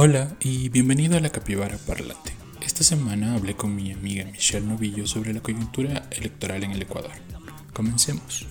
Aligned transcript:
Hola 0.00 0.28
y 0.38 0.68
bienvenido 0.68 1.16
a 1.16 1.20
la 1.20 1.28
Capibara 1.28 1.76
Parlante. 1.84 2.32
Esta 2.64 2.84
semana 2.84 3.34
hablé 3.34 3.56
con 3.56 3.74
mi 3.74 3.90
amiga 3.90 4.24
Michelle 4.26 4.64
Novillo 4.64 5.08
sobre 5.08 5.34
la 5.34 5.40
coyuntura 5.40 6.04
electoral 6.12 6.62
en 6.62 6.70
el 6.70 6.82
Ecuador. 6.82 7.10
Comencemos. 7.72 8.46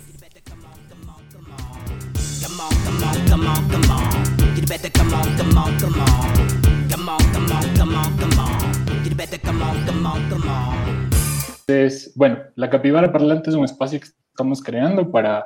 Entonces, 11.66 12.11
bueno, 12.16 12.39
la 12.55 12.70
Capibara 12.70 13.14
Parlante 13.14 13.52
es 13.52 13.55
un 13.55 13.64
espacio 13.64 14.02
que 14.02 14.07
estamos 14.07 14.61
creando 14.61 15.09
para 15.09 15.45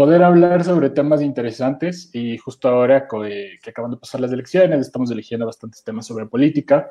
poder 0.00 0.22
hablar 0.22 0.64
sobre 0.64 0.88
temas 0.88 1.20
interesantes 1.20 2.08
y 2.14 2.38
justo 2.38 2.70
ahora 2.70 3.06
que 3.06 3.68
acaban 3.68 3.90
de 3.90 3.98
pasar 3.98 4.22
las 4.22 4.32
elecciones, 4.32 4.80
estamos 4.80 5.10
eligiendo 5.10 5.44
bastantes 5.44 5.84
temas 5.84 6.06
sobre 6.06 6.24
política. 6.24 6.90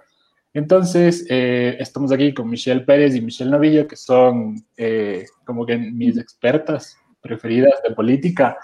Entonces, 0.54 1.26
eh, 1.28 1.76
estamos 1.80 2.12
aquí 2.12 2.36
con 2.36 2.48
Michelle 2.48 2.82
Pérez 2.82 3.16
y 3.16 3.22
Michelle 3.22 3.50
Novillo, 3.50 3.88
que 3.88 3.96
son 3.96 4.64
eh, 4.78 5.26
como 5.44 5.66
que 5.66 5.76
mis 5.76 6.20
expertas 6.20 7.00
preferidas 7.20 7.82
de 7.84 7.96
política, 7.96 8.56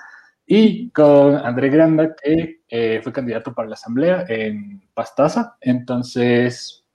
y 0.46 0.92
con 0.92 1.38
André 1.38 1.70
Granda, 1.70 2.16
que 2.16 2.62
eh, 2.70 3.00
fue 3.02 3.12
candidato 3.12 3.52
para 3.52 3.68
la 3.68 3.74
Asamblea 3.74 4.26
en 4.30 4.80
Pastaza. 4.94 5.58
Entonces, 5.60 6.86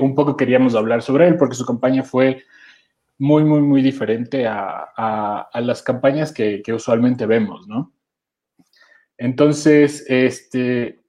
un 0.00 0.14
poco 0.14 0.36
queríamos 0.36 0.76
hablar 0.76 1.02
sobre 1.02 1.26
él, 1.26 1.36
porque 1.36 1.56
su 1.56 1.66
campaña 1.66 2.04
fue 2.04 2.44
muy, 3.22 3.44
muy, 3.44 3.60
muy 3.60 3.82
diferente 3.82 4.48
a, 4.48 5.48
las 5.54 5.80
campañas 5.84 6.32
que, 6.32 6.60
usualmente 6.74 7.24
vemos, 7.24 7.68
¿no? 7.68 7.94
Entonces, 9.16 10.04
este, 10.08 11.04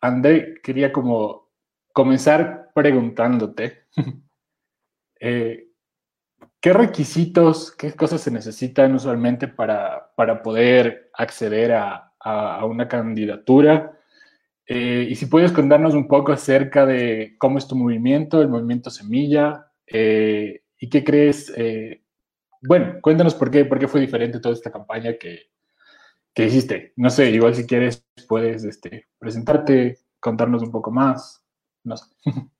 André, 0.00 0.54
quería 0.62 0.90
como 0.90 1.50
comenzar 1.92 2.70
preguntándote, 2.74 3.84
eh, 5.20 5.68
¿qué 6.62 6.72
requisitos, 6.72 7.76
qué 7.76 7.92
cosas 7.92 8.22
se 8.22 8.30
necesitan 8.30 8.94
usualmente 8.94 9.48
para, 9.48 10.10
para 10.16 10.42
poder 10.42 11.10
acceder 11.12 11.74
a, 11.74 12.10
una 12.64 12.88
candidatura? 12.88 14.00
Eh, 14.66 15.06
y 15.10 15.14
si 15.14 15.26
puedes 15.26 15.52
contarnos 15.52 15.92
un 15.92 16.08
poco 16.08 16.32
acerca 16.32 16.86
de 16.86 17.36
cómo 17.36 17.58
es 17.58 17.68
tu 17.68 17.76
movimiento, 17.76 18.40
el 18.40 18.48
movimiento 18.48 18.88
Semilla, 18.88 19.66
eh, 19.86 20.62
¿Y 20.78 20.88
qué 20.88 21.04
crees? 21.04 21.52
Eh, 21.56 22.02
bueno, 22.62 22.98
cuéntanos 23.00 23.34
por 23.34 23.50
qué, 23.50 23.64
por 23.64 23.78
qué 23.78 23.88
fue 23.88 24.00
diferente 24.00 24.40
toda 24.40 24.54
esta 24.54 24.70
campaña 24.70 25.16
que, 25.18 25.50
que 26.34 26.46
hiciste. 26.46 26.92
No 26.96 27.10
sé, 27.10 27.30
igual 27.30 27.54
si 27.54 27.66
quieres 27.66 28.04
puedes 28.28 28.64
este, 28.64 29.08
presentarte, 29.18 29.98
contarnos 30.20 30.62
un 30.62 30.70
poco 30.70 30.90
más. 30.90 31.42
No 31.84 31.96
sé. 31.96 32.06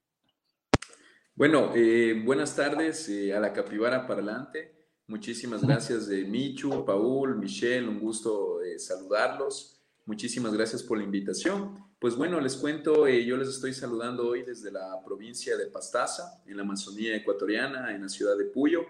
Bueno, 1.34 1.70
eh, 1.72 2.20
buenas 2.24 2.56
tardes 2.56 3.08
eh, 3.08 3.32
a 3.32 3.38
la 3.38 3.52
Capibara 3.52 4.08
Parlante. 4.08 4.74
Muchísimas 5.06 5.64
gracias 5.64 6.08
de 6.08 6.24
Michu, 6.24 6.84
Paul, 6.84 7.38
Michelle, 7.38 7.86
un 7.86 8.00
gusto 8.00 8.58
saludarlos. 8.76 9.77
Muchísimas 10.08 10.54
gracias 10.54 10.82
por 10.82 10.96
la 10.96 11.04
invitación. 11.04 11.84
Pues 11.98 12.16
bueno, 12.16 12.40
les 12.40 12.56
cuento, 12.56 13.06
eh, 13.06 13.26
yo 13.26 13.36
les 13.36 13.48
estoy 13.48 13.74
saludando 13.74 14.26
hoy 14.26 14.42
desde 14.42 14.72
la 14.72 15.02
provincia 15.04 15.54
de 15.54 15.66
Pastaza, 15.66 16.42
en 16.46 16.56
la 16.56 16.62
Amazonía 16.62 17.14
ecuatoriana, 17.14 17.94
en 17.94 18.00
la 18.00 18.08
ciudad 18.08 18.34
de 18.38 18.46
Puyo. 18.46 18.86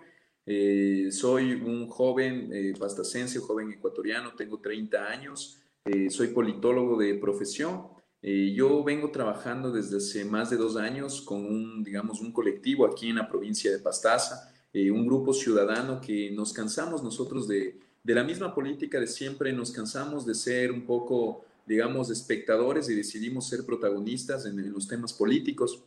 Eh, 0.46 1.08
soy 1.10 1.54
un 1.54 1.88
joven 1.88 2.50
eh, 2.52 2.72
pastacense, 2.78 3.40
joven 3.40 3.72
ecuatoriano, 3.72 4.36
tengo 4.36 4.60
30 4.60 5.06
años, 5.06 5.60
soy 6.08 6.28
politólogo 6.28 6.96
de 6.96 7.14
profesión. 7.16 7.88
yo 8.22 8.84
vengo 8.84 9.10
trabajando 9.10 9.72
desde 9.72 9.96
hace 9.96 10.24
más 10.24 10.50
de 10.50 10.56
dos 10.56 10.76
años 10.76 11.20
con 11.22 11.44
un, 11.44 11.82
digamos, 11.82 12.20
un 12.20 12.32
colectivo 12.32 12.86
aquí 12.86 13.08
en 13.08 13.16
la 13.16 13.28
provincia 13.28 13.72
de 13.72 13.80
Pastaza, 13.80 14.54
un 14.72 15.04
grupo 15.04 15.32
ciudadano 15.32 16.00
que 16.00 16.30
nos 16.30 16.52
cansamos 16.52 17.02
nosotros 17.02 17.48
de, 17.48 17.87
de 18.02 18.14
la 18.14 18.24
misma 18.24 18.54
política 18.54 19.00
de 19.00 19.06
siempre, 19.06 19.52
nos 19.52 19.70
cansamos 19.72 20.24
de 20.24 20.34
ser 20.34 20.72
un 20.72 20.86
poco 20.86 21.44
digamos, 21.68 22.10
espectadores 22.10 22.88
y 22.88 22.94
decidimos 22.94 23.46
ser 23.46 23.64
protagonistas 23.64 24.46
en, 24.46 24.72
los 24.72 24.88
temas 24.88 25.12
políticos. 25.12 25.84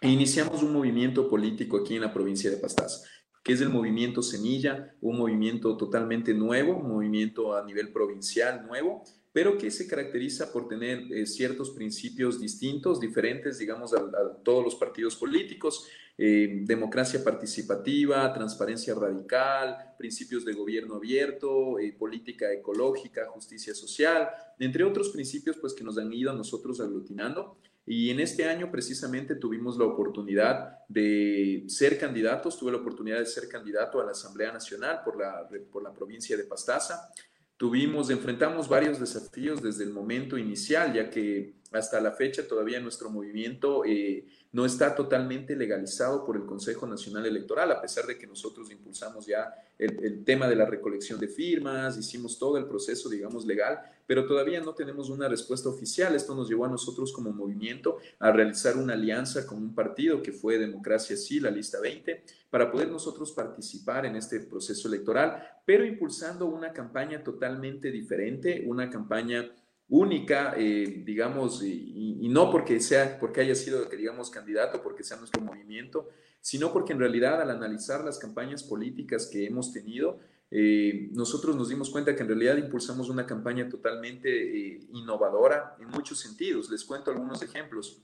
E 0.00 0.08
iniciamos 0.08 0.62
un 0.62 0.72
movimiento 0.72 1.28
político 1.28 1.76
aquí 1.76 1.94
en 1.94 2.00
la 2.00 2.12
provincia 2.12 2.50
de 2.50 2.56
Pastaza, 2.56 3.06
que 3.44 3.52
es 3.52 3.60
el 3.60 3.68
movimiento 3.68 4.22
Semilla, 4.22 4.96
un 5.00 5.18
movimiento 5.18 5.76
totalmente 5.76 6.32
nuevo, 6.34 6.76
un 6.76 6.88
movimiento 6.88 7.54
a 7.54 7.64
nivel 7.64 7.92
provincial 7.92 8.66
nuevo, 8.66 9.04
pero 9.32 9.56
que 9.56 9.70
se 9.70 9.86
caracteriza 9.86 10.52
por 10.52 10.66
tener 10.66 11.00
eh, 11.12 11.26
ciertos 11.26 11.70
principios 11.70 12.40
distintos, 12.40 12.98
diferentes, 12.98 13.58
digamos, 13.58 13.94
a, 13.94 14.02
todos 14.42 14.64
los 14.64 14.74
partidos 14.74 15.14
políticos, 15.16 15.86
eh, 16.18 16.60
democracia 16.64 17.24
participativa, 17.24 18.32
transparencia 18.32 18.94
radical, 18.94 19.94
principios 19.96 20.44
de 20.44 20.52
gobierno 20.52 20.96
abierto, 20.96 21.78
eh, 21.78 21.94
política 21.98 22.52
ecológica, 22.52 23.26
justicia 23.28 23.74
social, 23.74 24.28
entre 24.58 24.84
otros 24.84 25.08
principios 25.08 25.56
pues 25.56 25.72
que 25.72 25.84
nos 25.84 25.96
han 25.98 26.12
ido 26.12 26.30
a 26.30 26.34
nosotros 26.34 26.80
aglutinando. 26.80 27.56
Y 27.84 28.10
en 28.10 28.20
este 28.20 28.44
año 28.44 28.70
precisamente 28.70 29.34
tuvimos 29.34 29.76
la 29.76 29.86
oportunidad 29.86 30.86
de 30.88 31.64
ser 31.66 31.98
candidatos, 31.98 32.56
tuve 32.56 32.72
la 32.72 32.78
oportunidad 32.78 33.18
de 33.18 33.26
ser 33.26 33.48
candidato 33.48 34.00
a 34.00 34.04
la 34.04 34.12
Asamblea 34.12 34.52
Nacional 34.52 35.00
por 35.04 35.18
la, 35.18 35.48
por 35.72 35.82
la 35.82 35.92
provincia 35.92 36.36
de 36.36 36.44
Pastaza. 36.44 37.10
Tuvimos, 37.56 38.10
enfrentamos 38.10 38.68
varios 38.68 39.00
desafíos 39.00 39.62
desde 39.62 39.84
el 39.84 39.90
momento 39.90 40.38
inicial, 40.38 40.92
ya 40.92 41.10
que 41.10 41.54
hasta 41.72 42.00
la 42.00 42.12
fecha 42.12 42.46
todavía 42.46 42.80
nuestro 42.80 43.10
movimiento 43.10 43.84
eh, 43.84 44.26
no 44.52 44.66
está 44.66 44.94
totalmente 44.94 45.56
legalizado 45.56 46.24
por 46.26 46.36
el 46.36 46.44
Consejo 46.44 46.86
Nacional 46.86 47.24
Electoral, 47.24 47.72
a 47.72 47.80
pesar 47.80 48.06
de 48.06 48.18
que 48.18 48.26
nosotros 48.26 48.70
impulsamos 48.70 49.26
ya 49.26 49.54
el, 49.78 50.24
tema 50.24 50.46
de 50.46 50.54
la 50.54 50.66
recolección 50.66 51.18
de 51.18 51.26
firmas, 51.26 51.96
hicimos 51.96 52.38
todo 52.38 52.58
el 52.58 52.66
proceso, 52.66 53.08
digamos, 53.08 53.46
legal, 53.46 53.80
pero 54.06 54.26
todavía 54.26 54.60
no 54.60 54.74
tenemos 54.74 55.08
una 55.08 55.26
respuesta 55.26 55.70
oficial. 55.70 56.14
Esto 56.14 56.34
nos 56.34 56.48
llevó 56.48 56.66
a 56.66 56.68
nosotros 56.68 57.12
como 57.12 57.32
movimiento 57.32 57.96
a 58.18 58.30
realizar 58.30 58.76
una 58.76 58.92
alianza 58.92 59.46
con 59.46 59.58
un 59.58 59.74
partido 59.74 60.22
que 60.22 60.32
fue 60.32 60.58
Democracia 60.58 61.16
Sí, 61.16 61.40
la 61.40 61.50
lista 61.50 61.80
20, 61.80 62.22
para 62.50 62.70
poder 62.70 62.88
nosotros 62.88 63.32
participar 63.32 64.04
en 64.04 64.16
este 64.16 64.40
proceso 64.40 64.86
electoral, 64.86 65.42
pero 65.64 65.86
impulsando 65.86 66.44
una 66.46 66.72
campaña 66.72 67.24
totalmente 67.24 67.90
diferente, 67.90 68.64
una 68.66 68.90
campaña 68.90 69.50
única, 69.88 70.54
eh, 70.56 71.02
digamos, 71.04 71.62
y, 71.62 72.28
no 72.28 72.50
porque 72.50 72.80
sea, 72.80 73.18
porque 73.18 73.42
haya 73.42 73.54
sido, 73.54 73.84
digamos, 73.86 74.30
candidato, 74.30 74.82
porque 74.82 75.04
sea 75.04 75.18
nuestro 75.18 75.42
movimiento, 75.42 76.08
sino 76.40 76.72
porque 76.72 76.92
en 76.92 76.98
realidad 76.98 77.40
al 77.42 77.50
analizar 77.50 78.02
las 78.02 78.18
campañas 78.18 78.62
políticas 78.62 79.28
que 79.30 79.46
hemos 79.46 79.72
tenido, 79.72 80.20
eh, 80.50 81.08
nosotros 81.12 81.56
nos 81.56 81.68
dimos 81.68 81.90
cuenta 81.90 82.14
que 82.14 82.22
en 82.22 82.28
realidad 82.28 82.56
impulsamos 82.56 83.08
una 83.08 83.26
campaña 83.26 83.68
totalmente 83.68 84.28
eh, 84.30 84.80
innovadora 84.92 85.76
en 85.80 85.88
muchos 85.88 86.20
sentidos. 86.20 86.70
Les 86.70 86.84
cuento 86.84 87.10
algunos 87.10 87.42
ejemplos. 87.42 88.02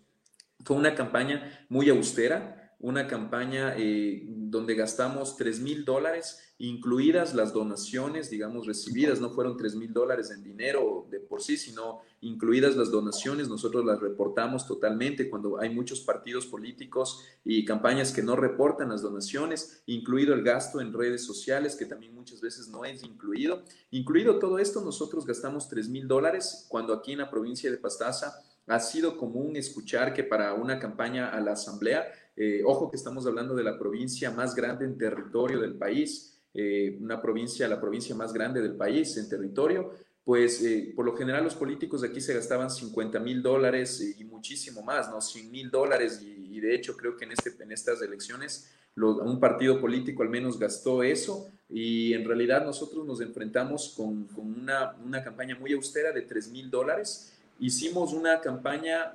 Fue 0.65 0.77
una 0.77 0.95
campaña 0.95 1.67
muy 1.69 1.89
austera, 1.91 2.68
una 2.81 3.09
campaña 3.09 3.75
eh, 3.77 4.23
donde 4.25 4.77
gastamos 4.77 5.37
3 5.37 5.61
mil 5.61 5.85
dólares, 5.85 6.55
incluidas 6.59 7.35
las 7.35 7.53
donaciones, 7.53 8.31
digamos, 8.31 8.67
recibidas. 8.67 9.21
No 9.21 9.31
fueron 9.31 9.57
3 9.57 9.75
mil 9.75 9.93
dólares 9.93 10.31
en 10.31 10.45
dinero 10.45 11.07
de 11.11 11.19
por 11.19 11.43
sí, 11.43 11.57
sino 11.57 12.01
incluidas 12.21 12.77
las 12.77 12.93
donaciones. 12.93 13.49
Nosotros 13.49 13.85
las 13.85 14.01
reportamos 14.01 14.65
totalmente 14.67 15.29
cuando 15.29 15.61
hay 15.61 15.71
muchos 15.71 16.01
partidos 16.01 16.47
políticos 16.47 17.25
y 17.45 17.65
campañas 17.65 18.13
que 18.13 18.23
no 18.23 18.37
reportan 18.37 18.91
las 18.91 19.03
donaciones, 19.03 19.83
incluido 19.87 20.33
el 20.33 20.45
gasto 20.45 20.81
en 20.81 20.93
redes 20.93 21.25
sociales, 21.25 21.75
que 21.75 21.87
también 21.87 22.15
muchas 22.15 22.41
veces 22.41 22.69
no 22.69 22.85
es 22.85 23.03
incluido. 23.03 23.65
Incluido 23.91 24.39
todo 24.39 24.61
esto, 24.61 24.83
nosotros 24.83 25.27
gastamos 25.27 25.69
3 25.69 25.89
mil 25.89 26.07
dólares 26.07 26.67
cuando 26.69 26.93
aquí 26.93 27.13
en 27.13 27.19
la 27.19 27.31
provincia 27.31 27.71
de 27.73 27.77
Pastaza 27.77 28.41
ha 28.69 28.81
sido 28.81 29.17
común 29.17 29.57
escuchar 29.57 30.13
que 30.13 30.23
para 30.23 30.53
una 30.53 30.79
campaña 30.79 31.31
a 31.31 31.41
la 31.41 31.53
asamblea 31.53 32.07
eh, 32.41 32.63
ojo 32.65 32.89
que 32.89 32.97
estamos 32.97 33.27
hablando 33.27 33.57
de 33.57 33.65
la 33.65 33.77
provincia 33.77 34.31
más 34.31 34.55
grande 34.55 34.85
en 34.85 34.97
territorio 34.97 35.59
del 35.59 35.75
país, 35.75 36.41
eh, 36.55 36.97
una 37.01 37.21
provincia, 37.21 37.67
la 37.67 37.81
provincia 37.81 38.15
más 38.15 38.33
grande 38.33 38.63
del 38.63 38.77
país 38.77 39.17
en 39.17 39.29
territorio, 39.29 39.91
pues 40.23 40.63
eh, 40.63 40.93
por 40.95 41.05
lo 41.05 41.17
general 41.17 41.43
los 41.43 41.57
políticos 41.57 42.03
de 42.03 42.09
aquí 42.09 42.21
se 42.21 42.35
gastaban 42.35 42.71
50 42.71 43.19
mil 43.19 43.43
dólares 43.43 44.15
y 44.17 44.23
muchísimo 44.23 44.83
más, 44.83 45.11
¿no? 45.11 45.21
100 45.21 45.51
mil 45.51 45.69
dólares 45.69 46.23
y, 46.23 46.61
de 46.61 46.75
hecho 46.77 46.97
creo 46.97 47.17
que 47.17 47.25
en, 47.25 47.33
este, 47.33 47.51
en 47.61 47.73
estas 47.73 48.03
elecciones 48.03 48.71
un 48.97 49.41
partido 49.41 49.81
político 49.81 50.23
al 50.23 50.29
menos 50.29 50.59
gastó 50.59 51.03
eso 51.03 51.51
y 51.69 52.13
en 52.15 52.25
realidad 52.25 52.65
nosotros 52.65 53.05
nos 53.05 53.21
enfrentamos 53.21 53.95
con, 53.97 54.25
con 54.27 54.47
una, 54.61 54.97
una, 55.05 55.25
campaña 55.25 55.57
muy 55.59 55.73
austera 55.73 56.13
de 56.13 56.23
3 56.23 56.51
mil 56.51 56.71
dólares. 56.71 57.33
Hicimos 57.61 58.13
una 58.13 58.41
campaña 58.41 59.13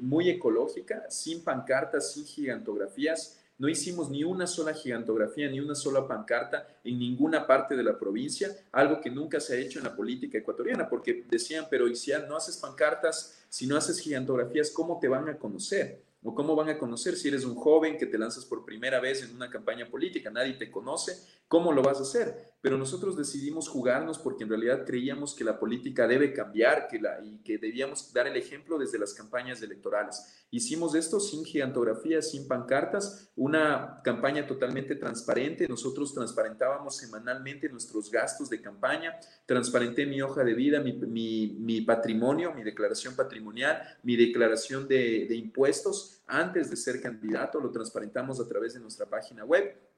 muy 0.00 0.28
ecológica, 0.28 1.04
sin 1.10 1.42
pancartas, 1.42 2.12
sin 2.12 2.24
gigantografías. 2.24 3.38
no 3.58 3.68
hicimos 3.68 4.10
ni 4.10 4.24
una 4.24 4.46
sola 4.46 4.74
gigantografía, 4.74 5.48
ni 5.48 5.60
una 5.60 5.76
sola 5.76 6.08
pancarta 6.08 6.66
en 6.82 6.98
ninguna 6.98 7.46
parte 7.46 7.76
de 7.76 7.84
la 7.84 7.96
provincia, 7.96 8.48
algo 8.72 9.00
que 9.00 9.10
nunca 9.10 9.38
se 9.38 9.54
ha 9.54 9.58
hecho 9.58 9.78
en 9.78 9.84
la 9.84 9.94
política 9.94 10.38
ecuatoriana, 10.38 10.88
porque 10.88 11.24
decían, 11.28 11.66
pero 11.70 11.86
y 11.86 11.94
si 11.94 12.10
no 12.28 12.36
haces 12.36 12.56
pancartas, 12.56 13.44
si 13.48 13.66
no 13.66 13.76
haces 13.76 14.00
gigantografías, 14.00 14.70
¿cómo 14.70 14.98
te 14.98 15.06
van 15.06 15.28
a 15.28 15.38
conocer? 15.38 16.02
¿O 16.24 16.34
cómo 16.34 16.56
van 16.56 16.70
a 16.70 16.78
conocer 16.78 17.16
si 17.16 17.28
eres 17.28 17.44
un 17.44 17.54
joven 17.54 17.98
que 17.98 18.06
te 18.06 18.18
lanzas 18.18 18.44
por 18.44 18.64
primera 18.64 19.00
vez 19.00 19.22
en 19.22 19.34
una 19.34 19.50
campaña 19.50 19.88
política? 19.88 20.30
Nadie 20.30 20.54
te 20.54 20.70
conoce, 20.70 21.16
¿cómo 21.46 21.72
lo 21.72 21.82
vas 21.82 21.98
a 21.98 22.02
hacer? 22.02 22.51
Pero 22.62 22.78
nosotros 22.78 23.16
decidimos 23.16 23.68
jugarnos 23.68 24.20
porque 24.20 24.44
en 24.44 24.50
realidad 24.50 24.84
creíamos 24.86 25.34
que 25.34 25.42
la 25.42 25.58
política 25.58 26.06
debe 26.06 26.32
cambiar 26.32 26.86
que 26.86 27.00
la, 27.00 27.20
y 27.20 27.38
que 27.38 27.58
debíamos 27.58 28.12
dar 28.12 28.28
el 28.28 28.36
ejemplo 28.36 28.78
desde 28.78 29.00
las 29.00 29.12
campañas 29.14 29.60
electorales. 29.62 30.46
Hicimos 30.52 30.94
esto 30.94 31.18
sin 31.18 31.44
gigantografías, 31.44 32.30
sin 32.30 32.46
pancartas, 32.46 33.32
una 33.34 34.00
campaña 34.04 34.46
totalmente 34.46 34.94
transparente. 34.94 35.66
Nosotros 35.66 36.14
transparentábamos 36.14 36.96
semanalmente 36.96 37.68
nuestros 37.68 38.08
gastos 38.08 38.48
de 38.48 38.62
campaña, 38.62 39.18
transparenté 39.44 40.06
mi 40.06 40.22
hoja 40.22 40.44
de 40.44 40.54
vida, 40.54 40.78
mi, 40.78 40.92
mi, 40.92 41.80
patrimonio, 41.80 42.54
mi 42.54 42.62
declaración 42.62 43.16
patrimonial, 43.16 43.82
mi 44.04 44.14
declaración 44.14 44.86
de, 44.86 45.26
de 45.28 45.34
impuestos 45.34 46.22
antes 46.28 46.70
de 46.70 46.76
ser 46.76 47.00
candidato, 47.00 47.58
lo 47.58 47.72
transparentamos 47.72 48.38
a 48.38 48.46
través 48.46 48.74
de 48.74 48.80
nuestra 48.80 49.06
página 49.06 49.44
web. 49.44 49.91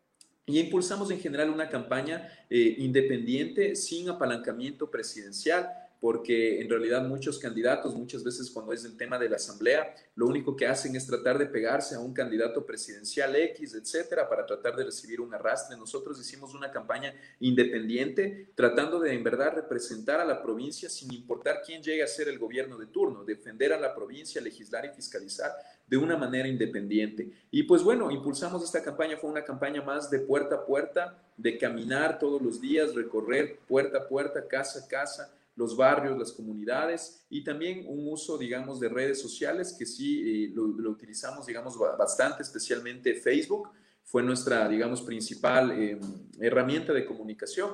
Y 0.46 0.58
impulsamos 0.61 1.11
en 1.11 1.20
general 1.20 1.50
una 1.50 1.69
campaña 1.69 2.29
eh, 2.50 2.75
independiente 2.79 3.75
sin 3.75 4.08
apalancamiento 4.11 4.91
presidencial 4.91 5.69
porque 6.04 6.60
en 6.60 6.68
realidad 6.68 7.08
muchos 7.08 7.38
candidatos, 7.38 7.94
muchas 7.94 8.22
veces 8.22 8.50
cuando 8.50 8.74
es 8.74 8.84
el 8.84 8.94
tema 8.94 9.18
de 9.18 9.26
la 9.26 9.36
asamblea, 9.36 9.94
lo 10.16 10.26
único 10.26 10.54
que 10.54 10.66
hacen 10.66 10.94
es 10.96 11.06
tratar 11.06 11.38
de 11.38 11.46
pegarse 11.46 11.94
a 11.94 11.98
un 11.98 12.12
candidato 12.12 12.66
presidencial 12.66 13.34
X, 13.34 13.74
etcétera, 13.74 14.28
para 14.28 14.44
tratar 14.44 14.76
de 14.76 14.84
recibir 14.84 15.22
un 15.22 15.32
arrastre. 15.32 15.78
Nosotros 15.78 16.20
hicimos 16.20 16.52
una 16.52 16.70
campaña 16.70 17.14
independiente, 17.40 18.50
tratando 18.54 19.00
de 19.00 19.14
en 19.14 19.24
verdad 19.24 19.54
representar 19.54 20.20
a 20.20 20.26
la 20.26 20.42
provincia 20.42 20.90
sin 20.90 21.10
importar 21.10 21.62
quién 21.64 21.82
llegue 21.82 22.02
a 22.02 22.06
ser 22.06 22.28
el 22.28 22.38
gobierno 22.38 22.76
de 22.76 22.88
turno, 22.88 23.24
defender 23.24 23.72
a 23.72 23.80
la 23.80 23.94
provincia, 23.94 24.42
legislar 24.42 24.84
y 24.84 24.90
fiscalizar 24.90 25.52
de 25.86 25.96
una 25.96 26.18
manera 26.18 26.46
independiente. 26.46 27.30
Y 27.50 27.62
pues 27.62 27.82
bueno, 27.82 28.10
impulsamos 28.10 28.62
esta 28.62 28.82
campaña, 28.82 29.16
fue 29.16 29.30
una 29.30 29.42
campaña 29.42 29.80
más 29.80 30.10
de 30.10 30.18
puerta 30.18 30.56
a 30.56 30.66
puerta, 30.66 31.18
de 31.38 31.56
caminar 31.56 32.18
todos 32.18 32.42
los 32.42 32.60
días, 32.60 32.94
recorrer 32.94 33.58
puerta 33.66 34.00
a 34.00 34.06
puerta, 34.06 34.46
casa 34.46 34.80
a 34.80 34.86
casa 34.86 35.34
los 35.56 35.76
barrios, 35.76 36.18
las 36.18 36.32
comunidades 36.32 37.24
y 37.30 37.44
también 37.44 37.84
un 37.86 38.08
uso, 38.12 38.36
digamos, 38.36 38.80
de 38.80 38.88
redes 38.88 39.20
sociales 39.20 39.74
que 39.78 39.86
sí 39.86 40.46
eh, 40.46 40.52
lo, 40.54 40.90
utilizamos, 40.90 41.46
digamos, 41.46 41.78
bastante, 41.78 42.42
especialmente 42.42 43.14
Facebook, 43.14 43.68
fue 44.02 44.22
nuestra, 44.22 44.68
digamos, 44.68 45.02
principal 45.02 45.70
em, 45.70 46.00
herramienta 46.40 46.92
de 46.92 47.04
comunicación. 47.04 47.70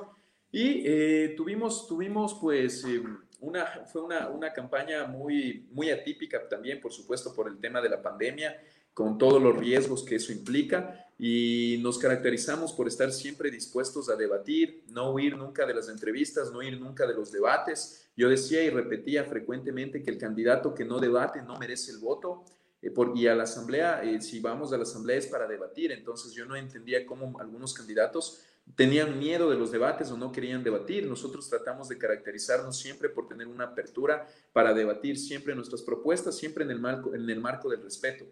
Y 0.51 0.83
eh, 0.85 1.33
tuvimos, 1.35 1.87
tuvimos, 1.87 2.37
pues, 2.39 2.83
em, 2.85 3.17
una, 3.39 3.65
fue 3.91 4.03
una, 4.03 4.29
una 4.29 4.53
campaña 4.53 5.05
muy, 5.07 5.67
muy 5.71 5.89
atípica 5.89 6.47
también, 6.47 6.79
por 6.79 6.91
supuesto, 6.91 7.33
por 7.33 7.47
el 7.47 7.59
tema 7.59 7.81
de 7.81 7.89
la 7.89 8.01
pandemia 8.01 8.55
con 8.93 9.17
todos 9.17 9.41
los 9.41 9.57
riesgos 9.57 10.03
que 10.03 10.15
eso 10.15 10.31
implica 10.31 11.07
y 11.23 11.79
nos 11.83 11.99
caracterizamos 11.99 12.73
por 12.73 12.87
estar 12.87 13.11
siempre 13.11 13.51
dispuestos 13.51 14.09
a 14.09 14.15
debatir, 14.15 14.83
no 14.89 15.11
huir 15.11 15.37
nunca 15.37 15.67
de 15.67 15.75
las 15.75 15.87
entrevistas, 15.87 16.51
no 16.51 16.59
huir 16.59 16.79
nunca 16.79 17.05
de 17.05 17.13
los 17.13 17.31
debates. 17.31 18.09
Yo 18.17 18.27
decía 18.27 18.63
y 18.63 18.71
repetía 18.71 19.23
frecuentemente 19.25 20.01
que 20.01 20.09
el 20.09 20.17
candidato 20.17 20.73
que 20.73 20.83
no 20.83 20.99
debate 20.99 21.43
no 21.43 21.59
merece 21.59 21.91
el 21.91 21.99
voto. 21.99 22.43
Eh, 22.81 22.89
por, 22.89 23.15
y 23.15 23.27
a 23.27 23.35
la 23.35 23.43
asamblea, 23.43 24.01
eh, 24.03 24.19
si 24.19 24.39
vamos 24.39 24.73
a 24.73 24.77
la 24.77 24.83
asamblea 24.83 25.17
es 25.17 25.27
para 25.27 25.47
debatir, 25.47 25.91
entonces 25.91 26.33
yo 26.33 26.45
no 26.45 26.55
entendía 26.55 27.05
cómo 27.05 27.39
algunos 27.39 27.75
candidatos 27.75 28.41
tenían 28.75 29.19
miedo 29.19 29.49
de 29.51 29.57
los 29.57 29.71
debates 29.71 30.09
o 30.09 30.17
no 30.17 30.31
querían 30.31 30.63
debatir. 30.63 31.05
Nosotros 31.05 31.47
tratamos 31.47 31.87
de 31.87 31.99
caracterizarnos 31.99 32.79
siempre 32.79 33.09
por 33.09 33.27
tener 33.27 33.47
una 33.47 33.65
apertura 33.65 34.27
para 34.53 34.73
debatir 34.73 35.19
siempre 35.19 35.53
nuestras 35.53 35.83
propuestas, 35.83 36.35
siempre 36.35 36.63
en 36.63 36.71
el 36.71 36.79
marco, 36.79 37.13
en 37.13 37.29
el 37.29 37.39
marco 37.39 37.69
del 37.69 37.83
respeto. 37.83 38.25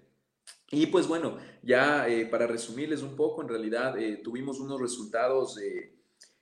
Y 0.72 0.86
pues 0.88 1.08
bueno, 1.08 1.38
ya 1.64 2.08
eh, 2.08 2.26
para 2.26 2.46
resumirles 2.46 3.02
un 3.02 3.16
poco, 3.16 3.42
en 3.42 3.50
realidad 3.50 3.98
eh, 3.98 4.18
tuvimos 4.24 4.60
unos 4.60 4.80
resultados 4.80 5.60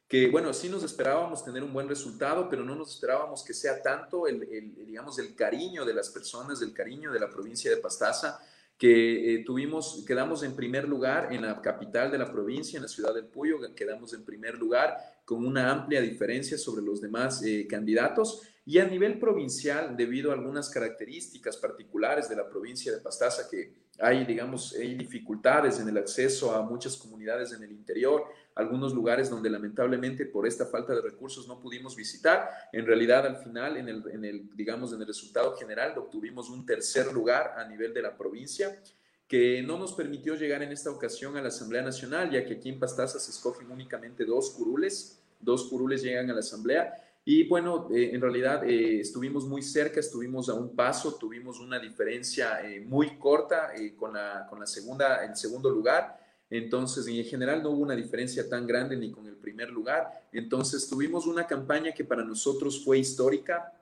que, 0.07 0.29
bueno, 0.29 0.53
sí 0.53 0.69
nos 0.69 0.83
esperábamos 0.83 1.45
tener 1.45 1.63
un 1.63 1.71
buen 1.71 1.87
resultado, 1.87 2.49
pero 2.49 2.63
no 2.63 2.75
nos 2.75 2.93
esperábamos 2.93 3.43
que 3.43 3.53
sea 3.53 3.81
tanto 3.81 4.27
el, 4.27 4.75
digamos, 4.85 5.17
el 5.19 5.33
cariño 5.33 5.85
de 5.85 5.93
las 5.93 6.09
personas, 6.09 6.61
el 6.61 6.73
cariño 6.73 7.11
de 7.11 7.19
la 7.19 7.29
provincia 7.29 7.71
de 7.71 7.77
Pastaza, 7.77 8.39
que 8.77 9.33
eh, 9.33 9.43
tuvimos, 9.45 10.03
quedamos 10.05 10.43
en 10.43 10.55
primer 10.55 10.87
lugar 10.87 11.33
en 11.33 11.41
la 11.41 11.61
capital 11.61 12.11
de 12.11 12.17
la 12.17 12.31
provincia, 12.31 12.77
en 12.77 12.83
la 12.83 12.89
ciudad 12.89 13.13
del 13.13 13.25
Puyo, 13.25 13.57
quedamos 13.75 14.13
en 14.13 14.23
primer 14.23 14.55
lugar 14.55 14.97
con 15.25 15.45
una 15.45 15.71
amplia 15.71 16.01
diferencia 16.01 16.57
sobre 16.57 16.83
los 16.83 17.01
demás 17.01 17.41
candidatos. 17.69 18.43
Y 18.67 18.79
a 18.79 18.85
nivel 18.85 19.17
provincial, 19.17 19.95
debido 19.95 20.29
a 20.29 20.33
algunas 20.33 20.69
características 20.69 21.55
particulares 21.55 22.27
de 22.27 22.35
la 22.35 22.49
provincia 22.49 22.91
de 22.91 22.99
Pastaza, 22.99 23.47
que 23.49 23.71
hay, 23.97 24.25
digamos, 24.25 24.75
hay 24.75 24.95
dificultades 24.95 25.79
en 25.79 25.87
el 25.87 25.97
acceso 25.97 26.53
a 26.53 26.61
muchas 26.63 26.97
comunidades 26.97 27.53
en 27.53 27.63
el 27.63 27.71
interior, 27.71 28.25
algunos 28.55 28.93
lugares 28.93 29.29
donde 29.29 29.49
lamentablemente 29.49 30.25
por 30.25 30.45
esta 30.45 30.65
falta 30.65 30.93
de 30.93 30.99
recursos 30.99 31.47
no 31.47 31.61
pudimos 31.61 31.95
visitar. 31.95 32.49
En 32.73 32.85
realidad, 32.85 33.25
al 33.25 33.37
final, 33.37 33.77
en 33.77 33.87
el, 33.87 34.49
digamos, 34.53 34.91
en 34.91 34.99
el 34.99 35.07
resultado 35.07 35.55
general, 35.55 35.97
obtuvimos 35.97 36.49
un 36.49 36.65
tercer 36.65 37.13
lugar 37.13 37.53
a 37.55 37.63
nivel 37.63 37.93
de 37.93 38.01
la 38.01 38.17
provincia 38.17 38.81
que 39.29 39.61
no 39.61 39.79
nos 39.79 39.93
permitió 39.93 40.35
llegar 40.35 40.61
en 40.61 40.73
esta 40.73 40.91
ocasión 40.91 41.37
a 41.37 41.41
la 41.41 41.47
Asamblea 41.47 41.83
Nacional, 41.83 42.29
ya 42.31 42.43
que 42.43 42.55
aquí 42.55 42.67
en 42.67 42.79
Pastaza 42.79 43.17
se 43.17 43.31
escogen 43.31 43.71
únicamente 43.71 44.25
dos 44.25 44.49
curules, 44.49 45.21
dos 45.39 45.69
curules 45.69 46.03
llegan 46.03 46.29
a 46.29 46.33
la 46.33 46.39
Asamblea 46.41 47.06
y 47.29 47.45
bueno, 47.45 47.89
eh, 47.91 48.11
en 48.13 48.21
realidad 48.21 48.63
eh, 48.63 49.01
estuvimos 49.01 49.45
muy 49.45 49.61
cerca, 49.61 49.99
estuvimos 49.99 50.47
a 50.47 50.53
un 50.53 50.73
paso, 50.73 51.15
tuvimos 51.15 51.59
una 51.59 51.77
diferencia 51.77 52.61
eh, 52.65 52.79
muy 52.79 53.17
corta 53.17 53.73
con, 53.97 54.13
la, 54.13 54.47
con 54.49 54.61
la 54.61 54.65
segunda, 54.65 55.25
el 55.25 55.35
segundo 55.35 55.69
lugar. 55.69 56.17
Entonces, 56.49 57.05
en 57.05 57.25
general 57.25 57.61
no 57.61 57.71
hubo 57.71 57.81
una 57.81 57.97
diferencia 57.97 58.47
tan 58.47 58.65
grande 58.65 58.95
ni 58.95 59.11
con 59.11 59.27
el 59.27 59.35
primer 59.35 59.69
lugar. 59.71 60.29
Entonces, 60.31 60.87
tuvimos 60.87 61.27
una 61.27 61.45
campaña 61.45 61.91
que 61.91 62.05
para 62.05 62.23
nosotros 62.23 62.81
fue 62.85 62.99
histórica, 62.99 63.73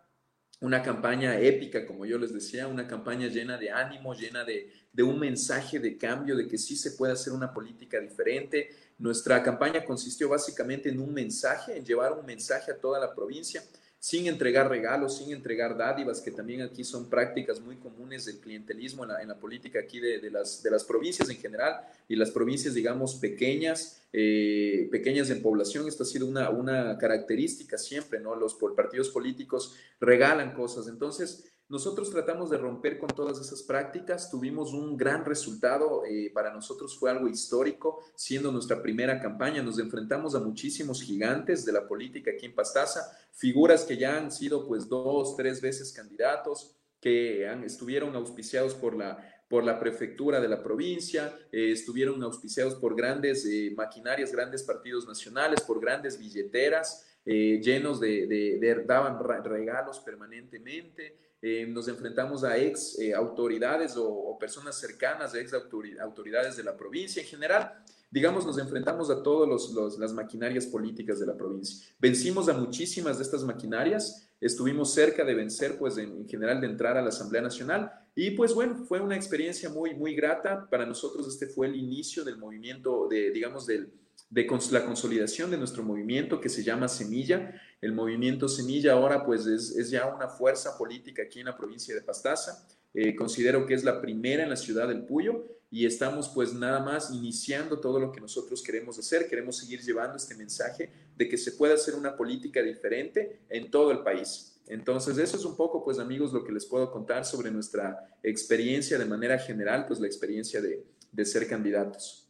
una 0.62 0.82
campaña 0.82 1.40
épica, 1.40 1.86
como 1.86 2.08
yo 2.08 2.18
les 2.18 2.34
decía, 2.34 2.68
una 2.68 2.88
campaña 2.88 3.28
llena 3.28 3.60
de 3.60 3.70
ánimo, 3.70 4.16
llena 4.16 4.44
de, 4.44 4.74
de 4.92 5.04
un 5.04 5.20
mensaje 5.20 5.78
de 5.78 6.00
cambio, 6.00 6.36
de 6.36 6.48
que 6.48 6.58
sí 6.58 6.76
se 6.76 6.94
puede 6.94 7.14
hacer 7.14 7.32
una 7.32 7.54
política 7.54 8.00
diferente, 8.00 8.72
nuestra 8.98 9.44
campaña 9.44 9.84
consistió 9.84 10.30
básicamente 10.30 10.90
en 10.90 11.00
un 11.00 11.14
mensaje, 11.14 11.78
en 11.78 11.86
llevar 11.86 12.14
un 12.14 12.26
mensaje 12.26 12.72
a 12.72 12.78
toda 12.78 13.00
la 13.00 13.14
provincia, 13.14 13.64
sin 14.00 14.28
entregar 14.28 14.70
regalos, 14.70 15.18
sin 15.18 15.32
entregar 15.32 15.76
dádivas, 15.76 16.22
que 16.22 16.30
también 16.30 16.62
aquí 16.62 16.84
son 16.84 17.10
prácticas 17.10 17.60
muy 17.60 17.78
comunes 17.78 18.26
del 18.26 18.38
clientelismo 18.38 19.04
en 19.04 19.28
la, 19.28 19.40
política 19.40 19.80
aquí 19.80 20.00
de, 20.00 20.30
las, 20.30 20.84
provincias 20.88 21.28
en 21.28 21.38
general 21.38 21.82
y 22.08 22.16
las 22.16 22.30
provincias, 22.30 22.76
digamos, 22.76 23.16
pequeñas, 23.16 24.04
eh, 24.14 24.88
pequeñas 24.92 25.32
en 25.32 25.42
población. 25.42 25.88
Esto 25.88 26.04
ha 26.04 26.06
sido 26.06 26.28
una, 26.28 26.52
una 26.52 27.00
característica 27.00 27.80
siempre, 27.80 28.20
¿no? 28.20 28.36
Los 28.36 28.56
partidos 28.76 29.10
políticos 29.10 29.76
regalan 30.00 30.54
cosas. 30.54 30.88
Entonces, 30.88 31.52
nosotros 31.68 32.12
tratamos 32.12 32.52
de 32.52 32.60
romper 32.60 33.00
con 33.00 33.10
todas 33.10 33.40
esas 33.40 33.64
prácticas, 33.64 34.30
tuvimos 34.30 34.72
un 34.72 34.96
gran 34.96 35.26
resultado, 35.26 36.04
eh, 36.06 36.30
para 36.32 36.54
nosotros 36.54 36.96
fue 36.96 37.10
algo 37.10 37.28
histórico, 37.28 38.04
siendo 38.14 38.52
nuestra 38.52 38.84
primera 38.84 39.20
campaña, 39.20 39.64
nos 39.64 39.80
enfrentamos 39.80 40.36
a 40.36 40.40
muchísimos 40.40 41.02
gigantes 41.02 41.66
de 41.66 41.72
la 41.72 41.88
política 41.88 42.32
aquí 42.32 42.46
en 42.46 42.54
Pastaza, 42.54 43.02
figuras 43.32 43.84
que 43.84 43.98
ya 43.98 44.16
han 44.16 44.32
sido 44.32 44.68
pues 44.68 44.88
dos, 44.88 45.36
tres 45.36 45.60
veces 45.60 45.92
candidatos, 45.92 46.76
que 47.02 47.48
han, 47.48 47.64
estuvieron 47.64 48.16
auspiciados 48.16 48.76
por 48.76 48.96
la, 48.96 49.18
por 49.50 49.64
la 49.64 49.80
prefectura 49.80 50.40
de 50.40 50.50
la 50.50 50.62
provincia, 50.62 51.36
eh, 51.52 51.72
estuvieron 51.72 52.22
auspiciados 52.22 52.76
por 52.76 52.96
grandes 52.96 53.44
eh, 53.44 53.74
maquinarias, 53.76 54.32
grandes 54.32 54.62
partidos 54.62 55.08
nacionales, 55.08 55.62
por 55.62 55.82
grandes 55.82 56.20
billeteras, 56.20 57.08
llenos 57.28 58.00
de, 58.00 58.28
de, 58.28 58.84
daban 58.86 59.18
regalos 59.44 60.00
permanentemente. 60.00 61.26
Eh, 61.48 61.68
nos 61.68 61.88
enfrentamos 61.88 62.44
a 62.44 62.58
ex 62.58 62.98
eh, 62.98 63.14
autoridades 63.14 63.94
o, 63.98 64.36
personas 64.40 64.80
cercanas 64.80 65.36
a 65.36 65.40
ex 65.40 65.54
autoridades 65.54 66.58
de 66.58 66.64
la 66.64 66.76
provincia 66.76 67.22
en 67.22 67.28
general. 67.28 67.72
Digamos, 68.10 68.48
nos 68.48 68.58
enfrentamos 68.58 69.12
a 69.12 69.22
todas 69.22 70.00
las 70.00 70.12
maquinarias 70.12 70.66
políticas 70.66 71.20
de 71.20 71.28
la 71.28 71.38
provincia. 71.38 71.88
Vencimos 72.00 72.50
a 72.50 72.54
muchísimas 72.54 73.18
de 73.18 73.24
estas 73.26 73.44
maquinarias, 73.44 74.28
estuvimos 74.42 74.92
cerca 74.92 75.24
de 75.24 75.36
vencer, 75.36 75.78
pues 75.78 76.00
en, 76.00 76.28
general, 76.28 76.60
de 76.62 76.66
entrar 76.66 76.98
a 76.98 77.04
la 77.04 77.10
Asamblea 77.10 77.44
Nacional. 77.44 77.92
Y 78.16 78.32
pues 78.32 78.56
bueno, 78.56 78.84
fue 78.84 79.00
una 79.00 79.16
experiencia 79.16 79.70
muy, 79.70 79.94
muy 79.94 80.16
grata. 80.16 80.68
Para 80.68 80.88
nosotros 80.88 81.28
este 81.28 81.46
fue 81.46 81.68
el 81.68 81.76
inicio 81.76 82.24
del 82.24 82.40
movimiento, 82.40 83.08
de, 83.08 83.30
digamos, 83.30 83.68
del, 83.68 83.94
de 84.30 84.48
la 84.72 84.86
consolidación 84.86 85.52
de 85.52 85.58
nuestro 85.58 85.84
movimiento 85.84 86.42
que 86.42 86.50
se 86.50 86.64
llama 86.64 86.88
Semilla. 86.88 87.62
El 87.82 87.94
movimiento 87.94 88.48
Semilla 88.48 88.94
ahora 88.94 89.26
pues 89.26 89.46
es, 89.46 89.90
ya 89.90 90.08
una 90.08 90.28
fuerza 90.28 90.78
política 90.78 91.24
aquí 91.24 91.40
en 91.40 91.46
la 91.46 91.58
provincia 91.58 91.94
de 91.94 92.02
Pastaza. 92.02 92.68
Eh, 92.94 93.16
considero 93.16 93.66
que 93.66 93.74
es 93.74 93.84
la 93.84 94.02
primera 94.02 94.44
en 94.44 94.50
la 94.50 94.56
ciudad 94.56 94.88
del 94.88 95.06
Puyo 95.06 95.46
y 95.70 95.86
estamos 95.86 96.30
pues 96.30 96.54
nada 96.54 96.80
más 96.80 97.12
iniciando 97.12 97.80
todo 97.80 98.00
lo 98.00 98.12
que 98.12 98.22
nosotros 98.22 98.64
queremos 98.64 98.98
hacer. 98.98 99.28
Queremos 99.28 99.58
seguir 99.58 99.82
llevando 99.82 100.18
este 100.18 100.36
mensaje 100.36 100.90
de 101.16 101.30
que 101.30 101.38
se 101.38 101.54
puede 101.54 101.74
hacer 101.74 101.96
una 101.96 102.16
política 102.16 102.62
diferente 102.62 103.42
en 103.50 103.70
todo 103.70 103.92
el 103.92 104.00
país. 104.00 104.60
Entonces, 104.68 105.18
eso 105.18 105.38
es 105.38 105.46
un 105.46 105.56
poco, 105.56 105.84
pues 105.84 106.00
amigos, 106.00 106.34
lo 106.34 106.44
que 106.44 106.52
les 106.52 106.66
puedo 106.66 106.92
contar 106.92 107.24
sobre 107.24 107.52
nuestra 107.52 108.18
experiencia 108.24 108.98
de 108.98 109.06
manera 109.06 109.38
general, 109.38 109.86
pues 109.86 110.00
la 110.00 110.08
experiencia 110.08 110.60
de, 110.60 110.84
de 111.12 111.26
ser 111.26 111.48
candidatos. 111.48 112.25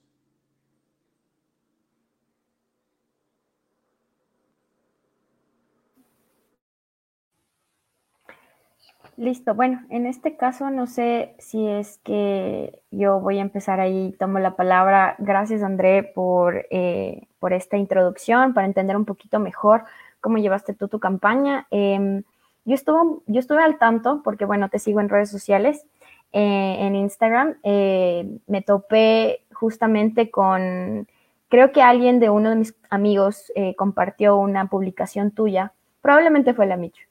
Listo, 9.17 9.55
bueno, 9.55 9.81
en 9.89 10.07
este 10.07 10.36
caso 10.36 10.69
no 10.69 10.88
sé 10.88 11.36
si 11.39 11.65
es 11.65 12.00
que 12.00 12.81
yo 12.91 13.22
voy 13.22 13.38
a 13.38 13.43
empezar 13.43 13.79
ahí, 13.79 14.13
tomo 14.19 14.39
la 14.39 14.57
palabra. 14.57 15.15
Gracias 15.19 15.63
André 15.63 16.03
por, 16.03 16.65
eh, 16.69 17.27
por 17.39 17.53
esta 17.53 17.77
introducción, 17.77 18.53
para 18.53 18.67
entender 18.67 18.98
un 18.98 19.05
poquito 19.05 19.39
mejor 19.39 19.86
cómo 20.19 20.38
llevaste 20.38 20.74
tú 20.74 20.89
tu 20.89 21.00
campaña. 21.00 21.65
Em, 21.72 22.24
yo, 22.65 22.75
estuve, 22.75 23.22
yo 23.27 23.39
estuve 23.39 23.63
al 23.63 23.77
tanto, 23.77 24.22
porque 24.22 24.43
bueno, 24.43 24.67
te 24.69 24.79
sigo 24.79 25.00
en 25.00 25.07
redes 25.07 25.29
sociales, 25.31 25.86
eh, 26.34 26.77
en 26.81 26.95
Instagram, 26.95 27.55
eh, 27.63 28.39
me 28.48 28.62
topé 28.63 29.45
justamente 29.53 30.29
con, 30.29 31.07
creo 31.48 31.72
que 31.72 31.81
alguien 31.81 32.19
de 32.19 32.29
uno 32.29 32.50
de 32.50 32.57
mis 32.57 32.75
amigos 32.89 33.51
compartió 33.77 34.36
una 34.38 34.67
publicación 34.69 35.31
tuya, 35.31 35.72
probablemente 36.01 36.53
fue 36.53 36.65
la 36.65 36.75
Micho 36.75 37.05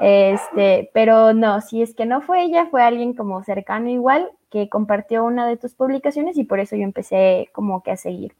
este, 0.00 0.90
pero 0.92 1.32
no, 1.32 1.60
si 1.60 1.82
es 1.82 1.94
que 1.94 2.06
no 2.06 2.20
fue 2.20 2.42
ella, 2.42 2.66
fue 2.66 2.82
alguien 2.82 3.14
como 3.14 3.42
cercano 3.44 3.88
igual 3.88 4.30
que 4.50 4.68
compartió 4.68 5.24
una 5.24 5.46
de 5.46 5.56
tus 5.56 5.74
publicaciones 5.74 6.36
y 6.36 6.44
por 6.44 6.60
eso 6.60 6.76
yo 6.76 6.82
empecé 6.82 7.48
como 7.52 7.82
que 7.82 7.90
a 7.90 7.96
seguir. 7.96 8.34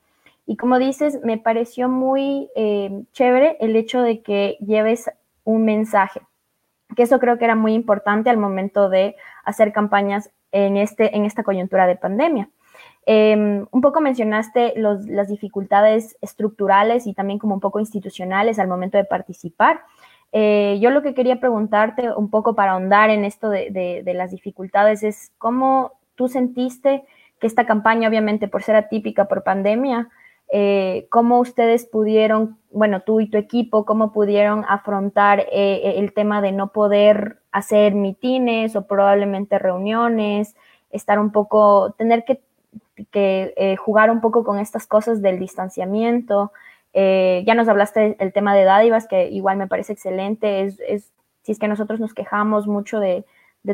Y 0.47 0.57
como 0.57 0.79
dices, 0.79 1.21
me 1.25 1.38
pareció 1.38 1.88
muy 1.88 2.50
eh, 2.55 3.05
chévere 3.12 3.57
el 3.61 3.75
hecho 3.76 4.03
de 4.03 4.21
que 4.21 4.57
lleves 4.61 5.11
un 5.45 5.64
mensaje, 5.64 6.21
que 6.95 7.03
eso 7.03 7.19
creo 7.19 7.38
que 7.38 7.45
era 7.45 7.55
muy 7.55 7.75
importante 7.75 8.31
al 8.31 8.37
momento 8.37 8.88
de 8.88 9.17
hacer 9.45 9.73
campañas 9.73 10.31
en, 10.53 10.76
este, 10.76 11.17
en 11.17 11.25
esta 11.25 11.43
coyuntura 11.43 11.87
de 11.87 11.97
pandemia. 11.97 12.49
Em, 13.07 13.67
un 13.71 13.81
poco 13.83 14.00
mencionaste 14.00 14.75
las 14.76 15.29
dificultades 15.29 16.17
estructurales 16.23 17.07
y 17.07 17.12
también 17.12 17.38
como 17.38 17.55
un 17.55 17.61
poco 17.61 17.81
institucionales 17.81 18.59
al 18.59 18.69
momento 18.69 18.97
de 18.97 19.05
participar. 19.05 19.83
Eh, 20.37 20.81
yo 20.81 20.91
lo 20.91 21.03
que 21.03 21.14
quería 21.14 21.38
preguntarte 21.38 22.11
un 22.12 22.29
poco 22.29 22.57
para 22.57 22.73
ahondar 22.73 23.09
en 23.09 23.25
esto 23.25 23.50
de, 23.50 24.03
las 24.05 24.33
dificultades 24.33 25.05
es 25.05 25.31
cómo 25.38 25.93
tú 26.17 26.26
sentiste 26.26 27.05
que 27.38 27.47
esta 27.47 27.67
campaña, 27.67 28.09
obviamente 28.09 28.49
por 28.49 28.64
ser 28.64 28.75
atípica 28.75 29.26
por 29.26 29.45
pandemia, 29.45 30.09
eh, 30.50 31.07
cómo 31.09 31.38
ustedes 31.38 31.87
pudieron, 31.87 32.59
bueno, 32.73 33.03
tú 33.03 33.21
y 33.21 33.31
tu 33.31 33.38
equipo, 33.38 33.85
cómo 33.85 34.11
pudieron 34.11 34.64
afrontar 34.69 35.47
eh, 35.53 35.95
el 35.99 36.12
tema 36.12 36.43
de 36.43 36.50
no 36.50 36.73
poder 36.73 37.38
hacer 37.53 37.95
mitines 37.95 38.75
o 38.75 38.88
probablemente 38.88 39.61
reuniones, 39.61 40.57
estar 40.91 41.21
un 41.21 41.31
poco, 41.31 41.95
tener 41.97 42.25
que, 42.25 42.43
que 43.12 43.76
jugar 43.79 44.11
un 44.11 44.21
poco 44.21 44.43
con 44.43 44.59
estas 44.59 44.88
cosas 44.88 45.23
del 45.23 45.38
distanciamiento. 45.38 46.50
Eh, 46.95 47.43
ya 47.45 47.55
nos 47.55 47.69
hablaste 47.69 48.15
del 48.19 48.33
tema 48.33 48.55
de 48.55 48.65
dádivas, 48.65 49.09
que 49.09 49.29
igual 49.29 49.57
me 49.57 49.67
parece 49.67 49.93
excelente. 49.93 50.63
Es, 50.63 51.13
si 51.43 51.53
es 51.53 51.59
que 51.59 51.69
nosotros 51.69 52.01
nos 52.01 52.15
quejamos 52.15 52.67
mucho 52.67 53.01
de, 53.01 53.27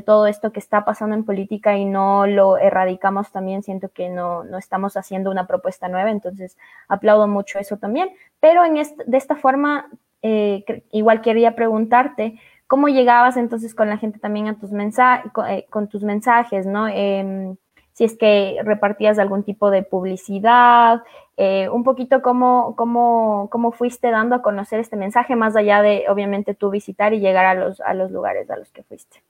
todo 0.07 0.29
esto 0.29 0.53
que 0.53 0.61
está 0.61 0.85
pasando 0.85 1.17
en 1.17 1.25
política 1.25 1.77
y 1.77 1.85
no 1.85 2.25
lo 2.27 2.59
erradicamos 2.59 3.33
también, 3.33 3.65
siento 3.65 3.89
que 3.89 4.09
no, 4.09 4.45
estamos 4.57 4.97
haciendo 4.97 5.33
una 5.33 5.49
propuesta 5.49 5.89
nueva, 5.89 6.12
entonces 6.12 6.57
aplaudo 6.89 7.27
mucho 7.27 7.59
eso 7.59 7.77
también. 7.77 8.11
Pero 8.39 8.65
en 8.65 8.75
de 8.75 9.17
esta 9.17 9.35
forma, 9.35 9.91
eh, 10.23 10.65
igual 10.93 11.21
quería 11.23 11.57
preguntarte, 11.57 12.39
¿cómo 12.69 12.89
llegabas 12.89 13.37
entonces 13.37 13.75
con 13.75 13.89
la 13.89 13.99
gente 13.99 14.21
también 14.21 14.47
a 14.47 14.59
tus 14.59 14.71
mensajes, 14.71 15.33
eh, 15.49 15.67
con, 15.71 15.89
tus 15.89 16.05
mensajes, 16.05 16.67
¿no? 16.67 16.87
Em, 16.87 17.57
si 17.93 18.05
es 18.05 18.17
que 18.17 18.61
repartías 18.65 19.19
algún 19.19 19.43
tipo 19.43 19.71
de 19.71 19.83
publicidad, 19.83 21.03
eh, 21.42 21.70
un 21.70 21.85
poquito 21.85 22.20
cómo, 22.20 22.76
cómo, 22.76 23.49
cómo, 23.50 23.73
fuiste 23.73 24.11
dando 24.11 24.35
a 24.35 24.42
conocer 24.42 24.78
este 24.78 24.94
mensaje, 24.94 25.37
más 25.37 25.56
allá 25.56 25.80
de 25.80 26.04
obviamente 26.11 26.54
tú 26.54 26.68
visitar 26.68 27.14
y 27.14 27.20
llegar 27.20 27.47
a 27.47 27.54
los, 27.54 27.80
a 27.80 27.94
los 27.94 28.11
lugares 28.11 28.50
a 28.50 28.59
los 28.59 28.70
que 28.70 28.82
fuiste. 28.82 29.23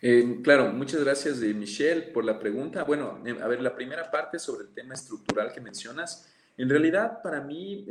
Eh, 0.00 0.40
claro, 0.42 0.72
muchas 0.72 1.04
gracias 1.04 1.38
de 1.38 1.52
Michelle 1.52 2.00
por 2.00 2.24
la 2.24 2.38
pregunta. 2.38 2.82
Bueno, 2.84 3.18
eh, 3.26 3.36
a 3.42 3.46
ver, 3.46 3.60
la 3.60 3.74
primera 3.74 4.10
parte 4.10 4.38
sobre 4.38 4.64
el 4.64 4.72
tema 4.72 4.94
estructural 4.94 5.52
que 5.52 5.60
mencionas, 5.60 6.32
en 6.56 6.70
realidad 6.70 7.20
para 7.22 7.42
mí 7.42 7.84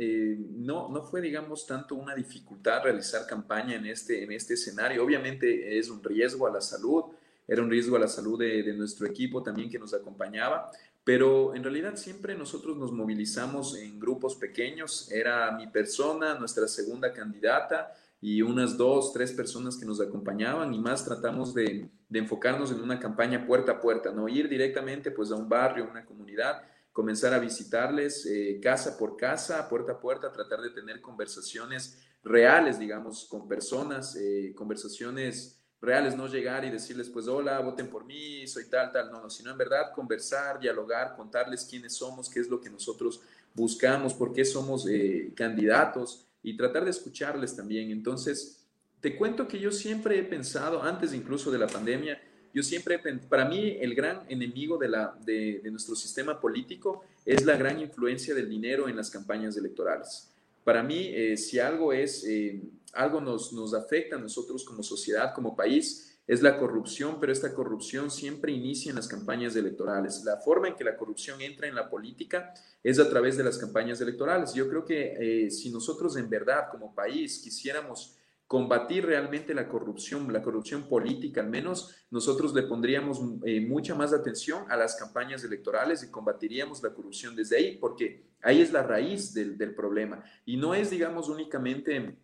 no, 0.50 0.88
no 0.88 1.00
fue, 1.04 1.20
digamos, 1.20 1.64
tanto 1.64 1.94
una 1.94 2.16
dificultad 2.16 2.82
realizar 2.82 3.24
campaña 3.24 3.76
en 3.76 3.86
este, 3.86 4.24
en 4.24 4.32
este 4.32 4.54
escenario. 4.54 5.04
Obviamente 5.04 5.78
es 5.78 5.88
un 5.90 6.02
riesgo 6.02 6.48
a 6.48 6.50
la 6.50 6.60
salud, 6.60 7.04
era 7.46 7.62
un 7.62 7.70
riesgo 7.70 7.96
a 7.96 8.00
la 8.00 8.08
salud 8.08 8.38
de, 8.38 8.72
nuestro 8.72 9.06
equipo 9.06 9.42
también 9.42 9.70
que 9.70 9.78
nos 9.78 9.92
acompañaba, 9.94 10.70
pero 11.04 11.54
en 11.54 11.62
realidad 11.62 11.96
siempre 11.96 12.34
nosotros 12.34 12.78
nos 12.78 12.90
movilizamos 12.90 13.76
en 13.76 14.00
grupos 14.00 14.36
pequeños, 14.36 15.12
era 15.12 15.52
mi 15.52 15.66
persona, 15.66 16.34
nuestra 16.38 16.66
segunda 16.66 17.12
candidata 17.12 17.92
y 18.22 18.40
unas 18.40 18.78
dos, 18.78 19.12
tres 19.12 19.32
personas 19.32 19.76
que 19.76 19.84
nos 19.84 20.00
acompañaban 20.00 20.72
y 20.72 20.78
más 20.78 21.04
tratamos 21.04 21.52
de, 21.52 21.90
enfocarnos 22.10 22.70
en 22.70 22.80
una 22.80 22.98
campaña 22.98 23.44
puerta 23.44 23.72
a 23.72 23.80
puerta, 23.80 24.12
no 24.12 24.28
ir 24.28 24.48
directamente 24.48 25.10
pues 25.10 25.30
a 25.30 25.34
un 25.34 25.48
barrio, 25.48 25.88
una 25.90 26.06
comunidad, 26.06 26.62
comenzar 26.92 27.34
a 27.34 27.40
visitarles 27.40 28.24
eh, 28.24 28.60
casa 28.62 28.96
por 28.96 29.16
casa, 29.16 29.68
puerta 29.68 29.92
a 29.92 30.00
puerta, 30.00 30.32
tratar 30.32 30.60
de 30.60 30.70
tener 30.70 31.02
conversaciones 31.02 32.00
reales, 32.22 32.78
digamos, 32.78 33.26
con 33.28 33.46
personas, 33.46 34.16
eh, 34.16 34.54
conversaciones 34.56 35.60
reales, 35.84 36.16
no 36.16 36.26
llegar 36.26 36.64
y 36.64 36.70
decirles, 36.70 37.08
pues, 37.08 37.28
hola, 37.28 37.60
voten 37.60 37.88
por 37.88 38.04
mí, 38.04 38.46
soy 38.46 38.64
tal, 38.64 38.90
tal, 38.90 39.10
no, 39.10 39.22
no, 39.22 39.30
sino 39.30 39.50
en 39.50 39.58
verdad 39.58 39.92
conversar, 39.94 40.58
dialogar, 40.58 41.14
contarles 41.14 41.64
quiénes 41.64 41.94
somos, 41.94 42.28
qué 42.28 42.40
es 42.40 42.48
lo 42.48 42.60
que 42.60 42.70
nosotros 42.70 43.20
buscamos, 43.54 44.14
por 44.14 44.32
qué 44.32 44.44
somos 44.44 44.86
eh, 44.88 45.32
candidatos 45.34 46.26
y 46.42 46.56
tratar 46.56 46.84
de 46.84 46.90
escucharles 46.90 47.54
también. 47.54 47.90
Entonces, 47.90 48.64
te 49.00 49.16
cuento 49.16 49.46
que 49.46 49.58
yo 49.58 49.70
siempre 49.70 50.18
he 50.18 50.22
pensado, 50.22 50.82
antes 50.82 51.12
incluso 51.12 51.50
de 51.50 51.58
la 51.58 51.66
pandemia, 51.66 52.20
yo 52.52 52.62
siempre, 52.62 52.98
para 53.28 53.44
mí, 53.44 53.76
el 53.80 53.94
gran 53.94 54.22
enemigo 54.28 54.78
de, 54.78 54.88
la, 54.88 55.16
de, 55.24 55.60
nuestro 55.70 55.96
sistema 55.96 56.40
político 56.40 57.04
es 57.26 57.44
la 57.44 57.56
gran 57.56 57.80
influencia 57.80 58.32
del 58.34 58.48
dinero 58.48 58.88
en 58.88 58.96
las 58.96 59.10
campañas 59.10 59.56
electorales. 59.56 60.30
Para 60.62 60.82
mí, 60.82 61.10
eh, 61.12 61.36
si 61.36 61.58
algo 61.58 61.92
es... 61.92 62.24
Eh, 62.24 62.60
algo 62.94 63.20
nos, 63.20 63.52
nos 63.52 63.74
afecta 63.74 64.16
a 64.16 64.18
nosotros 64.18 64.64
como 64.64 64.82
sociedad, 64.82 65.34
como 65.34 65.56
país, 65.56 66.14
es 66.26 66.42
la 66.42 66.56
corrupción, 66.56 67.18
pero 67.20 67.32
esta 67.32 67.52
corrupción 67.52 68.10
siempre 68.10 68.50
inicia 68.50 68.90
en 68.90 68.96
las 68.96 69.08
campañas 69.08 69.54
electorales. 69.56 70.22
La 70.24 70.38
forma 70.38 70.68
en 70.68 70.74
que 70.74 70.84
la 70.84 70.96
corrupción 70.96 71.40
entra 71.42 71.68
en 71.68 71.74
la 71.74 71.90
política 71.90 72.54
es 72.82 72.98
a 72.98 73.08
través 73.10 73.36
de 73.36 73.44
las 73.44 73.58
campañas 73.58 74.00
electorales. 74.00 74.54
Yo 74.54 74.68
creo 74.68 74.84
que 74.84 75.44
eh, 75.46 75.50
si 75.50 75.70
nosotros 75.70 76.16
en 76.16 76.30
verdad 76.30 76.68
como 76.70 76.94
país 76.94 77.40
quisiéramos 77.44 78.16
combatir 78.46 79.04
realmente 79.04 79.52
la 79.52 79.68
corrupción, 79.68 80.32
la 80.32 80.42
corrupción 80.42 80.88
política 80.88 81.40
al 81.40 81.50
menos, 81.50 81.94
nosotros 82.10 82.54
le 82.54 82.62
pondríamos 82.62 83.20
eh, 83.44 83.60
mucha 83.60 83.94
más 83.94 84.12
atención 84.12 84.64
a 84.70 84.76
las 84.76 84.96
campañas 84.96 85.44
electorales 85.44 86.02
y 86.02 86.10
combatiríamos 86.10 86.82
la 86.82 86.90
corrupción 86.90 87.34
desde 87.36 87.56
ahí, 87.56 87.76
porque 87.78 88.22
ahí 88.42 88.62
es 88.62 88.72
la 88.72 88.82
raíz 88.82 89.34
del, 89.34 89.58
del 89.58 89.74
problema. 89.74 90.24
Y 90.46 90.56
no 90.56 90.74
es, 90.74 90.90
digamos, 90.90 91.28
únicamente 91.28 92.16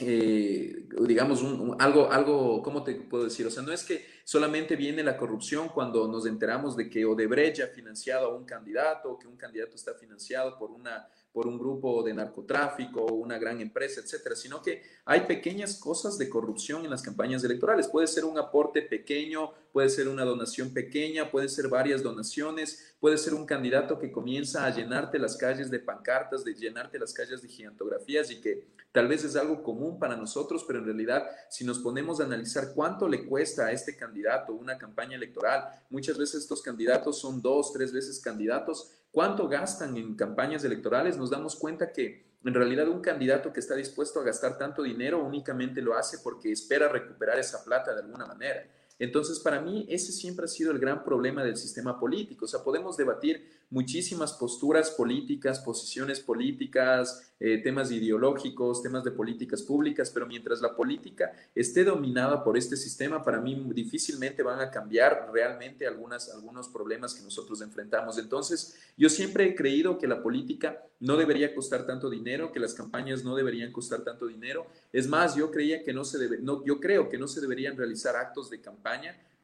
eh, 0.00 0.86
digamos, 1.06 1.44
algo, 1.78 2.10
algo, 2.10 2.62
¿cómo 2.62 2.82
te 2.82 2.94
puedo 2.94 3.24
decir? 3.24 3.46
O 3.46 3.50
sea, 3.50 3.62
no 3.62 3.72
es 3.72 3.84
que 3.84 4.04
solamente 4.24 4.74
viene 4.74 5.02
la 5.02 5.16
corrupción 5.16 5.68
cuando 5.68 6.08
nos 6.08 6.26
enteramos 6.26 6.76
de 6.76 6.90
que 6.90 7.04
Odebrecht 7.04 7.60
ha 7.60 7.68
financiado 7.68 8.26
a 8.26 8.34
un 8.34 8.44
candidato, 8.44 9.12
o 9.12 9.18
que 9.18 9.28
un 9.28 9.36
candidato 9.36 9.76
está 9.76 9.94
financiado 9.94 10.58
por 10.58 10.70
una 10.70 11.06
por 11.34 11.48
un 11.48 11.58
grupo 11.58 12.04
de 12.04 12.14
narcotráfico 12.14 13.04
o 13.04 13.14
una 13.14 13.38
gran 13.38 13.60
empresa, 13.60 14.00
etcétera, 14.00 14.36
sino 14.36 14.62
que 14.62 14.82
hay 15.04 15.22
pequeñas 15.22 15.80
cosas 15.80 16.16
de 16.16 16.30
corrupción 16.30 16.84
en 16.84 16.90
las 16.92 17.02
campañas 17.02 17.42
electorales. 17.42 17.88
Puede 17.88 18.06
ser 18.06 18.24
un 18.24 18.38
aporte 18.38 18.82
pequeño, 18.82 19.50
puede 19.74 19.88
ser 19.88 20.06
una 20.06 20.24
donación 20.24 20.72
pequeña, 20.72 21.32
pueden 21.32 21.48
ser 21.48 21.66
varias 21.66 22.00
donaciones, 22.00 22.94
puede 23.00 23.18
ser 23.18 23.34
un 23.34 23.44
candidato 23.44 23.98
que 23.98 24.12
comienza 24.12 24.64
a 24.64 24.70
llenarte 24.70 25.18
las 25.18 25.36
calles 25.36 25.68
de 25.68 25.80
pancartas, 25.80 26.44
de 26.44 26.54
llenarte 26.54 26.96
las 26.96 27.12
calles 27.12 27.42
de 27.42 27.48
gigantografías 27.48 28.30
y 28.30 28.40
que 28.40 28.68
tal 28.92 29.08
vez 29.08 29.24
es 29.24 29.34
algo 29.34 29.64
común 29.64 29.98
para 29.98 30.16
nosotros, 30.16 30.62
pero 30.64 30.78
en 30.78 30.84
realidad 30.84 31.28
si 31.50 31.64
nos 31.64 31.80
ponemos 31.80 32.20
a 32.20 32.24
analizar 32.24 32.68
cuánto 32.72 33.08
le 33.08 33.26
cuesta 33.26 33.66
a 33.66 33.72
este 33.72 33.96
candidato 33.96 34.52
una 34.52 34.78
campaña 34.78 35.16
electoral, 35.16 35.64
muchas 35.90 36.18
veces 36.18 36.42
estos 36.42 36.62
candidatos 36.62 37.18
son 37.18 37.42
dos, 37.42 37.72
tres 37.72 37.92
veces 37.92 38.20
candidatos 38.20 38.92
cuánto 39.10 39.48
gastan 39.48 39.96
en 39.96 40.14
campañas 40.14 40.62
electorales, 40.62 41.16
nos 41.18 41.30
damos 41.30 41.56
cuenta 41.56 41.90
que 41.90 42.32
en 42.44 42.54
realidad 42.54 42.86
un 42.86 43.00
candidato 43.00 43.52
que 43.52 43.58
está 43.58 43.74
dispuesto 43.74 44.20
a 44.20 44.24
gastar 44.24 44.56
tanto 44.56 44.84
dinero 44.84 45.24
únicamente 45.24 45.82
lo 45.82 45.96
hace 45.96 46.18
porque 46.18 46.52
espera 46.52 46.86
recuperar 46.86 47.40
esa 47.40 47.64
plata 47.64 47.92
de 47.92 48.02
alguna 48.02 48.26
manera. 48.26 48.64
Entonces, 48.98 49.40
para 49.40 49.60
mí, 49.60 49.86
ese 49.88 50.12
siempre 50.12 50.44
ha 50.44 50.48
sido 50.48 50.70
el 50.70 50.78
gran 50.78 51.04
problema 51.04 51.42
del 51.42 51.56
sistema 51.56 51.98
político. 51.98 52.44
O 52.44 52.48
sea, 52.48 52.62
podemos 52.62 52.96
debatir 52.96 53.44
muchísimas 53.70 54.32
posturas 54.34 54.90
políticas, 54.90 55.58
posiciones 55.58 56.20
políticas, 56.20 57.34
eh, 57.40 57.58
temas 57.58 57.90
ideológicos, 57.90 58.82
temas 58.82 59.02
de 59.02 59.10
políticas 59.10 59.62
públicas, 59.62 60.10
pero 60.10 60.26
mientras 60.26 60.60
la 60.60 60.76
política 60.76 61.32
esté 61.54 61.82
dominada 61.82 62.44
por 62.44 62.56
este 62.56 62.76
sistema, 62.76 63.24
para 63.24 63.40
mí 63.40 63.68
difícilmente 63.74 64.44
van 64.44 64.60
a 64.60 64.70
cambiar 64.70 65.28
realmente 65.32 65.86
algunas, 65.86 66.30
algunos 66.30 66.68
problemas 66.68 67.14
que 67.14 67.24
nosotros 67.24 67.60
enfrentamos. 67.62 68.16
Entonces, 68.18 68.78
yo 68.96 69.08
siempre 69.08 69.46
he 69.46 69.54
creído 69.56 69.98
que 69.98 70.06
la 70.06 70.22
política 70.22 70.84
no 71.00 71.16
debería 71.16 71.54
costar 71.54 71.84
tanto 71.84 72.08
dinero, 72.08 72.52
que 72.52 72.60
las 72.60 72.74
campañas 72.74 73.24
no 73.24 73.34
deberían 73.34 73.72
costar 73.72 74.02
tanto 74.02 74.26
dinero. 74.26 74.66
Es 74.92 75.08
más, 75.08 75.34
yo 75.34 75.50
creía 75.50 75.82
que 75.82 75.92
no 75.92 76.04
se 76.04 76.18
debe, 76.18 76.38
no, 76.38 76.64
yo 76.64 76.80
creo 76.80 77.08
que 77.08 77.18
no 77.18 77.26
se 77.26 77.40
deberían 77.40 77.76
realizar 77.76 78.16
actos 78.16 78.48
de 78.48 78.60
campaña. 78.60 78.83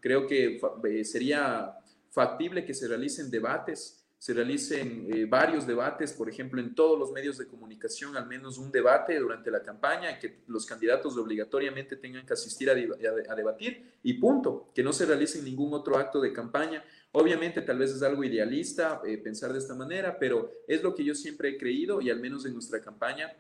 Creo 0.01 0.27
que 0.27 0.61
eh, 0.85 1.05
sería 1.05 1.75
factible 2.11 2.65
que 2.65 2.75
se 2.75 2.89
realicen 2.89 3.31
debates 3.31 4.01
se 4.21 4.35
realicen 4.35 5.09
eh, 5.11 5.25
varios 5.25 5.67
debates, 5.67 6.13
por 6.13 6.29
ejemplo, 6.29 6.61
en 6.61 6.75
todos 6.75 6.99
los 6.99 7.11
medios 7.11 7.39
de 7.39 7.47
comunicación, 7.47 8.19
al 8.19 8.27
menos 8.27 8.59
un 8.59 8.71
debate 8.71 9.19
durante 9.19 9.51
la 9.51 9.63
campaña, 9.63 10.19
que 10.19 10.43
los 10.47 10.67
candidatos 10.67 11.17
obligatoriamente 11.17 11.97
tengan 11.97 12.27
que 12.27 12.35
asistir 12.35 12.69
a, 12.69 12.75
debatir 12.75 13.95
y 14.03 14.13
punto, 14.13 14.73
que 14.75 14.83
no 14.83 14.93
se 14.93 15.07
realice 15.07 15.41
ningún 15.41 15.73
otro 15.73 15.97
acto 15.97 16.21
de 16.21 16.35
campaña. 16.35 16.85
Obviamente 17.13 17.63
tal 17.63 17.79
vez 17.79 17.93
es 17.93 18.03
algo 18.03 18.23
idealista 18.23 19.01
eh, 19.07 19.17
pensar 19.17 19.55
de 19.55 19.59
esta 19.59 19.75
manera, 19.75 20.19
pero 20.19 20.53
es 20.69 20.83
lo 20.83 20.95
que 20.95 21.03
yo 21.03 21.15
siempre 21.15 21.49
he 21.49 21.57
creído 21.57 22.03
y 22.03 22.11
al 22.11 22.21
menos 22.21 22.45
en 22.45 22.53
nuestra 22.53 22.83
campaña 22.83 23.35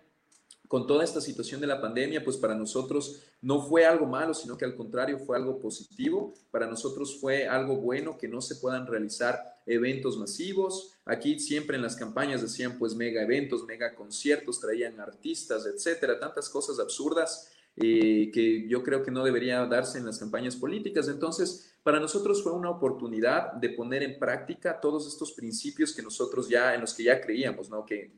con 0.71 0.87
toda 0.87 1.03
esta 1.03 1.21
situación 1.21 1.61
de 1.61 1.67
la 1.67 1.81
pandemia, 1.81 2.23
pues 2.23 2.37
para 2.37 2.55
nosotros 2.55 3.25
no 3.43 3.61
fue 3.61 3.85
algo 3.85 4.07
malo, 4.07 4.35
sino 4.35 4.57
que 4.57 4.65
al 4.65 4.77
contrario 4.77 5.19
fue 5.19 5.37
algo 5.37 5.59
positivo. 5.59 6.33
Para 6.53 6.69
nosotros 6.69 7.19
fue 7.21 7.49
algo 7.49 7.79
bueno 7.79 8.17
que 8.17 8.29
no 8.29 8.41
se 8.41 8.55
puedan 8.55 8.87
realizar 8.87 9.59
eventos 9.67 10.17
masivos. 10.17 10.95
Aquí 11.05 11.41
siempre 11.41 11.75
en 11.75 11.83
las 11.83 11.97
campañas 11.97 12.41
decían 12.41 12.79
pues 12.79 12.95
mega 12.95 13.21
eventos, 13.21 13.65
mega 13.65 13.97
conciertos, 13.97 14.61
traían 14.61 15.01
artistas, 15.01 15.67
etcétera, 15.67 16.21
tantas 16.21 16.49
cosas 16.49 16.79
absurdas 16.79 17.51
eh, 17.75 18.31
que 18.33 18.69
yo 18.69 18.85
creo 18.85 19.03
que 19.03 19.11
no 19.11 19.25
debería 19.25 19.67
darse 19.67 19.99
en 19.99 20.07
las 20.07 20.21
campañas 20.21 20.55
políticas. 20.55 21.09
Entonces, 21.09 21.75
para 21.83 21.99
nosotros 21.99 22.45
fue 22.45 22.53
una 22.53 22.71
oportunidad 22.71 23.55
de 23.55 23.71
poner 23.71 24.05
en 24.05 24.21
práctica 24.21 24.81
todos 24.81 25.09
estos 25.09 25.33
principios 25.33 25.93
que 25.93 26.03
nosotros 26.03 26.49
ya, 26.49 26.77
en 26.77 26.81
los 26.81 26.95
que 26.95 27.03
ya 27.03 27.21
creíamos, 27.21 27.71
¿no? 27.71 27.85
que, 27.85 28.13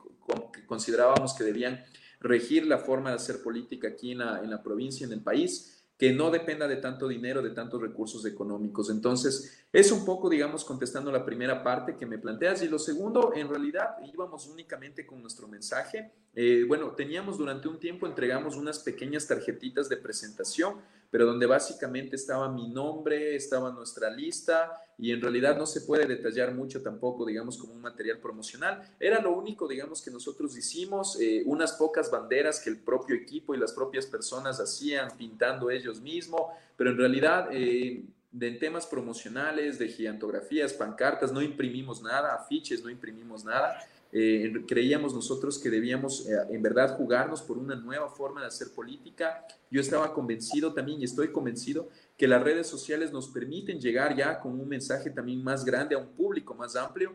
que 0.52 0.66
considerábamos 0.66 1.32
que 1.32 1.44
debían 1.44 1.82
regir 2.23 2.67
la 2.67 2.79
forma 2.79 3.11
de 3.11 3.17
hacer 3.17 3.43
política 3.43 3.88
aquí 3.88 4.12
en 4.12 4.19
la, 4.19 4.41
en 4.43 4.50
la 4.50 4.62
provincia, 4.62 5.07
en 5.07 5.12
el 5.12 5.21
país, 5.21 5.83
que 5.99 6.12
no 6.12 6.31
dependa 6.31 6.67
de 6.67 6.76
tanto 6.76 7.07
dinero, 7.07 7.43
de 7.43 7.50
tantos 7.50 7.81
recursos 7.81 8.25
económicos. 8.26 8.91
Entonces, 8.91 9.64
es 9.73 9.93
un 9.93 10.05
poco, 10.05 10.29
digamos, 10.29 10.64
contestando 10.64 11.12
la 11.12 11.25
primera 11.25 11.62
parte 11.62 11.97
que 11.97 12.07
me 12.07 12.19
planteas. 12.19 12.62
Y 12.62 12.69
lo 12.69 12.79
segundo, 12.79 13.33
en 13.37 13.49
realidad 13.49 13.97
íbamos 14.12 14.49
únicamente 14.49 15.07
con 15.07 15.21
nuestro 15.21 15.47
mensaje. 15.47 16.11
Eh, 16.35 16.64
bueno, 16.67 16.91
teníamos 16.93 17.38
durante 17.38 17.69
un 17.69 17.79
tiempo, 17.79 18.07
entregamos 18.07 18.57
unas 18.57 18.81
pequeñas 18.81 19.29
tarjetitas 19.29 19.88
de 19.88 19.97
presentación 19.97 20.81
pero 21.12 21.26
donde 21.26 21.45
básicamente 21.45 22.16
estaba 22.16 22.50
mi 22.50 22.69
nombre, 22.69 23.37
estaba 23.37 23.71
nuestra 23.71 24.09
lista 24.09 24.83
y 24.97 25.12
en 25.12 25.21
realidad 25.21 25.59
no 25.59 25.66
se 25.66 25.83
puede 25.83 26.07
detallar 26.07 26.54
mucho 26.54 26.83
tampoco, 26.83 27.26
digamos, 27.26 27.59
como 27.59 27.75
un 27.75 27.83
material 27.83 28.16
promocional. 28.16 28.83
Era 28.99 29.21
lo 29.21 29.37
único, 29.37 29.69
digamos, 29.69 30.00
que 30.00 30.11
nosotros 30.11 30.57
hicimos, 30.57 31.21
eh, 31.21 31.42
unas 31.45 31.75
pocas 31.75 32.11
banderas 32.11 32.61
que 32.61 32.71
el 32.71 32.78
propio 32.78 33.14
equipo 33.14 33.54
y 33.54 33.59
las 33.59 33.75
propias 33.75 34.07
personas 34.07 34.59
hacían 34.59 35.14
pintando 35.19 35.71
ellos 35.71 36.00
mismos, 36.00 36.40
pero 36.76 36.90
en 36.90 36.97
realidad... 36.97 37.49
Eh, 37.52 38.07
de 38.33 38.50
temas 38.52 38.87
promocionales, 38.87 39.78
de 39.78 39.88
gigantografías, 39.88 40.73
pancartas, 40.73 41.31
no 41.33 41.42
imprimimos 41.42 42.00
nada, 42.00 42.35
afiches, 42.35 42.83
no 42.83 42.88
imprimimos 42.88 43.45
nada. 43.45 43.85
Eh, 44.14 44.52
creíamos 44.69 45.14
nosotros 45.14 45.59
que 45.59 45.71
debíamos 45.71 46.28
eh, 46.28 46.37
en 46.50 46.61
verdad 46.61 46.99
jugarnos 46.99 47.40
por 47.40 47.57
una 47.57 47.75
nueva 47.75 48.11
forma 48.11 48.42
de 48.42 48.49
hacer 48.49 48.69
política. 48.75 49.47
Yo 49.71 49.80
estaba 49.80 50.13
convencido 50.13 50.75
también 50.75 51.00
y 51.00 51.04
estoy 51.04 51.32
convencido 51.32 51.89
que 52.19 52.28
las 52.28 52.43
redes 52.43 52.67
sociales 52.67 53.10
nos 53.10 53.28
permiten 53.28 53.80
llegar 53.80 54.15
ya 54.15 54.39
con 54.39 54.60
un 54.60 54.69
mensaje 54.69 55.08
también 55.08 55.43
más 55.43 55.65
grande 55.65 55.95
a 55.95 55.99
un 55.99 56.08
público 56.08 56.54
más 56.54 56.76
amplio. 56.76 57.15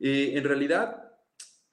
Eh, 0.00 0.32
en 0.34 0.42
realidad, 0.42 1.12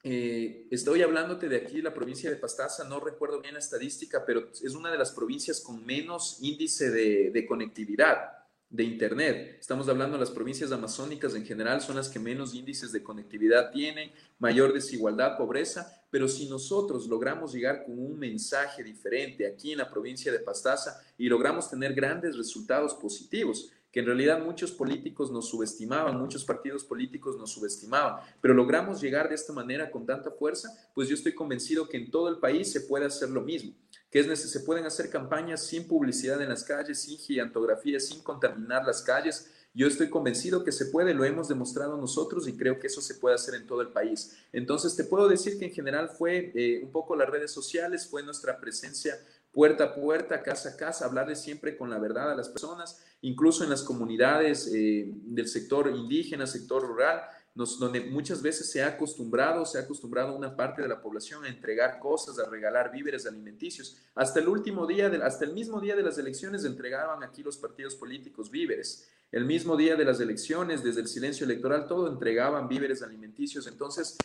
estoy 0.04 1.02
hablándote 1.02 1.48
de 1.48 1.56
aquí, 1.56 1.80
la 1.80 1.94
provincia 1.94 2.28
de 2.28 2.36
Pastaza, 2.36 2.82
no 2.84 2.98
recuerdo 2.98 3.40
bien 3.40 3.54
la 3.54 3.60
estadística, 3.60 4.24
pero 4.24 4.50
es 4.50 4.74
una 4.74 4.90
de 4.90 4.98
las 4.98 5.12
provincias 5.12 5.60
con 5.60 5.84
menos 5.86 6.38
índice 6.40 6.90
de, 6.90 7.30
de 7.30 7.46
conectividad 7.46 8.41
de 8.72 8.84
Internet. 8.84 9.58
Estamos 9.60 9.86
hablando 9.90 10.16
de 10.16 10.20
las 10.20 10.30
provincias 10.30 10.72
amazónicas 10.72 11.34
en 11.34 11.44
general, 11.44 11.82
son 11.82 11.96
las 11.96 12.08
que 12.08 12.18
menos 12.18 12.54
índices 12.54 12.90
de 12.90 13.02
conectividad 13.02 13.70
tienen, 13.70 14.10
mayor 14.38 14.72
desigualdad, 14.72 15.36
pobreza, 15.36 16.02
pero 16.10 16.26
si 16.26 16.48
nosotros 16.48 17.06
logramos 17.06 17.52
llegar 17.52 17.84
con 17.84 17.98
un 17.98 18.18
mensaje 18.18 18.82
diferente 18.82 19.46
aquí 19.46 19.72
en 19.72 19.78
la 19.78 19.90
provincia 19.90 20.32
de 20.32 20.38
Pastaza 20.38 21.02
y 21.18 21.28
logramos 21.28 21.68
tener 21.68 21.92
grandes 21.92 22.34
resultados 22.34 22.94
positivos, 22.94 23.70
que 23.92 24.00
en 24.00 24.06
realidad 24.06 24.42
muchos 24.42 24.72
políticos 24.72 25.30
nos 25.30 25.50
subestimaban, 25.50 26.18
muchos 26.18 26.42
partidos 26.42 26.82
políticos 26.82 27.36
nos 27.36 27.52
subestimaban, 27.52 28.24
pero 28.40 28.54
logramos 28.54 29.02
llegar 29.02 29.28
de 29.28 29.34
esta 29.34 29.52
manera 29.52 29.90
con 29.90 30.06
tanta 30.06 30.30
fuerza, 30.30 30.70
pues 30.94 31.08
yo 31.08 31.14
estoy 31.14 31.34
convencido 31.34 31.86
que 31.86 31.98
en 31.98 32.10
todo 32.10 32.30
el 32.30 32.38
país 32.38 32.72
se 32.72 32.80
puede 32.80 33.04
hacer 33.04 33.28
lo 33.28 33.42
mismo 33.42 33.74
que 34.12 34.20
es 34.20 34.40
se 34.40 34.60
pueden 34.60 34.84
hacer 34.84 35.08
campañas 35.08 35.64
sin 35.64 35.88
publicidad 35.88 36.42
en 36.42 36.50
las 36.50 36.64
calles, 36.64 37.00
sin 37.00 37.16
gigantografía, 37.16 37.98
sin 37.98 38.22
contaminar 38.22 38.84
las 38.84 39.00
calles. 39.00 39.50
Yo 39.72 39.86
estoy 39.86 40.10
convencido 40.10 40.64
que 40.64 40.70
se 40.70 40.86
puede, 40.86 41.14
lo 41.14 41.24
hemos 41.24 41.48
demostrado 41.48 41.96
nosotros 41.96 42.46
y 42.46 42.54
creo 42.54 42.78
que 42.78 42.88
eso 42.88 43.00
se 43.00 43.14
puede 43.14 43.36
hacer 43.36 43.54
en 43.54 43.66
todo 43.66 43.80
el 43.80 43.88
país. 43.88 44.36
Entonces, 44.52 44.94
te 44.96 45.04
puedo 45.04 45.28
decir 45.28 45.58
que 45.58 45.64
en 45.64 45.72
general 45.72 46.10
fue 46.10 46.52
eh, 46.54 46.82
un 46.84 46.92
poco 46.92 47.16
las 47.16 47.30
redes 47.30 47.52
sociales, 47.52 48.06
fue 48.06 48.22
nuestra 48.22 48.60
presencia 48.60 49.18
puerta 49.50 49.84
a 49.84 49.94
puerta, 49.94 50.42
casa 50.42 50.70
a 50.70 50.76
casa, 50.76 51.06
hablarle 51.06 51.34
siempre 51.34 51.78
con 51.78 51.88
la 51.88 51.98
verdad 51.98 52.32
a 52.32 52.34
las 52.34 52.50
personas, 52.50 53.02
incluso 53.22 53.64
en 53.64 53.70
las 53.70 53.82
comunidades 53.82 54.70
eh, 54.74 55.06
del 55.10 55.48
sector 55.48 55.88
indígena, 55.88 56.46
sector 56.46 56.82
rural 56.82 57.22
donde 57.54 58.00
muchas 58.00 58.40
veces 58.40 58.70
se 58.70 58.82
ha 58.82 58.88
acostumbrado, 58.88 59.66
se 59.66 59.78
ha 59.78 59.82
acostumbrado 59.82 60.34
una 60.34 60.56
parte 60.56 60.80
de 60.80 60.88
la 60.88 61.02
población 61.02 61.44
a 61.44 61.48
entregar 61.48 61.98
cosas, 61.98 62.38
a 62.38 62.48
regalar 62.48 62.90
víveres 62.90 63.26
alimenticios. 63.26 63.98
Hasta 64.14 64.40
el 64.40 64.48
último 64.48 64.86
día, 64.86 65.10
de, 65.10 65.22
hasta 65.22 65.44
el 65.44 65.52
mismo 65.52 65.80
día 65.80 65.94
de 65.94 66.02
las 66.02 66.16
elecciones 66.16 66.64
entregaban 66.64 67.22
aquí 67.22 67.42
los 67.42 67.58
partidos 67.58 67.94
políticos 67.94 68.50
víveres. 68.50 69.10
El 69.30 69.44
mismo 69.44 69.76
día 69.76 69.96
de 69.96 70.04
las 70.04 70.20
elecciones, 70.20 70.82
desde 70.82 71.02
el 71.02 71.08
silencio 71.08 71.44
electoral, 71.44 71.86
todo 71.86 72.08
entregaban 72.08 72.68
víveres 72.68 73.02
alimenticios. 73.02 73.66
Entonces, 73.66 74.16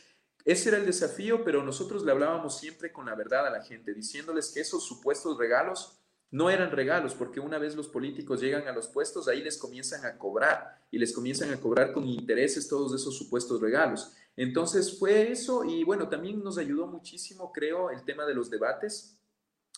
ese 0.46 0.70
era 0.70 0.78
el 0.78 0.86
desafío, 0.86 1.44
pero 1.44 1.64
nosotros 1.64 2.06
le 2.06 2.12
hablábamos 2.12 2.58
siempre 2.58 2.94
con 2.94 3.08
la 3.08 3.16
verdad 3.16 3.48
a 3.48 3.52
la 3.52 3.64
gente, 3.64 3.94
diciéndoles 3.94 4.52
que 4.54 4.62
esos 4.62 4.86
supuestos 4.86 5.38
regalos 5.38 6.00
no 6.32 6.50
eran 6.50 6.72
regalos, 6.72 7.14
porque 7.14 7.40
una 7.40 7.58
vez 7.58 7.76
los 7.76 7.88
políticos 7.88 8.42
llegan 8.42 8.68
a 8.68 8.74
los 8.74 8.88
puestos, 8.88 9.28
ahí 9.28 9.42
les 9.42 9.58
comienzan 9.58 10.06
a 10.06 10.18
cobrar 10.18 10.82
y 10.92 10.98
les 10.98 11.14
comienzan 11.14 11.54
a 11.54 11.60
cobrar 11.60 11.94
con 11.94 12.06
intereses 12.06 12.68
todos 12.68 12.94
esos 12.94 13.18
supuestos 13.18 13.62
regalos. 13.62 14.14
Entonces 14.36 14.98
fue 15.00 15.32
eso 15.32 15.64
y 15.64 15.84
bueno, 15.84 16.10
también 16.10 16.44
nos 16.44 16.58
ayudó 16.58 16.86
muchísimo, 16.88 17.52
creo, 17.52 17.90
el 17.90 18.04
tema 18.04 18.26
de 18.26 18.36
los 18.36 18.50
debates. 18.50 19.18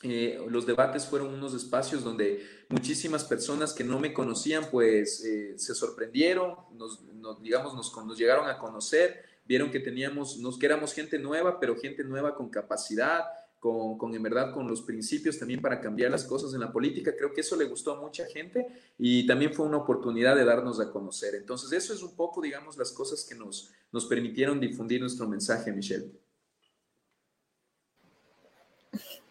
Eh, 0.01 0.41
los 0.49 0.65
debates 0.65 1.05
fueron 1.05 1.33
unos 1.33 1.53
espacios 1.53 2.03
donde 2.03 2.45
muchísimas 2.69 3.25
personas 3.25 3.73
que 3.73 3.83
no 3.83 3.99
me 3.99 4.13
conocían 4.13 4.65
pues 4.71 5.23
eh, 5.25 5.59
se 5.59 5.75
sorprendieron, 5.75 6.55
nos, 6.73 7.03
digamos, 7.41 7.73
nos, 7.75 7.95
nos 8.05 8.17
llegaron 8.17 8.47
a 8.47 8.57
conocer, 8.57 9.23
vieron 9.45 9.71
que 9.71 9.79
teníamos, 9.79 10.37
nos, 10.37 10.57
que 10.57 10.65
éramos 10.65 10.93
gente 10.93 11.19
nueva, 11.19 11.59
pero 11.59 11.77
gente 11.77 12.03
nueva 12.03 12.35
con 12.35 12.49
capacidad, 12.49 13.25
con, 13.59 13.97
con, 13.97 14.15
en 14.15 14.23
verdad 14.23 14.53
con 14.53 14.67
los 14.67 14.81
principios 14.81 15.37
también 15.37 15.61
para 15.61 15.81
cambiar 15.81 16.11
las 16.11 16.23
cosas 16.23 16.53
en 16.53 16.61
la 16.61 16.71
política. 16.71 17.15
Creo 17.15 17.33
que 17.33 17.41
eso 17.41 17.55
le 17.55 17.65
gustó 17.65 17.91
a 17.91 18.01
mucha 18.01 18.25
gente 18.25 18.65
y 18.97 19.27
también 19.27 19.53
fue 19.53 19.65
una 19.65 19.77
oportunidad 19.77 20.35
de 20.35 20.45
darnos 20.45 20.79
a 20.79 20.89
conocer. 20.91 21.35
Entonces, 21.35 21.71
eso 21.71 21.93
es 21.93 22.01
un 22.01 22.15
poco, 22.15 22.41
digamos, 22.41 22.77
las 22.77 22.91
cosas 22.91 23.25
que 23.27 23.35
nos, 23.35 23.71
nos 23.91 24.05
permitieron 24.05 24.59
difundir 24.59 25.01
nuestro 25.01 25.27
mensaje, 25.27 25.71
Michelle. 25.71 26.11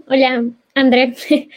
Hola, 0.06 0.44
André. 0.74 1.16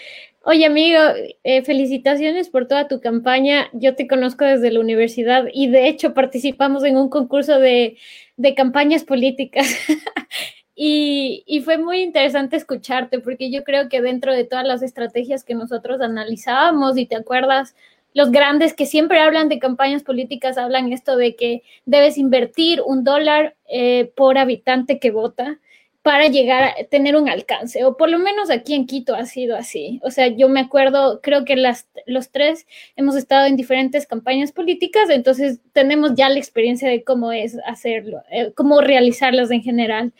Oye, 0.43 0.65
amigo, 0.65 0.99
eh, 1.43 1.61
felicitaciones 1.61 2.49
por 2.49 2.67
toda 2.67 2.87
tu 2.87 2.99
campaña. 2.99 3.69
Yo 3.73 3.95
te 3.95 4.07
conozco 4.07 4.43
desde 4.43 4.71
la 4.71 4.79
universidad 4.79 5.45
y 5.53 5.69
de 5.69 5.87
hecho 5.87 6.15
participamos 6.15 6.83
en 6.83 6.97
un 6.97 7.09
concurso 7.09 7.59
de, 7.59 7.97
de 8.37 8.55
campañas 8.55 9.03
políticas. 9.03 9.67
Y, 10.83 11.61
fue 11.63 11.77
muy 11.77 12.01
interesante 12.01 12.55
escucharte 12.55 13.19
porque 13.19 13.51
yo 13.51 13.63
creo 13.63 13.87
que 13.87 14.01
dentro 14.01 14.33
de 14.33 14.45
todas 14.45 14.65
las 14.65 14.81
estrategias 14.81 15.43
que 15.43 15.53
nosotros 15.53 16.01
analizábamos, 16.01 16.97
y 16.97 17.05
te 17.05 17.15
acuerdas, 17.15 17.75
los 18.15 18.31
grandes 18.31 18.73
que 18.73 18.87
siempre 18.87 19.19
hablan 19.19 19.47
de 19.47 19.59
campañas 19.59 20.01
políticas 20.01 20.57
hablan 20.57 20.91
esto 20.91 21.17
de 21.17 21.35
que 21.35 21.61
debes 21.85 22.17
invertir 22.17 22.81
un 22.83 23.03
dólar 23.03 23.55
eh, 23.69 24.11
por 24.15 24.39
habitante 24.39 24.97
que 24.97 25.11
vota 25.11 25.59
para 26.01 26.29
llegar 26.29 26.63
a 26.63 26.83
tener 26.85 27.15
un 27.15 27.29
alcance, 27.29 27.85
o 27.85 27.95
por 27.95 28.09
lo 28.09 28.17
menos 28.17 28.49
aquí 28.49 28.73
en 28.73 28.87
Quito 28.87 29.13
ha 29.13 29.25
sido 29.27 29.55
así. 29.55 29.99
O 30.03 30.09
sea, 30.09 30.29
yo 30.29 30.49
me 30.49 30.61
acuerdo, 30.61 31.21
creo 31.21 31.45
que 31.45 31.57
las, 31.57 31.87
los 32.07 32.31
tres 32.31 32.65
hemos 32.95 33.15
estado 33.15 33.45
en 33.45 33.55
diferentes 33.55 34.07
campañas 34.07 34.51
políticas, 34.51 35.11
entonces 35.11 35.59
tenemos 35.73 36.15
ya 36.15 36.27
la 36.27 36.39
experiencia 36.39 36.89
de 36.89 37.03
cómo 37.03 37.31
es 37.31 37.55
hacerlo, 37.67 38.23
eh, 38.31 38.51
cómo 38.55 38.81
realizarlas 38.81 39.51
en 39.51 39.61
general. 39.61 40.11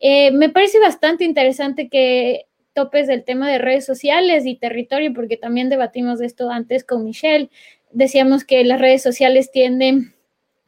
Eh, 0.00 0.30
me 0.32 0.48
parece 0.48 0.80
bastante 0.80 1.24
interesante 1.24 1.88
que 1.88 2.46
topes 2.72 3.08
el 3.08 3.24
tema 3.24 3.50
de 3.50 3.58
redes 3.58 3.84
sociales 3.84 4.46
y 4.46 4.56
territorio, 4.56 5.12
porque 5.12 5.36
también 5.36 5.68
debatimos 5.68 6.18
de 6.18 6.26
esto 6.26 6.50
antes 6.50 6.84
con 6.84 7.04
Michelle. 7.04 7.50
Decíamos 7.92 8.44
que 8.44 8.64
las 8.64 8.80
redes 8.80 9.02
sociales 9.02 9.50
tienden, 9.50 10.14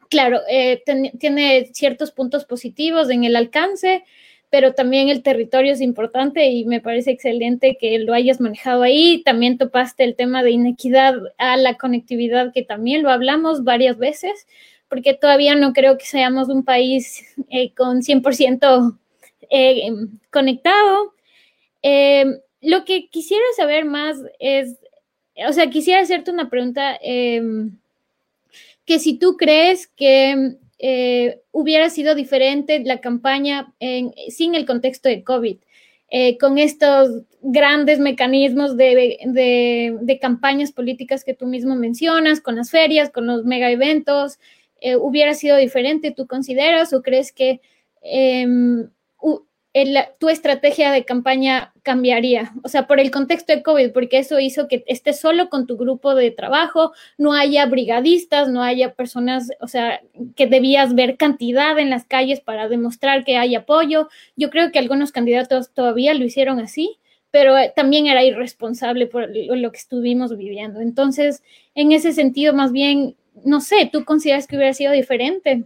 claro, 0.09 0.41
eh, 0.49 0.83
tiene 1.19 1.69
ciertos 1.73 2.11
puntos 2.11 2.45
positivos 2.45 3.09
en 3.09 3.23
el 3.23 3.35
alcance, 3.35 4.03
pero 4.51 4.73
también 4.75 5.09
el 5.09 5.23
territorio 5.23 5.73
es 5.73 5.81
importante 5.81 6.45
y 6.45 6.65
me 6.65 6.79
parece 6.79 7.09
excelente 7.09 7.75
que 7.79 7.97
lo 7.97 8.13
hayas 8.13 8.39
manejado 8.39 8.83
ahí. 8.83 9.23
También 9.25 9.57
topaste 9.57 10.03
el 10.03 10.15
tema 10.15 10.43
de 10.43 10.51
inequidad 10.51 11.15
a 11.39 11.57
la 11.57 11.75
conectividad, 11.77 12.53
que 12.53 12.63
también 12.63 13.01
lo 13.01 13.09
hablamos 13.09 13.63
varias 13.63 13.97
veces, 13.97 14.45
porque 14.89 15.15
todavía 15.15 15.55
no 15.55 15.73
creo 15.73 15.97
que 15.97 16.05
seamos 16.05 16.49
un 16.49 16.63
país 16.63 17.25
eh, 17.49 17.73
con 17.73 18.03
100% 18.03 18.99
eh, 19.49 19.91
conectado. 20.31 21.13
Eh, 21.81 22.25
lo 22.61 22.85
que 22.85 23.09
quisiera 23.09 23.43
saber 23.55 23.85
más 23.85 24.17
es, 24.39 24.77
o 25.47 25.53
sea, 25.53 25.69
quisiera 25.69 26.01
hacerte 26.01 26.31
una 26.31 26.49
pregunta, 26.49 26.97
que 28.85 28.99
si 28.99 29.17
tú 29.17 29.37
crees 29.37 29.87
que 29.87 30.57
eh, 30.79 31.41
hubiera 31.51 31.89
sido 31.89 32.15
diferente 32.15 32.81
la 32.83 32.99
campaña 32.99 33.73
sin 34.29 34.55
el 34.55 34.65
contexto 34.65 35.09
de 35.09 35.23
COVID, 35.23 35.57
eh, 36.15 36.37
con 36.37 36.59
estos 36.59 37.23
grandes 37.41 37.97
mecanismos 37.97 38.77
de, 38.77 40.19
campañas 40.21 40.71
políticas 40.71 41.23
que 41.23 41.33
tú 41.33 41.47
mismo 41.47 41.73
mencionas, 41.75 42.39
con 42.39 42.55
las 42.55 42.69
ferias, 42.69 43.09
con 43.09 43.25
los 43.25 43.45
mega 43.45 43.71
eventos, 43.71 44.37
eh, 44.79 44.95
hubiera 44.95 45.33
sido 45.33 45.57
diferente, 45.57 46.11
¿tú 46.11 46.27
consideras 46.27 46.93
o 46.93 47.01
crees 47.01 47.31
que 47.31 47.61
tu 50.19 50.29
estrategia 50.29 50.91
de 50.91 51.03
campaña 51.03 51.73
cambiaría, 51.81 52.53
o 52.63 52.69
sea, 52.69 52.85
por 52.85 52.99
el 52.99 53.09
contexto 53.09 53.53
de 53.53 53.63
COVID, 53.63 53.91
porque 53.91 54.19
eso 54.19 54.39
hizo 54.39 54.67
que 54.67 54.83
estés 54.87 55.19
solo 55.19 55.49
con 55.49 55.65
tu 55.65 55.77
grupo 55.77 56.13
de 56.13 56.29
trabajo, 56.29 56.91
no 57.17 57.33
haya 57.33 57.65
brigadistas, 57.65 58.49
no 58.49 58.61
haya 58.61 58.93
personas, 58.93 59.49
o 59.59 59.67
sea, 59.67 60.01
que 60.35 60.45
debías 60.45 60.93
ver 60.93 61.17
cantidad 61.17 61.79
en 61.79 61.89
las 61.89 62.05
calles 62.05 62.39
para 62.39 62.69
demostrar 62.69 63.25
que 63.25 63.37
hay 63.37 63.55
apoyo. 63.55 64.09
Yo 64.35 64.51
creo 64.51 64.71
que 64.71 64.77
algunos 64.77 65.11
candidatos 65.11 65.73
todavía 65.73 66.13
lo 66.13 66.23
hicieron 66.23 66.59
así, 66.59 66.99
pero 67.31 67.57
eh, 67.57 67.73
también 67.75 68.05
era 68.05 68.23
irresponsable 68.23 69.07
por 69.07 69.27
lo 69.33 69.71
que 69.71 69.77
estuvimos 69.77 70.37
viviendo. 70.37 70.81
Entonces, 70.81 71.41
en 71.73 71.91
ese 71.91 72.13
sentido, 72.13 72.53
más 72.53 72.71
bien, 72.71 73.15
no 73.43 73.59
sé, 73.59 73.89
¿tú 73.91 74.05
consideras 74.05 74.45
que 74.45 74.55
hubiera 74.55 74.73
sido 74.73 74.91
diferente? 74.91 75.63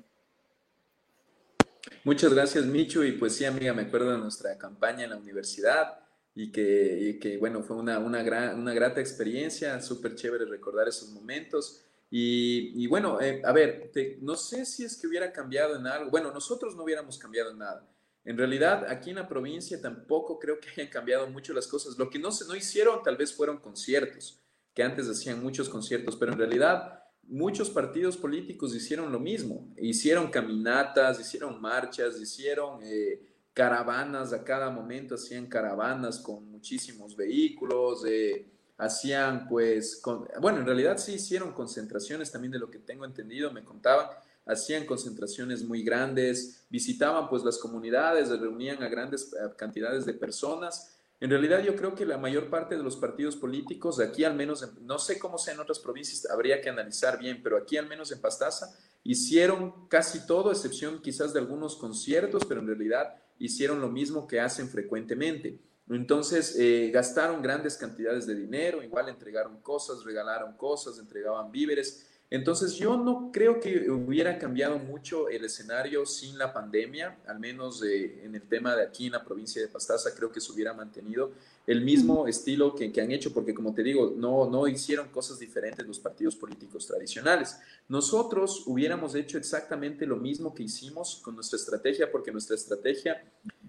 Muchas 2.08 2.34
gracias, 2.34 2.66
Micho. 2.66 3.04
Y 3.04 3.12
pues 3.12 3.36
sí, 3.36 3.44
amiga, 3.44 3.74
me 3.74 3.82
acuerdo 3.82 4.14
de 4.14 4.18
nuestra 4.18 4.58
campaña 4.58 5.04
en 5.04 5.10
la 5.10 5.18
universidad 5.18 6.00
y 6.34 6.54
que, 6.54 7.36
bueno, 7.38 7.62
fue 7.64 7.76
una, 7.76 8.00
una, 8.00 8.24
gran, 8.24 8.58
una 8.58 8.74
grata 8.74 9.02
experiencia, 9.02 9.82
súper 9.82 10.16
chévere 10.16 10.46
recordar 10.46 10.88
esos 10.88 11.10
momentos. 11.10 11.84
Y, 12.10 12.82
y 12.82 12.88
bueno, 12.88 13.20
eh, 13.20 13.42
a 13.44 13.52
ver, 13.52 13.92
no 14.22 14.38
sé 14.38 14.66
si 14.66 14.86
es 14.86 14.96
que 14.96 15.06
hubiera 15.06 15.34
cambiado 15.34 15.76
en 15.76 15.86
algo. 15.86 16.10
Bueno, 16.10 16.32
nosotros 16.32 16.78
no 16.78 16.84
hubiéramos 16.84 17.18
cambiado 17.18 17.52
en 17.52 17.58
nada. 17.58 17.86
En 18.24 18.38
realidad, 18.38 18.86
aquí 18.90 19.10
en 19.10 19.18
la 19.18 19.28
provincia 19.28 19.82
tampoco 19.82 20.40
creo 20.40 20.62
que 20.62 20.70
hayan 20.70 20.88
cambiado 20.88 21.28
mucho 21.28 21.54
las 21.54 21.68
cosas. 21.68 21.98
Lo 21.98 22.10
que 22.10 22.20
no, 22.20 22.32
se, 22.32 22.46
no 22.48 22.56
hicieron 22.56 23.04
tal 23.04 23.18
vez 23.18 23.34
fueron 23.36 23.58
conciertos, 23.58 24.40
que 24.74 24.82
antes 24.82 25.10
hacían 25.10 25.44
muchos 25.44 25.68
conciertos, 25.68 26.16
pero 26.16 26.32
en 26.32 26.38
realidad 26.38 26.97
muchos 27.28 27.70
partidos 27.70 28.18
políticos 28.18 28.76
hicieron 28.76 29.12
lo 29.12 29.20
mismo, 29.20 29.68
hicieron 29.78 30.30
caminatas, 30.30 31.20
hicieron 31.20 31.62
marchas, 31.62 32.20
hicieron 32.20 32.80
eh, 32.84 33.22
caravanas, 33.54 34.34
a 34.34 34.44
cada 34.44 34.70
momento 34.70 35.16
hacían 35.16 35.48
caravanas 35.48 36.20
con 36.20 36.50
muchísimos 36.50 37.16
vehículos, 37.16 38.06
eh, 38.06 38.48
hacían 38.78 39.48
pues, 39.48 40.02
bueno, 40.40 40.60
en 40.60 40.66
realidad 40.66 40.98
sí 40.98 41.14
hicieron 41.14 41.52
concentraciones 41.52 42.32
también 42.32 42.52
de 42.52 42.60
lo 42.60 42.70
que 42.70 42.80
tengo 42.80 43.04
entendido, 43.04 43.52
me 43.52 43.64
contaban, 43.64 44.08
hacían 44.46 44.86
concentraciones 44.86 45.64
muy 45.64 45.84
grandes, 45.84 46.66
visitaban 46.70 47.28
pues 47.28 47.44
las 47.44 47.58
comunidades, 47.58 48.30
reunían 48.30 48.82
a 48.84 48.88
grandes 48.88 49.36
cantidades 49.58 50.06
de 50.06 50.14
personas 50.14 50.97
en 51.20 51.30
realidad 51.32 51.64
yo 51.64 51.76
creo 51.76 51.96
que 51.96 52.06
la 52.06 52.18
mayor 52.18 52.50
parte 52.50 52.78
de 52.78 52.84
los 52.84 52.96
partidos 52.96 53.36
políticos, 53.36 54.00
aquí 54.00 54.24
al 54.24 54.36
menos, 54.36 54.68
no 54.82 55.00
sé 55.00 55.18
cómo 55.18 55.38
sea 55.40 55.56
en 55.56 55.60
otras 55.60 55.80
provincias, 55.80 56.30
habría 56.30 56.62
que 56.62 56.70
analizar 56.70 57.18
bien, 57.18 57.42
pero 57.42 57.58
aquí 57.58 57.78
al 57.78 57.88
menos 57.88 58.12
en 58.12 58.22
Pastaza 58.22 58.78
hicieron 59.04 59.88
casi 59.88 60.28
todo, 60.28 60.52
excepción 60.52 61.02
quizás 61.02 61.34
de 61.34 61.40
algunos 61.40 61.76
conciertos, 61.76 62.44
pero 62.46 62.62
en 62.62 62.68
realidad 62.68 63.16
hicieron 63.40 63.82
lo 63.82 63.90
mismo 63.90 64.28
que 64.28 64.40
hacen 64.40 64.70
frecuentemente. 64.70 65.60
Entonces 65.90 66.56
eh, 66.60 66.92
gastaron 66.94 67.42
grandes 67.42 67.78
cantidades 67.78 68.28
de 68.28 68.36
dinero, 68.36 68.84
igual 68.84 69.10
entregaron 69.10 69.62
cosas, 69.62 70.04
regalaron 70.04 70.56
cosas, 70.58 71.00
entregaban 71.00 71.52
víveres 71.52 72.17
entonces 72.30 72.76
yo 72.76 72.98
no 72.98 73.32
creo 73.32 73.62
que 73.62 73.90
hubiera 73.90 74.38
cambiado 74.38 74.78
mucho 74.80 75.30
el 75.30 75.46
escenario 75.46 76.06
sin 76.06 76.38
la 76.38 76.52
pandemia, 76.52 77.18
al 77.26 77.40
menos 77.40 77.82
en 77.84 78.36
el 78.36 78.42
tema 78.42 78.76
de 78.76 78.84
aquí 78.84 79.06
en 79.06 79.14
la 79.14 79.24
provincia 79.24 79.62
de 79.62 79.70
Pastaza, 79.70 80.14
creo 80.14 80.30
que 80.30 80.42
se 80.42 80.52
hubiera 80.52 80.74
mantenido 80.74 81.32
el 81.66 81.82
mismo 81.82 82.28
estilo 82.28 82.76
que, 82.76 82.92
han 83.02 83.12
hecho, 83.12 83.34
porque 83.34 83.54
como 83.54 83.74
te 83.74 83.84
digo, 83.84 84.14
no, 84.16 84.50
no 84.50 84.68
hicieron 84.68 85.08
cosas 85.10 85.40
diferentes 85.40 85.86
los 85.86 86.00
partidos 86.00 86.36
políticos 86.36 86.86
tradicionales. 86.88 87.60
Nosotros 87.88 88.64
hubiéramos 88.66 89.16
hecho 89.16 89.38
exactamente 89.38 90.06
lo 90.06 90.18
mismo 90.18 90.54
que 90.54 90.64
hicimos 90.64 91.22
con 91.24 91.36
nuestra 91.36 91.58
estrategia, 91.58 92.12
porque 92.12 92.32
nuestra 92.32 92.56
estrategia 92.56 93.22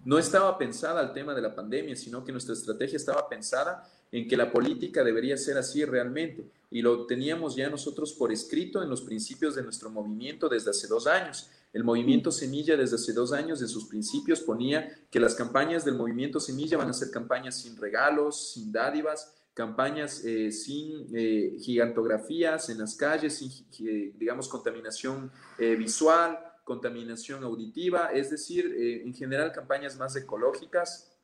no 0.05 0.19
estaba 0.19 0.57
pensada 0.59 1.01
al 1.01 1.13
tema 1.13 1.35
de 1.35 1.43
la 1.43 1.55
pandemia, 1.55 1.97
sino 1.97 2.25
que 2.25 2.33
nuestra 2.33 2.55
estrategia 2.55 2.97
estaba 2.97 3.29
pensada 3.29 3.89
en 4.11 4.27
que 4.27 4.37
la 4.37 4.51
política 4.51 5.05
debería 5.05 5.37
ser 5.37 5.59
así 5.59 5.85
realmente. 5.85 6.51
Y 6.71 6.83
lo 6.83 7.07
teníamos 7.07 7.57
ya 7.57 7.69
nosotros 7.69 8.13
por 8.13 8.33
escrito 8.33 8.83
en 8.83 8.89
los 8.89 9.03
principios 9.03 9.55
de 9.55 9.63
nuestro 9.63 9.91
movimiento 9.91 10.49
desde 10.49 10.71
hace 10.71 10.87
dos 10.87 11.07
años. 11.07 11.51
El 11.73 11.85
movimiento 11.85 12.33
Semilla 12.33 12.77
desde 12.77 12.97
hace 12.97 13.13
dos 13.13 13.33
años 13.33 13.61
en 13.61 13.69
sus 13.69 13.87
principios 13.87 14.41
ponía 14.41 14.89
que 15.11 15.21
las 15.21 15.35
campañas 15.35 15.85
del 15.85 15.97
movimiento 15.97 16.41
Semilla 16.41 16.79
van 16.79 16.89
a 16.89 16.95
ser 16.95 17.11
campañas 17.11 17.61
sin 17.61 17.77
regalos, 17.77 18.53
sin 18.53 18.73
dádivas, 18.73 19.35
campañas 19.59 20.25
eh, 20.25 20.53
sin 20.53 21.09
eh, 21.13 21.57
gigantografías 21.61 22.71
en 22.71 22.79
las 22.79 22.95
calles, 22.95 23.39
sin, 23.39 23.51
eh, 23.87 24.13
digamos, 24.17 24.49
contaminación 24.49 25.33
visual, 25.59 26.39
contaminación 26.69 27.43
auditiva, 27.45 28.11
es 28.13 28.29
decir, 28.29 28.63
en 29.07 29.15
general 29.15 29.53
campañas 29.53 29.97
más 29.97 30.15
ecológicas, 30.17 31.19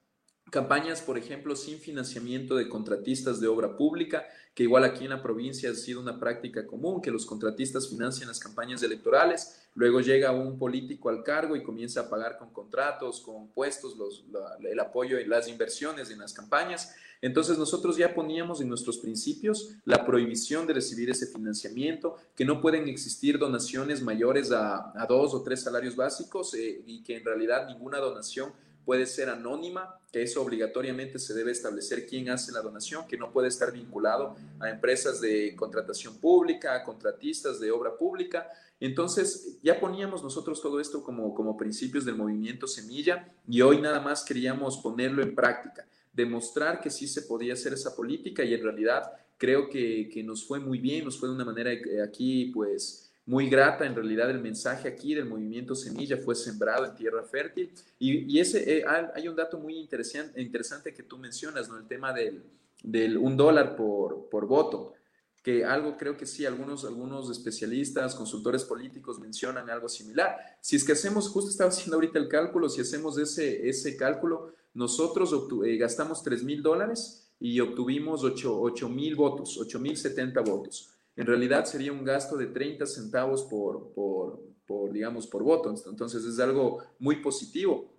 Campañas, 0.51 1.01
por 1.01 1.17
ejemplo, 1.17 1.57
sin 1.57 1.79
financiamiento 1.79 2.55
de 2.55 2.69
contratistas 2.69 3.41
de 3.41 3.49
obra 3.49 3.77
pública, 3.77 4.27
que 4.55 4.63
igual 4.63 4.85
aquí 4.85 5.05
en 5.05 5.11
la 5.11 5.23
provincia 5.23 5.71
ha 5.71 5.75
sido 5.75 6.01
una 6.01 6.21
práctica 6.21 6.67
común, 6.67 7.01
que 7.01 7.11
los 7.11 7.25
contratistas 7.25 7.89
financian 7.89 8.29
las 8.29 8.39
campañas 8.39 8.83
electorales, 8.83 9.67
luego 9.75 10.01
llega 10.01 10.33
un 10.33 10.59
político 10.59 11.09
al 11.09 11.25
cargo 11.25 11.57
y 11.57 11.63
comienza 11.63 12.03
a 12.03 12.11
pagar 12.11 12.37
con 12.39 12.53
contratos, 12.53 13.21
con 13.21 13.49
puestos, 13.49 13.97
el 14.61 14.81
apoyo 14.81 15.19
y 15.19 15.25
las 15.25 15.49
inversiones 15.49 16.11
en 16.11 16.19
las 16.19 16.35
campañas. 16.35 16.95
Entonces 17.25 17.57
nosotros 17.57 17.97
ya 17.97 18.15
poníamos 18.15 18.61
en 18.61 18.69
nuestros 18.69 18.99
principios 18.99 19.71
la 19.87 20.05
prohibición 20.05 20.67
de 20.67 20.75
recibir 20.75 21.09
ese 21.09 21.27
financiamiento, 21.27 22.17
que 22.37 22.45
no 22.45 22.61
pueden 22.61 22.87
existir 22.87 23.39
donaciones 23.39 24.03
mayores 24.03 24.53
a, 24.53 24.93
dos 25.09 25.33
o 25.33 25.43
tres 25.43 25.63
salarios 25.63 25.97
básicos 25.97 26.53
eh, 26.53 26.83
y 26.87 27.03
que 27.03 27.17
en 27.17 27.25
realidad 27.25 27.67
ninguna 27.67 27.97
donación 27.97 28.53
puede 28.85 29.07
ser 29.07 29.31
anónima, 29.31 29.99
que 30.13 30.23
eso 30.23 30.43
obligatoriamente 30.43 31.19
se 31.19 31.33
debe 31.33 31.51
establecer 31.51 32.07
quién 32.07 32.29
hace 32.29 32.53
la 32.53 32.61
donación, 32.61 33.07
que 33.07 33.17
no 33.17 33.33
puede 33.33 33.49
estar 33.49 33.73
vinculado 33.73 34.37
a 34.61 34.69
empresas 34.69 35.23
de 35.23 35.57
contratación 35.57 36.19
pública, 36.19 36.75
a 36.75 36.85
contratistas 36.85 37.59
de 37.59 37.71
obra 37.71 37.97
pública. 37.97 38.51
Entonces, 38.81 39.57
ya 39.63 39.81
poníamos 39.81 40.23
nosotros 40.23 40.61
todo 40.61 40.79
esto 40.79 41.03
como, 41.03 41.35
como 41.35 41.57
principios 41.57 42.05
del 42.05 42.17
movimiento 42.17 42.67
Semilla 42.67 43.33
y 43.49 43.63
hoy 43.63 43.81
nada 43.81 44.01
más 44.01 44.23
queríamos 44.23 44.77
ponerlo 44.77 45.23
en 45.23 45.35
práctica, 45.35 45.87
demostrar 46.15 46.81
que 46.81 46.91
sí 46.91 47.07
se 47.07 47.23
podía 47.23 47.53
hacer 47.53 47.73
esa 47.73 47.95
política 47.95 48.45
y 48.45 48.55
en 48.55 48.63
realidad 48.63 49.13
creo 49.37 49.69
que, 49.69 50.09
que 50.13 50.23
nos 50.23 50.47
fue 50.47 50.61
muy 50.61 50.79
bien, 50.79 51.05
nos 51.05 51.19
fue 51.19 51.29
de 51.29 51.35
una 51.35 51.45
manera 51.45 51.71
aquí 52.03 52.47
pues 52.55 53.13
muy 53.27 53.49
grata. 53.49 53.85
En 53.85 53.95
realidad 53.95 54.31
el 54.31 54.41
mensaje 54.41 54.89
aquí 54.89 55.15
del 55.15 55.27
movimiento 55.27 55.75
Semilla 55.75 56.17
fue 56.17 56.35
sembrado 56.35 56.85
en 56.85 56.95
tierra 56.95 57.23
fértil. 57.25 57.73
Y, 57.99 58.39
ese, 58.39 58.79
eh, 58.79 58.85
hay 59.15 59.29
un 59.29 59.37
dato 59.37 59.59
muy 59.59 59.77
interesante, 59.77 60.41
interesante 60.41 60.95
que 60.95 61.03
tú 61.03 61.19
mencionas, 61.19 61.69
¿no? 61.69 61.77
El 61.77 61.87
tema 61.87 62.13
del, 62.13 62.45
del 62.83 63.17
un 63.17 63.37
dólar 63.37 63.77
por, 63.77 64.29
por 64.29 64.47
voto. 64.47 64.93
que 65.43 65.63
algo 65.63 65.99
creo 65.99 66.17
que 66.17 66.25
sí, 66.25 66.47
algunos, 66.47 66.87
algunos 66.87 67.31
especialistas, 67.31 68.15
consultores 68.15 68.65
políticos 68.65 69.19
mencionan 69.19 69.69
algo 69.69 69.91
similar. 69.91 70.39
Si 70.63 70.77
es 70.77 70.85
que 70.85 70.93
hacemos, 70.93 71.29
justo 71.29 71.51
estaba 71.51 71.69
haciendo 71.69 71.97
ahorita 71.97 72.19
el 72.19 72.29
cálculo, 72.29 72.71
si 72.71 72.81
hacemos 72.81 73.19
ese, 73.19 73.69
ese 73.69 73.95
cálculo, 73.95 74.55
nosotros 74.75 75.33
eh, 75.65 75.77
gastamos 75.77 76.23
3 76.23 76.43
mil 76.45 76.63
dólares 76.63 77.33
y 77.41 77.61
obtuvimos 77.61 78.25
8 78.25 78.89
mil 78.89 79.15
votos, 79.15 79.57
8 79.59 79.79
mil 79.79 79.97
70 79.97 80.41
votos. 80.43 80.91
En 81.17 81.27
realidad 81.27 81.65
sería 81.65 81.93
un 81.93 82.05
gasto 82.05 82.37
de 82.37 82.49
30 82.49 82.87
centavos 82.87 83.45
por, 83.45 83.93
por, 83.93 84.41
por, 84.67 84.93
digamos, 84.93 85.27
por 85.27 85.43
voto. 85.43 85.73
Entonces 85.89 86.25
es 86.25 86.39
algo 86.41 86.83
muy 86.99 87.17
positivo. 87.17 87.93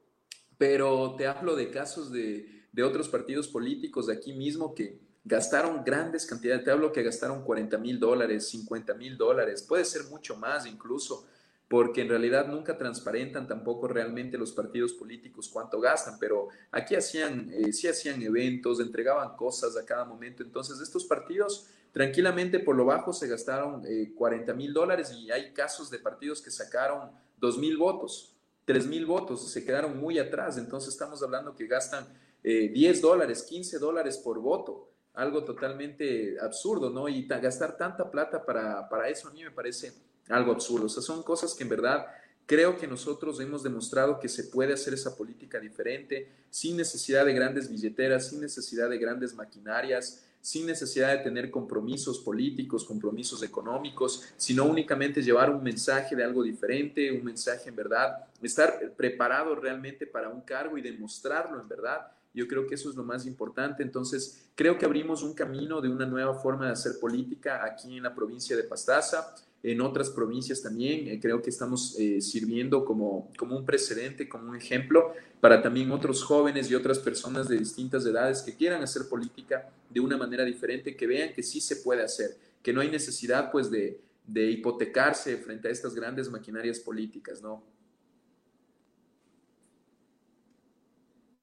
Pero 0.57 1.15
te 1.17 1.27
hablo 1.27 1.55
de 1.55 1.69
casos 1.69 2.11
de, 2.11 2.67
de 2.71 2.83
otros 2.83 3.07
partidos 3.07 3.47
políticos 3.47 4.07
de 4.07 4.13
aquí 4.13 4.33
mismo 4.33 4.75
que 4.75 4.99
gastaron 5.23 5.83
grandes 5.83 6.25
cantidades, 6.25 6.63
te 6.63 6.71
hablo 6.71 6.91
que 6.91 7.01
gastaron 7.01 7.43
40 7.43 7.77
mil 7.79 7.99
dólares, 7.99 8.47
50 8.49 8.93
mil 8.93 9.17
dólares, 9.17 9.63
puede 9.63 9.83
ser 9.83 10.03
mucho 10.05 10.35
más 10.35 10.67
incluso, 10.67 11.25
porque 11.67 12.01
en 12.01 12.09
realidad 12.09 12.47
nunca 12.47 12.77
transparentan 12.77 13.47
tampoco 13.47 13.87
realmente 13.87 14.37
los 14.37 14.51
partidos 14.51 14.93
políticos 14.93 15.49
cuánto 15.51 15.79
gastan, 15.79 16.17
pero 16.19 16.49
aquí 16.71 16.95
hacían, 16.95 17.51
eh, 17.51 17.73
sí 17.73 17.87
hacían 17.87 18.21
eventos, 18.21 18.79
entregaban 18.79 19.35
cosas 19.35 19.75
a 19.75 19.85
cada 19.85 20.05
momento, 20.05 20.43
entonces 20.43 20.79
estos 20.79 21.05
partidos 21.05 21.67
tranquilamente 21.91 22.59
por 22.59 22.75
lo 22.75 22.85
bajo 22.85 23.13
se 23.13 23.27
gastaron 23.27 23.83
40 24.15 24.51
eh, 24.51 24.55
mil 24.55 24.73
dólares 24.73 25.11
y 25.11 25.31
hay 25.31 25.53
casos 25.53 25.89
de 25.89 25.97
partidos 25.97 26.41
que 26.41 26.51
sacaron 26.51 27.11
2 27.37 27.57
mil 27.57 27.77
votos, 27.77 28.35
3 28.65 28.85
mil 28.87 29.05
votos, 29.05 29.51
se 29.51 29.65
quedaron 29.65 29.97
muy 29.99 30.19
atrás, 30.19 30.57
entonces 30.57 30.93
estamos 30.93 31.23
hablando 31.23 31.55
que 31.55 31.67
gastan 31.67 32.05
10 32.43 32.43
eh, 32.43 33.01
dólares, 33.01 33.43
15 33.43 33.79
dólares 33.79 34.17
por 34.17 34.39
voto 34.39 34.91
algo 35.15 35.43
totalmente 35.43 36.37
absurdo, 36.41 36.89
¿no? 36.89 37.07
Y 37.07 37.25
gastar 37.25 37.77
tanta 37.77 38.11
plata 38.11 38.45
para, 38.45 38.87
para 38.89 39.07
eso 39.07 39.29
a 39.29 39.31
mí 39.31 39.43
me 39.43 39.51
parece 39.51 39.93
algo 40.29 40.51
absurdo. 40.51 40.85
O 40.85 40.89
sea, 40.89 41.03
son 41.03 41.23
cosas 41.23 41.53
que 41.53 41.63
en 41.63 41.69
verdad 41.69 42.07
creo 42.45 42.77
que 42.77 42.87
nosotros 42.87 43.39
hemos 43.39 43.63
demostrado 43.63 44.19
que 44.19 44.29
se 44.29 44.45
puede 44.45 44.73
hacer 44.73 44.93
esa 44.93 45.15
política 45.15 45.59
diferente, 45.59 46.29
sin 46.49 46.77
necesidad 46.77 47.25
de 47.25 47.33
grandes 47.33 47.69
billeteras, 47.69 48.29
sin 48.29 48.41
necesidad 48.41 48.89
de 48.89 48.97
grandes 48.97 49.33
maquinarias, 49.33 50.23
sin 50.41 50.67
necesidad 50.67 51.09
de 51.09 51.23
tener 51.23 51.49
compromisos 51.49 52.19
políticos, 52.19 52.85
compromisos 52.85 53.41
económicos, 53.41 54.25
sino 54.37 54.65
únicamente 54.65 55.23
llevar 55.23 55.49
un 55.49 55.63
mensaje 55.63 56.15
de 56.15 56.23
algo 56.23 56.43
diferente, 56.43 57.11
un 57.11 57.23
mensaje 57.23 57.69
en 57.69 57.75
verdad, 57.75 58.27
estar 58.43 58.93
preparado 58.95 59.55
realmente 59.55 60.05
para 60.05 60.29
un 60.29 60.41
cargo 60.41 60.77
y 60.77 60.83
demostrarlo 60.83 61.59
en 61.59 61.67
verdad 61.67 62.11
yo 62.35 62.47
creo 62.47 62.67
que 62.67 62.75
eso 62.75 62.89
es 62.89 62.95
lo 62.95 63.03
más 63.03 63.25
importante. 63.25 63.81
Entonces, 63.81 64.49
creo 64.55 64.77
que 64.77 64.85
abrimos 64.85 65.23
un 65.23 65.33
camino 65.33 65.79
de 65.79 65.89
una 65.89 66.05
nueva 66.05 66.33
forma 66.35 66.65
de 66.65 66.73
hacer 66.73 66.99
política 66.99 67.63
aquí 67.63 67.97
en 67.97 68.03
la 68.03 68.13
provincia 68.13 68.57
de 68.57 68.63
Pastaza, 68.63 69.33
en 69.71 69.81
otras 69.81 70.09
provincias 70.11 70.61
también. 70.61 71.07
Eh, 71.07 71.19
creo 71.19 71.41
que 71.41 71.49
estamos 71.49 71.97
eh, 71.99 72.21
sirviendo 72.21 72.85
como, 72.85 73.31
como 73.37 73.57
un 73.57 73.65
precedente, 73.65 74.29
como 74.29 74.49
un 74.49 74.55
ejemplo 74.55 75.13
para 75.41 75.61
también 75.61 75.91
otros 75.91 76.23
jóvenes 76.23 76.69
y 76.69 76.75
otras 76.75 76.99
personas 76.99 77.47
de 77.47 77.57
distintas 77.57 78.05
edades 78.05 78.43
que 78.43 78.55
quieran 78.55 78.83
hacer 78.83 79.09
política 79.09 79.69
de 79.89 79.99
una 79.99 80.17
manera 80.17 80.45
diferente, 80.45 80.95
que 80.95 81.07
vean 81.07 81.33
que 81.33 81.41
sí 81.41 81.59
se 81.59 81.77
puede 81.77 82.03
hacer, 82.03 82.31
que 82.61 82.71
no 82.71 82.81
hay 82.81 82.89
necesidad 82.89 83.51
pues 83.51 83.71
de, 83.71 83.99
de 84.25 84.51
hipotecarse 84.51 85.37
frente 85.37 85.67
a 85.67 85.71
estas 85.71 85.95
grandes 85.95 86.29
maquinarias 86.29 86.79
políticas, 86.79 87.41
¿no? 87.41 87.63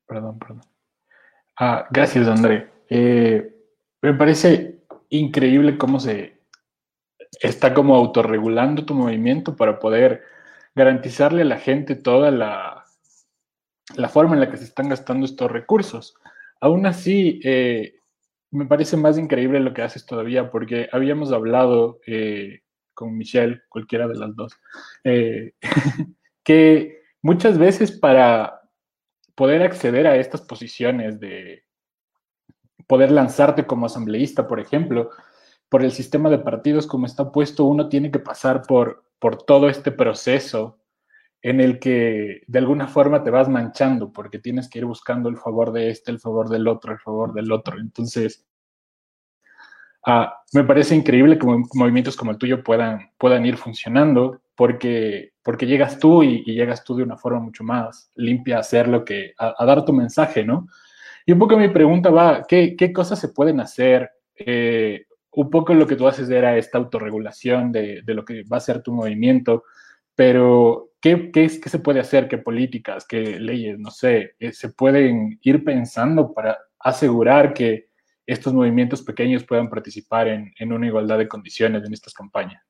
Perdón, 0.07 0.39
perdón. 0.39 0.61
Ah, 1.59 1.89
gracias, 1.91 2.29
André. 2.29 2.71
Eh, 2.89 3.53
me 4.01 4.15
parece 4.15 4.83
increíble 5.09 5.77
cómo 5.79 5.99
se 5.99 6.42
está 7.41 7.75
como 7.75 7.95
autorregulando 7.95 8.85
tu 8.85 8.95
movimiento 8.95 9.57
para 9.57 9.79
poder 9.79 10.23
garantizarle 10.75 11.43
a 11.43 11.47
la 11.47 11.59
gente 11.59 11.95
toda 11.97 12.31
la, 12.31 12.85
la 13.97 14.09
forma 14.09 14.35
en 14.35 14.41
la 14.41 14.51
que 14.51 14.57
se 14.57 14.65
están 14.65 14.89
gastando 14.89 15.27
estos 15.27 15.51
recursos. 15.51 16.15
Aún 16.61 16.87
así, 16.87 17.41
eh, 17.45 17.95
me 18.51 18.67
parece 18.67 18.97
más 18.97 19.19
increíble 19.19 19.61
lo 19.61 19.75
que 19.75 19.83
haces 19.83 20.07
todavía, 20.07 20.51
porque 20.51 20.89
habíamos 20.93 21.33
hablado 21.33 22.01
eh, 22.07 22.61
con 22.95 23.17
Michelle, 23.17 23.63
cualquiera 23.69 24.07
de 24.07 24.15
las 24.15 24.37
dos, 24.37 24.53
que 26.45 27.03
muchas 27.23 27.59
veces 27.59 27.93
para 27.93 28.61
poder 29.35 29.63
acceder 29.63 30.07
a 30.07 30.17
estas 30.17 30.43
posiciones 30.43 31.19
de 31.19 31.65
poder 32.87 33.11
lanzarte 33.11 33.67
como 33.67 33.87
asambleísta, 33.87 34.47
por 34.47 34.61
ejemplo, 34.61 35.11
por 35.73 35.83
el 35.83 35.91
sistema 35.91 36.29
de 36.29 36.39
partidos 36.39 36.87
como 36.87 37.07
está 37.07 37.33
puesto, 37.33 37.65
uno 37.65 37.89
tiene 37.89 38.11
que 38.11 38.19
pasar 38.19 38.61
por, 38.61 39.07
por 39.19 39.43
todo 39.43 39.71
este 39.71 39.91
proceso 39.91 40.79
en 41.41 41.63
el 41.63 41.79
que 41.79 42.43
de 42.47 42.59
alguna 42.59 42.89
forma 42.89 43.25
te 43.25 43.31
vas 43.31 43.49
manchando 43.49 44.13
porque 44.13 44.39
tienes 44.39 44.69
que 44.69 44.81
ir 44.81 44.85
buscando 44.85 45.31
el 45.31 45.39
favor 45.39 45.73
de 45.73 45.89
este, 45.89 46.11
el 46.11 46.21
favor 46.21 46.51
del 46.51 46.69
otro, 46.69 46.93
el 46.93 46.99
favor 46.99 47.33
del 47.33 47.51
otro. 47.51 47.81
Entonces, 47.81 48.45
ah, 50.05 50.43
me 50.53 50.63
parece 50.63 50.95
increíble 50.95 51.39
que 51.39 51.47
movimientos 51.47 52.19
como 52.19 52.33
el 52.33 52.37
tuyo 52.37 52.63
puedan, 52.63 53.11
puedan 53.17 53.47
ir 53.47 53.57
funcionando 53.57 54.43
porque, 54.55 55.33
porque 55.43 55.65
llegas 55.65 55.99
tú 55.99 56.23
y, 56.23 56.45
llegas 56.45 56.85
tú 56.85 56.97
de 56.97 57.03
una 57.03 57.17
forma 57.17 57.41
mucho 57.41 57.65
más 57.65 58.11
limpia 58.15 58.59
a 58.59 58.61
hacer 58.61 58.89
lo 58.89 59.07
que, 59.07 59.33
a, 59.39 59.65
dar 59.65 59.87
tu 59.87 59.95
mensaje, 59.95 60.45
¿no? 60.45 60.67
Y 61.25 61.33
un 61.33 61.39
poco 61.39 61.57
mi 61.57 61.71
pregunta 61.71 62.11
va, 62.11 62.43
¿qué, 62.47 62.77
qué 62.77 62.93
cosas 62.93 63.19
se 63.19 63.31
pueden 63.31 63.59
hacer? 63.59 64.11
Eh, 64.37 65.07
un 65.33 65.51
poco 65.51 65.75
lo 65.75 65.87
que 65.87 65.97
tú 65.97 66.07
haces 66.07 66.29
era 66.31 66.57
esta 66.57 66.79
autorregulación 66.79 67.73
de, 67.73 68.03
lo 68.07 68.25
que 68.25 68.45
va 68.45 68.59
a 68.59 68.61
ser 68.61 68.83
tu 68.83 68.93
movimiento, 68.93 69.65
pero 70.15 70.91
¿qué, 71.01 71.31
qué, 71.33 71.49
qué 71.61 71.69
se 71.69 71.79
puede 71.79 72.01
hacer? 72.01 72.29
¿Qué 72.29 72.39
políticas, 72.39 73.07
qué 73.07 73.41
leyes, 73.41 73.79
no 73.79 73.91
sé, 73.91 74.37
eh, 74.39 74.53
se 74.53 74.71
pueden 74.71 75.39
ir 75.43 75.65
pensando 75.65 76.33
para 76.33 76.59
asegurar 76.79 77.55
que 77.55 77.93
estos 78.27 78.53
movimientos 78.53 79.03
pequeños 79.03 79.45
puedan 79.45 79.69
participar 79.69 80.29
en, 80.29 80.73
una 80.73 80.87
igualdad 80.87 81.19
de 81.19 81.29
condiciones 81.29 81.85
en 81.85 81.93
estas 81.93 82.15
campañas? 82.15 82.63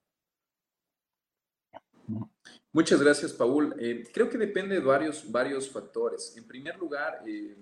Muchas 2.72 3.02
gracias, 3.02 3.32
Paul. 3.32 3.74
Eh, 3.78 4.08
creo 4.12 4.30
que 4.30 4.38
depende 4.38 4.76
de 4.76 4.80
varios, 4.80 5.30
varios 5.30 5.70
factores. 5.70 6.34
En 6.36 6.44
primer 6.44 6.78
lugar, 6.78 7.22
eh, 7.26 7.54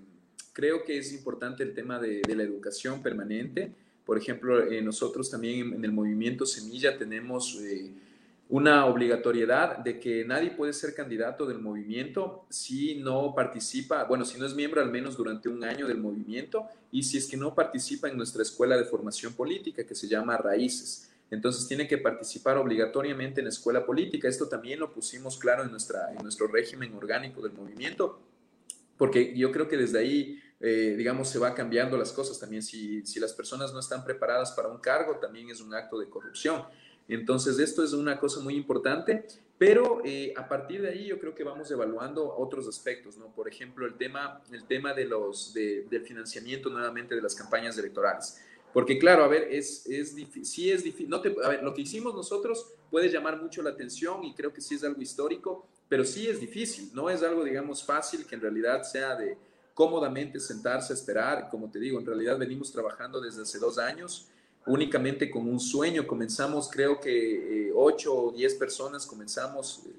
creo 0.53 0.85
que 0.85 0.99
es 0.99 1.13
importante 1.13 1.63
el 1.63 1.75
tema 1.75 1.99
de, 1.99 2.23
la 2.35 2.43
educación 2.43 3.03
permanente. 3.03 3.75
Por 4.11 4.19
ejemplo, 4.19 4.61
eh, 4.69 4.83
nosotros 4.83 5.31
también 5.31 5.73
en, 5.73 5.85
el 5.85 5.93
movimiento 5.93 6.45
Semilla 6.45 6.99
tenemos 6.99 7.57
una 8.49 8.87
obligatoriedad 8.87 9.79
de 9.79 10.01
que 10.01 10.25
nadie 10.25 10.51
puede 10.51 10.73
ser 10.73 10.97
candidato 10.97 11.47
del 11.47 11.61
movimiento 11.61 12.45
si 12.51 12.97
no 12.97 13.33
participa, 13.37 14.03
bueno, 14.03 14.25
si 14.25 14.37
no 14.37 14.47
es 14.47 14.55
miembro 14.57 14.81
al 14.81 14.91
menos 14.91 15.17
durante 15.17 15.49
un 15.49 15.63
año 15.63 15.87
del 15.87 15.99
movimiento 15.99 16.67
y 16.91 17.05
si 17.05 17.19
es 17.19 17.29
que 17.29 17.37
no 17.37 17.55
participa 17.55 18.09
en 18.09 18.17
nuestra 18.17 18.43
escuela 18.43 18.77
de 18.77 18.83
formación 18.83 19.33
política 19.35 19.87
que 19.87 19.95
se 19.95 20.09
llama 20.09 20.37
Raíces. 20.37 21.09
Entonces 21.31 21.69
tiene 21.69 21.87
que 21.87 21.97
participar 21.97 22.57
obligatoriamente 22.57 23.41
en 23.41 23.47
escuela 23.47 23.87
política. 23.87 24.27
Esto 24.27 24.49
también 24.49 24.81
lo 24.81 24.93
pusimos 24.93 25.39
claro 25.39 25.63
en, 25.63 25.71
nuestra, 25.71 26.11
en 26.11 26.19
nuestro 26.25 26.49
régimen 26.49 26.93
orgánico 26.95 27.43
del 27.43 27.53
movimiento, 27.53 28.19
porque 28.97 29.39
yo 29.39 29.53
creo 29.53 29.69
que 29.69 29.77
desde 29.77 30.01
ahí, 30.01 30.41
eh, 30.61 30.95
digamos, 30.97 31.29
se 31.29 31.39
va 31.39 31.55
cambiando 31.55 31.97
las 31.97 32.13
cosas 32.13 32.39
también. 32.39 32.63
Si, 32.63 33.05
si 33.07 33.19
las 33.19 33.33
personas 33.33 33.73
no 33.73 33.81
están 33.81 34.05
preparadas 34.05 34.53
para 34.53 34.69
un 34.69 34.79
cargo, 34.79 35.17
también 35.17 35.49
es 35.51 35.61
un 35.61 35.75
acto 35.75 35.99
de 35.99 36.09
corrupción. 36.09 36.65
Entonces, 37.09 37.59
esto 37.59 37.83
es 37.83 37.93
una 37.93 38.21
cosa 38.21 38.41
muy 38.41 38.55
importante, 38.55 39.27
pero 39.59 40.01
eh, 40.05 40.33
a 40.37 40.49
partir 40.49 40.83
de 40.83 40.91
ahí 40.91 41.07
yo 41.07 41.19
creo 41.19 41.35
que 41.35 41.45
vamos 41.45 41.71
evaluando 41.71 42.37
otros 42.37 42.69
aspectos, 42.69 43.17
¿no? 43.17 43.27
Por 43.35 43.49
ejemplo, 43.49 43.87
el 43.87 43.95
tema, 43.95 44.43
el 44.53 44.65
tema 44.65 44.95
de 44.95 45.07
los, 45.07 45.53
del 45.53 46.03
financiamiento 46.03 46.71
nuevamente 46.71 47.15
de 47.15 47.23
las 47.23 47.35
campañas 47.35 47.77
electorales. 47.77 48.41
Porque 48.73 48.99
claro, 48.99 49.25
a 49.25 49.29
ver, 49.29 49.49
es, 49.51 49.87
es 49.87 50.15
sí 50.45 50.71
es 50.71 50.85
difícil, 50.85 51.09
no 51.09 51.21
te, 51.21 51.35
a 51.43 51.49
ver, 51.49 51.63
lo 51.63 51.75
que 51.75 51.83
hicimos 51.83 52.15
nosotros 52.15 52.73
puede 52.89 53.09
llamar 53.09 53.43
mucho 53.43 53.63
la 53.63 53.71
atención 53.71 54.23
y 54.25 54.35
creo 54.35 54.53
que 54.53 54.61
sí 54.61 54.77
es 54.77 54.85
algo 54.85 55.03
histórico, 55.03 55.67
pero 55.89 56.05
sí 56.05 56.29
es 56.29 56.41
difícil, 56.41 56.91
no 56.95 57.11
es 57.11 57.23
algo, 57.23 57.43
digamos, 57.43 57.85
fácil 57.85 58.25
que 58.27 58.37
en 58.37 58.41
realidad 58.41 58.85
sea 58.85 59.17
de 59.17 59.37
cómodamente 59.75 60.41
sentarse 60.41 60.93
a 60.93 60.97
esperar, 60.97 61.49
como 61.51 61.71
te 61.71 61.79
digo, 61.79 61.99
en 61.99 62.07
realidad 62.07 62.39
venimos 62.39 62.71
trabajando 62.73 63.21
desde 63.21 63.43
hace 63.43 63.59
dos 63.59 63.79
años, 63.79 64.29
únicamente 64.67 65.31
con 65.31 65.49
un 65.49 65.59
sueño, 65.59 66.07
comenzamos 66.07 66.69
creo 66.71 67.01
que 67.01 67.69
eh, 67.69 67.73
ocho 67.75 68.15
o 68.15 68.33
diez 68.33 68.55
personas 68.55 69.07
comenzamos 69.07 69.83
eh, 69.87 69.93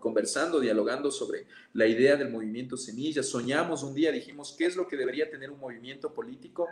conversando, 0.00 0.58
dialogando 0.58 1.10
sobre 1.10 1.46
la 1.72 1.86
idea 1.86 2.16
del 2.16 2.30
movimiento 2.30 2.76
Semilla, 2.76 3.22
soñamos 3.22 3.82
un 3.82 3.94
día, 3.94 4.10
dijimos, 4.10 4.54
¿qué 4.58 4.66
es 4.66 4.74
lo 4.74 4.88
que 4.88 4.96
debería 4.96 5.30
tener 5.30 5.50
un 5.50 5.60
movimiento 5.60 6.12
político? 6.12 6.68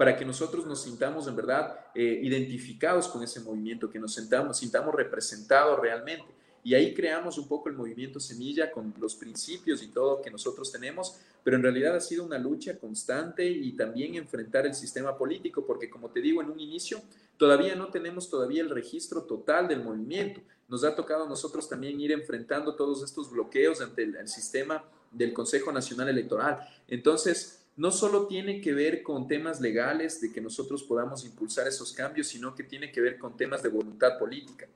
para 0.00 0.16
que 0.16 0.24
nosotros 0.24 0.64
nos 0.64 0.80
sintamos 0.80 1.28
en 1.28 1.36
verdad 1.36 1.78
eh, 1.94 2.20
identificados 2.22 3.06
con 3.06 3.22
ese 3.22 3.38
movimiento, 3.40 3.90
que 3.90 3.98
nos 3.98 4.14
sintamos, 4.14 4.56
sintamos 4.56 4.94
representados 4.94 5.78
realmente. 5.78 6.24
Y 6.62 6.74
ahí 6.74 6.92
creamos 6.94 7.38
un 7.38 7.48
poco 7.48 7.68
el 7.68 7.76
movimiento 7.76 8.20
Semilla 8.20 8.70
con 8.70 8.92
los 9.00 9.14
principios 9.14 9.82
y 9.82 9.88
todo 9.88 10.20
que 10.20 10.30
nosotros 10.30 10.70
tenemos, 10.70 11.18
pero 11.42 11.56
en 11.56 11.62
realidad 11.62 11.96
ha 11.96 12.00
sido 12.00 12.24
una 12.24 12.38
lucha 12.38 12.78
constante 12.78 13.48
y 13.48 13.72
también 13.72 14.14
enfrentar 14.14 14.66
el 14.66 14.74
sistema 14.74 15.16
político, 15.16 15.64
porque 15.64 15.88
como 15.88 16.10
te 16.10 16.20
digo 16.20 16.42
en 16.42 16.50
un 16.50 16.60
inicio, 16.60 17.00
todavía 17.38 17.74
no 17.74 17.88
tenemos 17.88 18.28
todavía 18.28 18.62
el 18.62 18.70
registro 18.70 19.22
total 19.22 19.68
del 19.68 19.82
movimiento. 19.82 20.42
Nos 20.68 20.84
ha 20.84 20.94
tocado 20.94 21.24
a 21.24 21.28
nosotros 21.28 21.68
también 21.68 22.00
ir 22.00 22.12
enfrentando 22.12 22.74
todos 22.74 23.02
estos 23.02 23.30
bloqueos 23.30 23.80
ante 23.80 24.02
el, 24.02 24.16
el 24.16 24.28
sistema 24.28 24.84
del 25.10 25.32
Consejo 25.32 25.72
Nacional 25.72 26.10
Electoral. 26.10 26.60
Entonces, 26.86 27.60
no 27.76 27.90
solo 27.90 28.26
tiene 28.26 28.60
que 28.60 28.74
ver 28.74 29.02
con 29.02 29.26
temas 29.26 29.60
legales 29.60 30.20
de 30.20 30.30
que 30.30 30.42
nosotros 30.42 30.82
podamos 30.82 31.24
impulsar 31.24 31.66
esos 31.66 31.92
cambios, 31.92 32.28
sino 32.28 32.54
que 32.54 32.64
tiene 32.64 32.92
que 32.92 33.00
ver 33.00 33.18
con 33.18 33.36
temas 33.36 33.62
de 33.62 33.70
voluntad 33.70 34.18
política. 34.18 34.68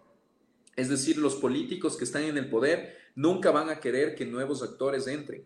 Es 0.77 0.89
decir, 0.89 1.19
los 1.19 1.37
políticos 1.37 1.97
que 1.97 2.05
están 2.05 2.25
en 2.25 2.37
el 2.37 2.49
poder 2.49 2.97
nunca 3.15 3.51
van 3.51 3.71
a 3.71 3.81
querer 3.81 4.15
que 4.15 4.27
nuevos 4.27 4.63
actores 4.63 5.07
entren. 5.07 5.45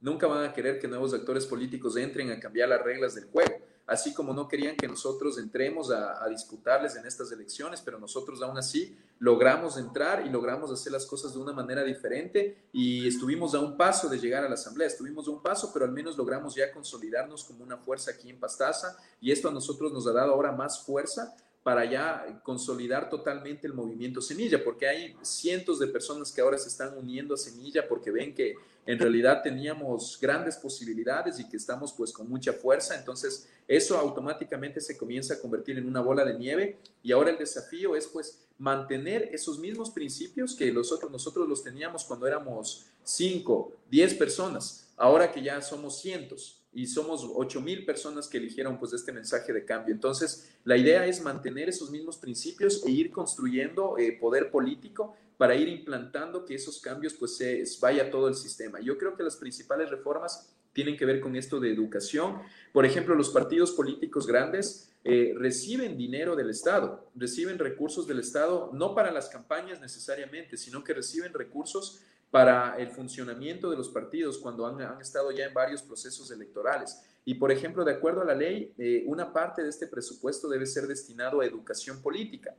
Nunca 0.00 0.26
van 0.26 0.44
a 0.44 0.52
querer 0.52 0.78
que 0.78 0.88
nuevos 0.88 1.14
actores 1.14 1.46
políticos 1.46 1.96
entren 1.96 2.30
a 2.30 2.40
cambiar 2.40 2.68
las 2.68 2.82
reglas 2.82 3.14
del 3.14 3.24
juego. 3.26 3.54
Así 3.86 4.14
como 4.14 4.32
no 4.32 4.48
querían 4.48 4.76
que 4.76 4.88
nosotros 4.88 5.38
entremos 5.38 5.90
a, 5.90 6.26
disputarles 6.28 6.96
en 6.96 7.06
estas 7.06 7.30
elecciones, 7.32 7.82
pero 7.82 7.98
nosotros 7.98 8.40
aún 8.40 8.56
así 8.56 8.96
logramos 9.18 9.76
entrar 9.76 10.26
y 10.26 10.30
logramos 10.30 10.70
hacer 10.70 10.90
las 10.90 11.04
cosas 11.04 11.34
de 11.34 11.38
una 11.38 11.52
manera 11.52 11.84
diferente 11.84 12.64
y 12.72 13.06
estuvimos 13.06 13.54
a 13.54 13.60
un 13.60 13.76
paso 13.76 14.08
de 14.08 14.18
llegar 14.18 14.42
a 14.42 14.48
la 14.48 14.54
asamblea, 14.54 14.86
estuvimos 14.86 15.28
a 15.28 15.32
un 15.32 15.42
paso, 15.42 15.70
pero 15.72 15.84
al 15.84 15.92
menos 15.92 16.16
logramos 16.16 16.54
ya 16.54 16.72
consolidarnos 16.72 17.44
como 17.44 17.62
una 17.62 17.76
fuerza 17.76 18.12
aquí 18.12 18.30
en 18.30 18.40
Pastaza 18.40 18.96
y 19.20 19.30
esto 19.30 19.48
a 19.48 19.52
nosotros 19.52 19.92
nos 19.92 20.06
ha 20.06 20.12
dado 20.12 20.32
ahora 20.32 20.52
más 20.52 20.82
fuerza 20.82 21.36
para 21.64 21.90
ya 21.90 22.40
consolidar 22.42 23.08
totalmente 23.08 23.66
el 23.66 23.72
movimiento 23.72 24.20
Semilla, 24.20 24.62
porque 24.62 24.86
hay 24.86 25.16
cientos 25.22 25.78
de 25.78 25.86
personas 25.86 26.30
que 26.30 26.42
ahora 26.42 26.58
se 26.58 26.68
están 26.68 26.96
uniendo 26.96 27.34
a 27.34 27.38
Semilla 27.38 27.88
porque 27.88 28.10
ven 28.10 28.34
que 28.34 28.54
en 28.84 28.98
realidad 28.98 29.42
teníamos 29.42 30.18
grandes 30.20 30.58
posibilidades 30.58 31.40
y 31.40 31.48
que 31.48 31.56
estamos 31.56 31.94
pues 31.94 32.12
con 32.12 32.28
mucha 32.28 32.52
fuerza, 32.52 32.94
entonces 32.98 33.48
eso 33.66 33.96
automáticamente 33.96 34.78
se 34.82 34.98
comienza 34.98 35.34
a 35.34 35.40
convertir 35.40 35.78
en 35.78 35.88
una 35.88 36.02
bola 36.02 36.22
de 36.22 36.38
nieve 36.38 36.78
y 37.02 37.12
ahora 37.12 37.30
el 37.30 37.38
desafío 37.38 37.96
es 37.96 38.08
pues 38.08 38.46
mantener 38.58 39.30
esos 39.32 39.58
mismos 39.58 39.88
principios 39.88 40.54
que 40.54 40.70
nosotros, 40.70 41.10
nosotros 41.10 41.48
los 41.48 41.64
teníamos 41.64 42.04
cuando 42.04 42.26
éramos 42.26 42.84
5, 43.04 43.72
10 43.90 44.14
personas, 44.14 44.92
ahora 44.98 45.32
que 45.32 45.42
ya 45.42 45.62
somos 45.62 45.98
cientos 45.98 46.60
y 46.74 46.86
somos 46.86 47.28
8 47.34 47.60
mil 47.60 47.84
personas 47.84 48.28
que 48.28 48.38
eligieron 48.38 48.78
pues 48.78 48.92
este 48.92 49.12
mensaje 49.12 49.52
de 49.52 49.64
cambio. 49.64 49.94
Entonces, 49.94 50.50
la 50.64 50.76
idea 50.76 51.06
es 51.06 51.22
mantener 51.22 51.68
esos 51.68 51.90
mismos 51.90 52.18
principios 52.18 52.84
e 52.84 52.90
ir 52.90 53.10
construyendo 53.10 53.96
eh, 53.96 54.18
poder 54.20 54.50
político 54.50 55.16
para 55.36 55.54
ir 55.54 55.68
implantando 55.68 56.44
que 56.44 56.54
esos 56.54 56.80
cambios 56.80 57.14
pues 57.14 57.36
se 57.36 57.64
vaya 57.80 58.10
todo 58.10 58.28
el 58.28 58.34
sistema. 58.34 58.80
Yo 58.80 58.98
creo 58.98 59.16
que 59.16 59.22
las 59.22 59.36
principales 59.36 59.90
reformas 59.90 60.54
tienen 60.72 60.96
que 60.96 61.06
ver 61.06 61.20
con 61.20 61.36
esto 61.36 61.60
de 61.60 61.72
educación. 61.72 62.40
Por 62.72 62.84
ejemplo, 62.84 63.14
los 63.14 63.30
partidos 63.30 63.72
políticos 63.72 64.26
grandes 64.26 64.90
eh, 65.04 65.34
reciben 65.36 65.96
dinero 65.96 66.34
del 66.34 66.50
Estado, 66.50 67.08
reciben 67.14 67.58
recursos 67.58 68.06
del 68.06 68.18
Estado, 68.18 68.70
no 68.72 68.94
para 68.94 69.12
las 69.12 69.28
campañas 69.28 69.80
necesariamente, 69.80 70.56
sino 70.56 70.82
que 70.82 70.94
reciben 70.94 71.32
recursos 71.32 72.00
para 72.34 72.74
el 72.78 72.88
funcionamiento 72.88 73.70
de 73.70 73.76
los 73.76 73.90
partidos 73.90 74.38
cuando 74.38 74.66
han, 74.66 75.00
estado 75.00 75.30
ya 75.30 75.44
en 75.44 75.54
varios 75.54 75.84
procesos 75.84 76.32
electorales. 76.32 77.00
Y, 77.24 77.34
por 77.34 77.52
ejemplo, 77.52 77.84
de 77.84 77.92
acuerdo 77.92 78.22
a 78.22 78.24
la 78.24 78.34
ley, 78.34 78.74
eh, 78.76 79.04
una 79.06 79.32
parte 79.32 79.62
de 79.62 79.68
este 79.68 79.86
presupuesto 79.86 80.48
debe 80.48 80.66
ser 80.66 80.88
destinado 80.88 81.40
a 81.40 81.46
educación 81.46 82.02
política. 82.02 82.52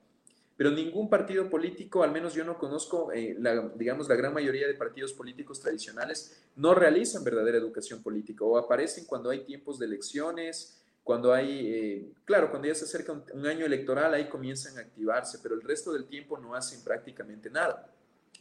Pero 0.56 0.72
ningún 0.72 1.10
partido 1.10 1.50
político, 1.50 2.04
al 2.04 2.14
menos 2.14 2.34
yo 2.34 2.46
no 2.46 2.58
conozco, 2.58 3.12
eh, 3.12 3.38
digamos, 3.76 4.08
la 4.08 4.16
gran 4.16 4.34
mayoría 4.34 4.66
de 4.66 4.76
partidos 4.76 5.12
políticos 5.12 5.60
tradicionales, 5.60 6.42
no 6.56 6.74
realizan 6.74 7.26
verdadera 7.26 7.58
educación 7.58 8.02
política 8.02 8.46
o 8.46 8.58
aparecen 8.58 9.04
cuando 9.04 9.30
hay 9.30 9.44
tiempos 9.44 9.78
de 9.78 9.88
elecciones, 9.88 10.82
cuando 11.04 11.34
hay, 11.34 11.68
eh, 11.68 12.14
claro, 12.24 12.50
cuando 12.50 12.70
ya 12.70 12.76
se 12.76 12.86
acerca 12.86 13.12
un 13.12 13.46
año 13.46 13.66
electoral, 13.66 14.14
ahí 14.14 14.30
comienzan 14.30 14.78
a 14.78 14.82
activarse, 14.84 15.40
pero 15.44 15.54
el 15.54 15.64
resto 15.64 15.92
del 15.92 16.06
tiempo 16.06 16.38
no 16.38 16.56
hacen 16.56 16.82
prácticamente 16.82 17.50
nada. 17.50 17.92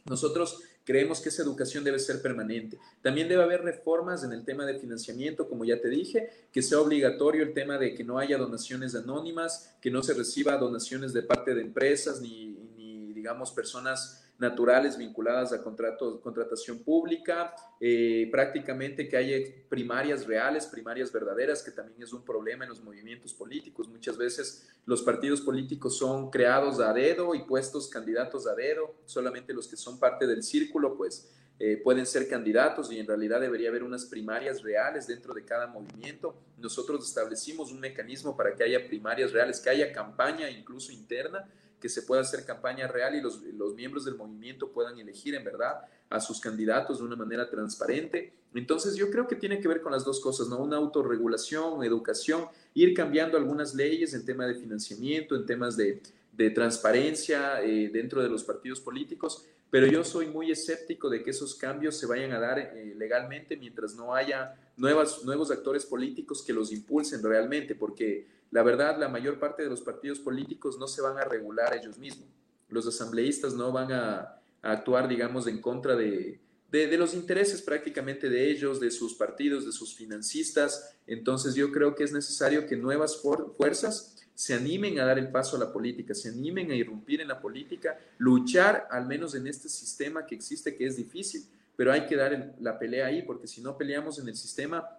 Nosotros 0.05 0.61
creemos 0.83 1.19
que 1.19 1.29
esa 1.29 1.41
educación 1.41 1.83
debe 1.83 1.97
ser 1.99 2.21
permanente. 2.21 2.79
También 3.01 3.27
debe 3.27 3.43
haber 3.43 3.63
reformas 3.63 4.23
en 4.23 4.33
el 4.33 4.45
tema 4.45 4.65
de 4.65 4.79
financiamiento, 4.79 5.49
como 5.49 5.65
ya 5.65 5.81
te 5.81 5.89
dije, 5.89 6.29
que 6.51 6.61
sea 6.61 6.79
obligatorio 6.79 7.43
el 7.43 7.53
tema 7.53 7.77
de 7.77 7.95
que 7.95 8.03
no 8.03 8.19
haya 8.19 8.37
donaciones 8.37 8.93
anónimas, 8.93 9.75
que 9.81 9.89
no 9.89 10.03
se 10.03 10.13
reciba 10.13 10.57
donaciones 10.57 11.11
de 11.11 11.23
parte 11.23 11.55
de 11.55 11.61
empresas 11.61 12.21
ni, 12.21 12.49
ni 12.77 13.13
digamos, 13.13 13.51
personas 13.51 14.24
naturales 14.37 14.97
vinculadas 14.97 15.53
a 15.53 15.63
contratos, 15.63 16.19
contratación 16.19 16.79
pública, 16.79 17.55
eh, 17.79 18.27
prácticamente 18.31 19.07
que 19.07 19.15
haya 19.15 19.37
primarias 19.69 20.27
reales, 20.27 20.65
primarias 20.65 21.11
verdaderas, 21.11 21.63
que 21.63 21.71
también 21.71 22.01
es 22.03 22.11
un 22.11 22.23
problema 22.23 22.65
en 22.65 22.69
los 22.69 22.83
movimientos 22.83 23.33
políticos. 23.33 23.87
Muchas 23.87 24.17
veces 24.17 24.67
los 24.85 25.01
partidos 25.03 25.41
políticos 25.41 25.97
son 25.97 26.29
creados 26.29 26.79
a 26.79 26.91
dedo 26.91 27.33
y 27.33 27.43
puestos 27.43 27.87
candidatos 27.87 28.45
a 28.47 28.55
dedo, 28.55 28.95
solamente 29.05 29.53
los 29.53 29.67
que 29.67 29.77
son 29.77 29.99
parte 29.99 30.27
del 30.27 30.43
círculo, 30.43 30.97
pues 30.97 31.31
eh, 31.57 31.79
pueden 31.81 32.05
ser 32.05 32.27
candidatos 32.27 32.91
y 32.91 32.99
en 32.99 33.07
realidad 33.07 33.39
debería 33.39 33.69
haber 33.69 33.83
unas 33.83 34.03
primarias 34.03 34.61
reales 34.61 35.07
dentro 35.07 35.33
de 35.33 35.45
cada 35.45 35.67
movimiento. 35.67 36.35
Nosotros 36.57 37.07
establecimos 37.07 37.71
un 37.71 37.79
mecanismo 37.79 38.35
para 38.35 38.53
que 38.53 38.65
haya 38.65 38.85
primarias 38.85 39.31
reales, 39.31 39.61
que 39.61 39.69
haya 39.69 39.93
campaña 39.93 40.49
incluso 40.49 40.91
interna 40.91 41.49
que 41.85 41.89
se 41.89 42.01
pueda 42.01 42.21
hacer 42.21 42.43
campaña 42.45 42.87
real 42.87 43.13
y 43.13 43.21
los, 43.21 43.43
los 43.43 43.75
miembros 43.75 44.05
del 44.05 44.15
movimiento 44.15 44.71
puedan 44.71 44.97
elegir 44.97 45.35
en 45.35 45.43
verdad 45.43 45.81
a 46.09 46.19
sus 46.19 46.39
candidatos 46.39 46.97
de 46.97 47.03
una 47.03 47.15
manera 47.15 47.47
transparente. 47.47 48.33
Entonces 48.55 48.95
yo 48.95 49.11
creo 49.11 49.27
que 49.27 49.35
tiene 49.35 49.59
que 49.59 49.67
ver 49.67 49.81
con 49.81 49.91
las 49.91 50.03
dos 50.03 50.19
cosas, 50.19 50.47
¿no? 50.47 50.57
Una 50.57 50.77
autorregulación, 50.77 51.83
educación, 51.83 52.47
ir 52.73 52.95
cambiando 52.95 53.37
algunas 53.37 53.75
leyes 53.75 54.15
en 54.15 54.25
tema 54.25 54.47
de 54.47 54.55
financiamiento, 54.55 55.35
en 55.35 55.45
temas 55.45 55.77
de, 55.77 56.01
de 56.31 56.49
transparencia 56.49 57.61
eh, 57.61 57.91
dentro 57.93 58.23
de 58.23 58.29
los 58.29 58.43
partidos 58.43 58.79
políticos, 58.79 59.45
pero 59.75 59.87
yo 59.87 60.05
soy 60.05 60.27
muy 60.27 60.51
escéptico 60.51 61.09
de 61.09 61.21
que 61.21 61.31
esos 61.31 61.53
cambios 61.53 61.97
se 61.97 62.07
vayan 62.07 62.31
a 62.31 62.39
dar 62.39 62.59
eh, 62.59 62.93
legalmente 62.95 63.57
mientras 63.57 63.93
no 63.93 64.15
haya 64.15 64.55
nuevas, 64.77 65.25
nuevos 65.25 65.51
actores 65.51 65.85
políticos 65.85 66.41
que 66.47 66.53
los 66.53 66.71
impulsen 66.71 67.21
realmente, 67.21 67.75
porque 67.75 68.25
la 68.51 68.63
verdad, 68.63 68.97
la 68.97 69.09
mayor 69.09 69.37
parte 69.37 69.63
de 69.63 69.69
los 69.69 69.81
partidos 69.81 70.19
políticos 70.19 70.79
no 70.79 70.87
se 70.87 71.01
van 71.01 71.17
a 71.17 71.25
regular 71.25 71.75
ellos 71.75 71.97
mismos. 71.97 72.29
Los 72.69 72.87
asambleístas 72.87 73.53
no 73.53 73.73
van 73.73 73.91
a, 73.91 74.39
actuar, 74.61 75.09
digamos, 75.09 75.45
en 75.45 75.59
contra 75.59 75.93
de, 75.93 76.39
de, 76.71 76.97
los 76.97 77.13
intereses 77.13 77.61
prácticamente 77.61 78.29
de 78.29 78.49
ellos, 78.49 78.79
de 78.79 78.91
sus 78.91 79.13
partidos, 79.13 79.65
de 79.65 79.71
sus 79.71 79.95
financistas. 79.95 80.95
Entonces 81.07 81.55
yo 81.55 81.71
creo 81.71 81.95
que 81.95 82.03
es 82.03 82.11
necesario 82.11 82.67
que 82.67 82.75
nuevas 82.75 83.21
fuerzas 83.57 84.17
se 84.33 84.53
animen 84.53 84.99
a 84.99 85.05
dar 85.05 85.17
el 85.17 85.29
paso 85.31 85.55
a 85.55 85.59
la 85.59 85.71
política, 85.71 86.13
se 86.13 86.29
animen 86.29 86.71
a 86.71 86.75
irrumpir 86.75 87.21
en 87.21 87.29
la 87.29 87.39
política, 87.39 87.97
luchar 88.17 88.87
al 88.91 89.05
menos 89.05 89.33
en 89.35 89.47
este 89.47 89.69
sistema 89.69 90.25
que 90.25 90.35
existe, 90.35 90.75
que 90.75 90.85
es 90.85 90.97
difícil, 90.97 91.45
pero 91.77 91.93
hay 91.93 92.05
que 92.05 92.17
dar 92.17 92.55
la 92.59 92.77
pelea 92.77 93.07
ahí, 93.07 93.21
porque 93.21 93.47
si 93.47 93.61
no 93.61 93.77
peleamos 93.77 94.19
en 94.19 94.27
el 94.27 94.35
sistema, 94.35 94.89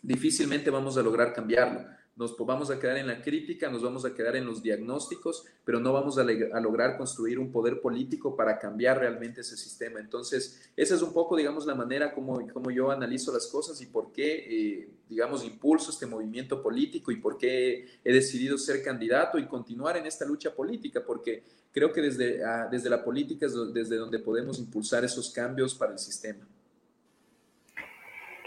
difícilmente 0.00 0.70
vamos 0.70 0.96
a 0.96 1.02
lograr 1.02 1.34
cambiarlo 1.34 1.99
nos 2.20 2.36
vamos 2.36 2.70
a 2.70 2.78
quedar 2.78 2.98
en 2.98 3.06
la 3.06 3.22
crítica, 3.22 3.70
nos 3.70 3.82
vamos 3.82 4.04
a 4.04 4.12
quedar 4.12 4.36
en 4.36 4.44
los 4.44 4.62
diagnósticos, 4.62 5.46
pero 5.64 5.80
no 5.80 5.90
vamos 5.90 6.18
a, 6.18 6.22
lograr 6.60 6.98
construir 6.98 7.38
un 7.38 7.50
poder 7.50 7.80
político 7.80 8.36
para 8.36 8.58
cambiar 8.58 8.98
realmente 8.98 9.40
ese 9.40 9.56
sistema. 9.56 10.00
Entonces, 10.00 10.70
esa 10.76 10.96
es 10.96 11.00
un 11.00 11.14
poco, 11.14 11.34
digamos, 11.34 11.64
la 11.64 11.74
manera 11.74 12.12
como, 12.12 12.46
como 12.52 12.70
yo 12.70 12.90
analizo 12.90 13.32
las 13.32 13.46
cosas 13.46 13.80
y 13.80 13.86
por 13.86 14.12
qué, 14.12 14.34
eh, 14.50 14.90
digamos, 15.08 15.42
impulso 15.46 15.90
este 15.90 16.04
movimiento 16.04 16.62
político 16.62 17.10
y 17.10 17.16
por 17.16 17.38
qué 17.38 17.86
he 18.04 18.12
decidido 18.12 18.58
ser 18.58 18.82
candidato 18.82 19.38
y 19.38 19.46
continuar 19.46 19.96
en 19.96 20.04
esta 20.04 20.26
lucha 20.26 20.54
política, 20.54 21.02
porque 21.02 21.42
creo 21.72 21.90
que 21.90 22.02
desde, 22.02 22.44
ah, 22.44 22.68
desde 22.70 22.90
la 22.90 23.02
política 23.02 23.46
es 23.46 23.54
desde 23.72 23.96
donde 23.96 24.18
podemos 24.18 24.58
impulsar 24.58 25.06
esos 25.06 25.30
cambios 25.30 25.74
para 25.74 25.92
el 25.92 25.98
sistema. 25.98 26.46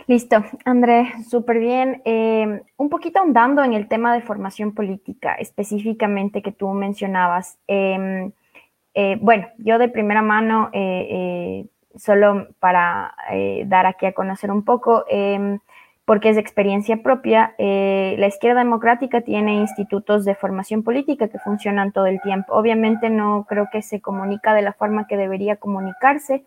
Listo, 0.06 0.44
André, 0.66 1.14
súper 1.30 1.60
bien. 1.60 2.02
Eh, 2.04 2.62
un 2.76 2.90
poquito 2.90 3.20
ahondando 3.20 3.64
en 3.64 3.74
el 3.74 3.88
tema 3.88 4.14
de 4.14 4.22
formación 4.22 4.74
política, 4.74 5.36
específicamente 5.36 6.42
que 6.42 6.52
tú 6.52 6.70
mencionabas. 6.74 7.58
Em, 7.68 8.34
eh, 8.96 9.18
bueno, 9.22 9.48
yo 9.60 9.78
de 9.78 9.88
primera 9.88 10.22
mano, 10.22 10.70
eh, 10.74 11.68
solo 11.96 12.48
para 12.60 13.16
dar 13.66 13.86
aquí 13.86 14.06
a 14.06 14.14
conocer 14.14 14.52
un 14.52 14.66
poco, 14.66 15.06
em, 15.10 15.60
porque 16.06 16.30
es 16.30 16.36
de 16.36 16.42
experiencia 16.42 17.02
propia, 17.02 17.56
la 17.58 18.28
izquierda 18.28 18.60
democrática 18.60 19.22
tiene 19.22 19.56
institutos 19.56 20.26
de 20.26 20.36
formación 20.36 20.84
política 20.84 21.30
que 21.30 21.40
funcionan 21.40 21.92
todo 21.94 22.08
el 22.08 22.20
tiempo. 22.22 22.54
Obviamente 22.54 23.10
no 23.10 23.46
creo 23.48 23.70
que 23.72 23.82
se 23.82 24.02
comunica 24.02 24.54
de 24.54 24.64
la 24.64 24.74
forma 24.74 25.08
que 25.08 25.18
debería 25.18 25.56
comunicarse 25.58 26.44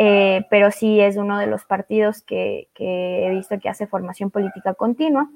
eh, 0.00 0.46
pero 0.48 0.70
sí 0.70 1.00
es 1.00 1.16
uno 1.16 1.38
de 1.38 1.48
los 1.48 1.64
partidos 1.64 2.22
que, 2.22 2.68
he 2.78 3.30
visto 3.30 3.58
que 3.58 3.68
hace 3.68 3.88
formación 3.88 4.30
política 4.30 4.74
continua. 4.74 5.28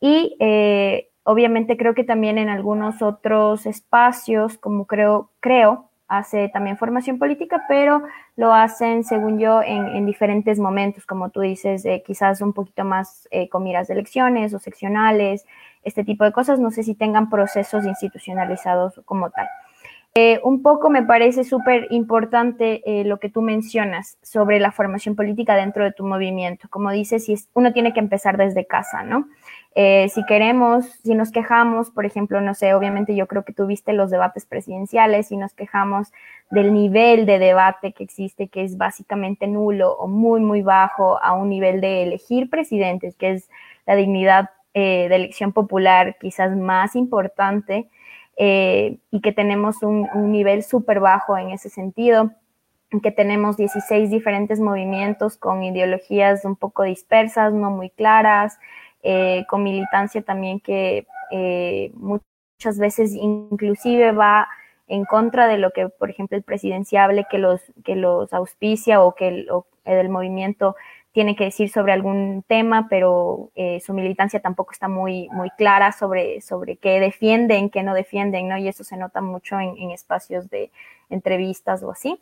Y 0.00 0.34
eh, 0.40 1.10
obviamente 1.24 1.76
creo 1.76 1.94
que 1.94 2.04
también 2.04 2.38
en 2.38 2.48
algunos 2.48 3.02
otros 3.02 3.66
espacios, 3.66 4.56
como 4.56 4.86
creo, 4.86 5.30
creo 5.40 5.90
hace 6.08 6.48
también 6.48 6.78
formación 6.78 7.18
política, 7.18 7.66
pero 7.68 8.02
lo 8.34 8.54
hacen, 8.54 9.04
según 9.04 9.38
yo, 9.38 9.60
en, 9.62 10.06
diferentes 10.06 10.58
momentos, 10.58 11.04
como 11.04 11.28
tú 11.28 11.40
dices, 11.42 11.84
quizás 12.06 12.40
un 12.40 12.54
poquito 12.54 12.84
más 12.84 13.28
eh, 13.30 13.50
con 13.50 13.62
miras 13.62 13.88
de 13.88 13.94
elecciones 13.94 14.54
o 14.54 14.58
seccionales, 14.58 15.44
este 15.82 16.02
tipo 16.02 16.24
de 16.24 16.32
cosas. 16.32 16.58
No 16.60 16.70
sé 16.70 16.82
si 16.82 16.94
tengan 16.94 17.28
procesos 17.28 17.84
institucionalizados 17.84 19.02
como 19.04 19.28
tal. 19.28 19.48
Eh, 20.20 20.40
un 20.42 20.62
poco 20.62 20.90
me 20.90 21.04
parece 21.04 21.44
súper 21.44 21.86
importante 21.90 22.82
eh, 22.84 23.04
lo 23.04 23.20
que 23.20 23.28
tú 23.28 23.40
mencionas 23.40 24.18
sobre 24.20 24.58
la 24.58 24.72
formación 24.72 25.14
política 25.14 25.54
dentro 25.54 25.84
de 25.84 25.92
tu 25.92 26.04
movimiento. 26.04 26.66
Como 26.68 26.90
dices, 26.90 27.26
si 27.26 27.36
uno 27.54 27.72
tiene 27.72 27.92
que 27.92 28.00
empezar 28.00 28.36
desde 28.36 28.66
casa, 28.66 29.04
¿no? 29.04 29.28
Eh, 29.76 30.08
si 30.08 30.24
queremos, 30.24 30.86
si 31.04 31.14
nos 31.14 31.30
quejamos, 31.30 31.90
por 31.90 32.04
ejemplo, 32.04 32.40
no 32.40 32.54
sé, 32.54 32.74
obviamente 32.74 33.14
yo 33.14 33.28
creo 33.28 33.44
que 33.44 33.52
tuviste 33.52 33.92
los 33.92 34.10
debates 34.10 34.44
presidenciales, 34.44 35.28
si 35.28 35.36
nos 35.36 35.54
quejamos 35.54 36.12
del 36.50 36.74
nivel 36.74 37.24
de 37.24 37.38
debate 37.38 37.92
que 37.92 38.02
existe, 38.02 38.48
que 38.48 38.64
es 38.64 38.76
básicamente 38.76 39.46
nulo 39.46 39.92
o 39.92 40.08
muy, 40.08 40.40
muy 40.40 40.62
bajo 40.62 41.22
a 41.22 41.32
un 41.34 41.48
nivel 41.48 41.80
de 41.80 42.02
elegir 42.02 42.50
presidentes, 42.50 43.14
que 43.14 43.30
es 43.34 43.48
la 43.86 43.94
dignidad 43.94 44.50
de 44.74 45.06
elección 45.06 45.52
popular 45.52 46.16
quizás 46.20 46.56
más 46.56 46.94
importante 46.94 47.88
eh, 48.40 48.98
y 49.10 49.20
que 49.20 49.32
tenemos 49.32 49.82
un, 49.82 50.08
nivel 50.30 50.62
súper 50.62 51.00
bajo 51.00 51.36
en 51.36 51.50
ese 51.50 51.68
sentido, 51.68 52.30
que 53.02 53.10
tenemos 53.10 53.56
16 53.56 54.10
diferentes 54.10 54.60
movimientos 54.60 55.36
con 55.36 55.64
ideologías 55.64 56.44
un 56.44 56.54
poco 56.54 56.84
dispersas, 56.84 57.52
no 57.52 57.72
muy 57.72 57.90
claras, 57.90 58.56
eh, 59.02 59.44
con 59.48 59.64
militancia 59.64 60.22
también 60.22 60.60
que 60.60 61.08
eh, 61.32 61.90
muchas 61.94 62.78
veces 62.78 63.12
inclusive 63.12 64.12
va 64.12 64.46
en 64.86 65.04
contra 65.04 65.48
de 65.48 65.58
lo 65.58 65.72
que, 65.72 65.88
por 65.88 66.08
ejemplo, 66.08 66.36
el 66.36 66.44
presidenciable 66.44 67.26
que 67.28 67.38
los, 67.38 67.60
que 67.84 67.96
los 67.96 68.32
auspicia 68.32 69.02
o 69.02 69.16
que 69.16 69.28
el, 69.28 69.50
o 69.50 69.66
el 69.84 70.08
movimiento 70.10 70.76
tiene 71.18 71.34
que 71.34 71.46
decir 71.46 71.68
sobre 71.68 71.92
algún 71.92 72.44
tema, 72.46 72.86
pero 72.88 73.50
eh, 73.56 73.80
su 73.80 73.92
militancia 73.92 74.38
tampoco 74.38 74.70
está 74.70 74.86
muy, 74.86 75.28
muy 75.30 75.50
clara 75.50 75.90
sobre, 75.90 76.40
sobre 76.40 76.76
qué 76.76 77.00
defienden, 77.00 77.70
qué 77.70 77.82
no 77.82 77.92
defienden, 77.92 78.46
¿no? 78.46 78.56
Y 78.56 78.68
eso 78.68 78.84
se 78.84 78.96
nota 78.96 79.20
mucho 79.20 79.58
en, 79.58 79.90
espacios 79.90 80.48
de 80.48 80.70
entrevistas 81.10 81.82
o 81.82 81.90
así. 81.90 82.20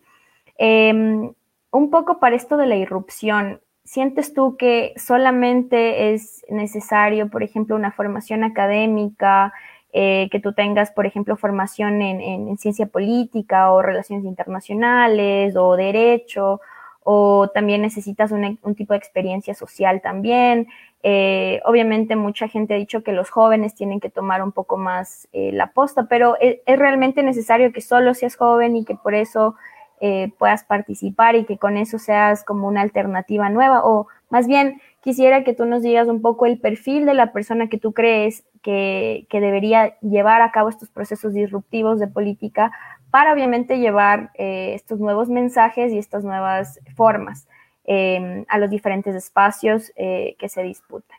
Em, 0.56 1.30
un 1.72 1.90
poco 1.90 2.20
para 2.20 2.36
esto 2.36 2.56
de 2.56 2.64
la 2.64 2.76
irrupción, 2.76 3.60
¿sientes 3.84 4.32
tú 4.32 4.56
que 4.56 4.94
solamente 4.96 6.14
es 6.14 6.46
necesario, 6.48 7.28
por 7.28 7.42
ejemplo, 7.42 7.76
una 7.76 7.92
formación 7.92 8.44
académica, 8.44 9.52
eh, 9.92 10.30
que 10.32 10.40
tú 10.40 10.54
tengas, 10.54 10.90
por 10.90 11.04
ejemplo, 11.04 11.36
formación 11.36 12.00
en, 12.00 12.22
en, 12.22 12.56
ciencia 12.56 12.86
política 12.86 13.70
o 13.72 13.82
relaciones 13.82 14.24
internacionales 14.24 15.54
o 15.54 15.76
derecho, 15.76 16.62
o 17.08 17.46
también 17.54 17.82
necesitas 17.82 18.32
un, 18.32 18.58
tipo 18.74 18.92
de 18.92 18.98
experiencia 18.98 19.54
social 19.54 20.00
también. 20.02 20.66
Eh, 21.04 21.60
obviamente 21.64 22.16
mucha 22.16 22.48
gente 22.48 22.74
ha 22.74 22.78
dicho 22.78 23.04
que 23.04 23.12
los 23.12 23.30
jóvenes 23.30 23.76
tienen 23.76 24.00
que 24.00 24.10
tomar 24.10 24.42
un 24.42 24.50
poco 24.50 24.76
más 24.76 25.28
eh, 25.32 25.52
la 25.52 25.70
posta, 25.70 26.08
pero 26.08 26.36
es, 26.40 26.58
realmente 26.66 27.22
necesario 27.22 27.72
que 27.72 27.80
solo 27.80 28.12
seas 28.12 28.34
joven 28.34 28.74
y 28.74 28.84
que 28.84 28.96
por 28.96 29.14
eso 29.14 29.54
eh, 30.00 30.32
puedas 30.36 30.64
participar 30.64 31.36
y 31.36 31.44
que 31.44 31.58
con 31.58 31.76
eso 31.76 32.00
seas 32.00 32.42
como 32.42 32.66
una 32.66 32.80
alternativa 32.80 33.48
nueva. 33.50 33.84
O 33.84 34.08
más 34.28 34.48
bien 34.48 34.80
quisiera 35.00 35.44
que 35.44 35.54
tú 35.54 35.64
nos 35.64 35.84
digas 35.84 36.08
un 36.08 36.20
poco 36.22 36.44
el 36.44 36.58
perfil 36.58 37.06
de 37.06 37.14
la 37.14 37.32
persona 37.32 37.68
que 37.68 37.78
tú 37.78 37.92
crees 37.92 38.42
que 38.62 39.28
debería 39.30 39.96
llevar 40.00 40.42
a 40.42 40.50
cabo 40.50 40.70
estos 40.70 40.90
procesos 40.90 41.32
disruptivos 41.32 42.00
de 42.00 42.08
política 42.08 42.72
para 43.10 43.32
obviamente 43.32 43.78
llevar 43.78 44.30
eh, 44.34 44.74
estos 44.74 44.98
nuevos 44.98 45.28
mensajes 45.28 45.92
y 45.92 45.98
estas 45.98 46.24
nuevas 46.24 46.80
formas 46.94 47.46
em, 47.84 48.44
a 48.48 48.58
los 48.58 48.70
diferentes 48.70 49.14
espacios 49.14 49.92
eh, 49.96 50.36
que 50.38 50.48
se 50.48 50.62
disputan. 50.62 51.18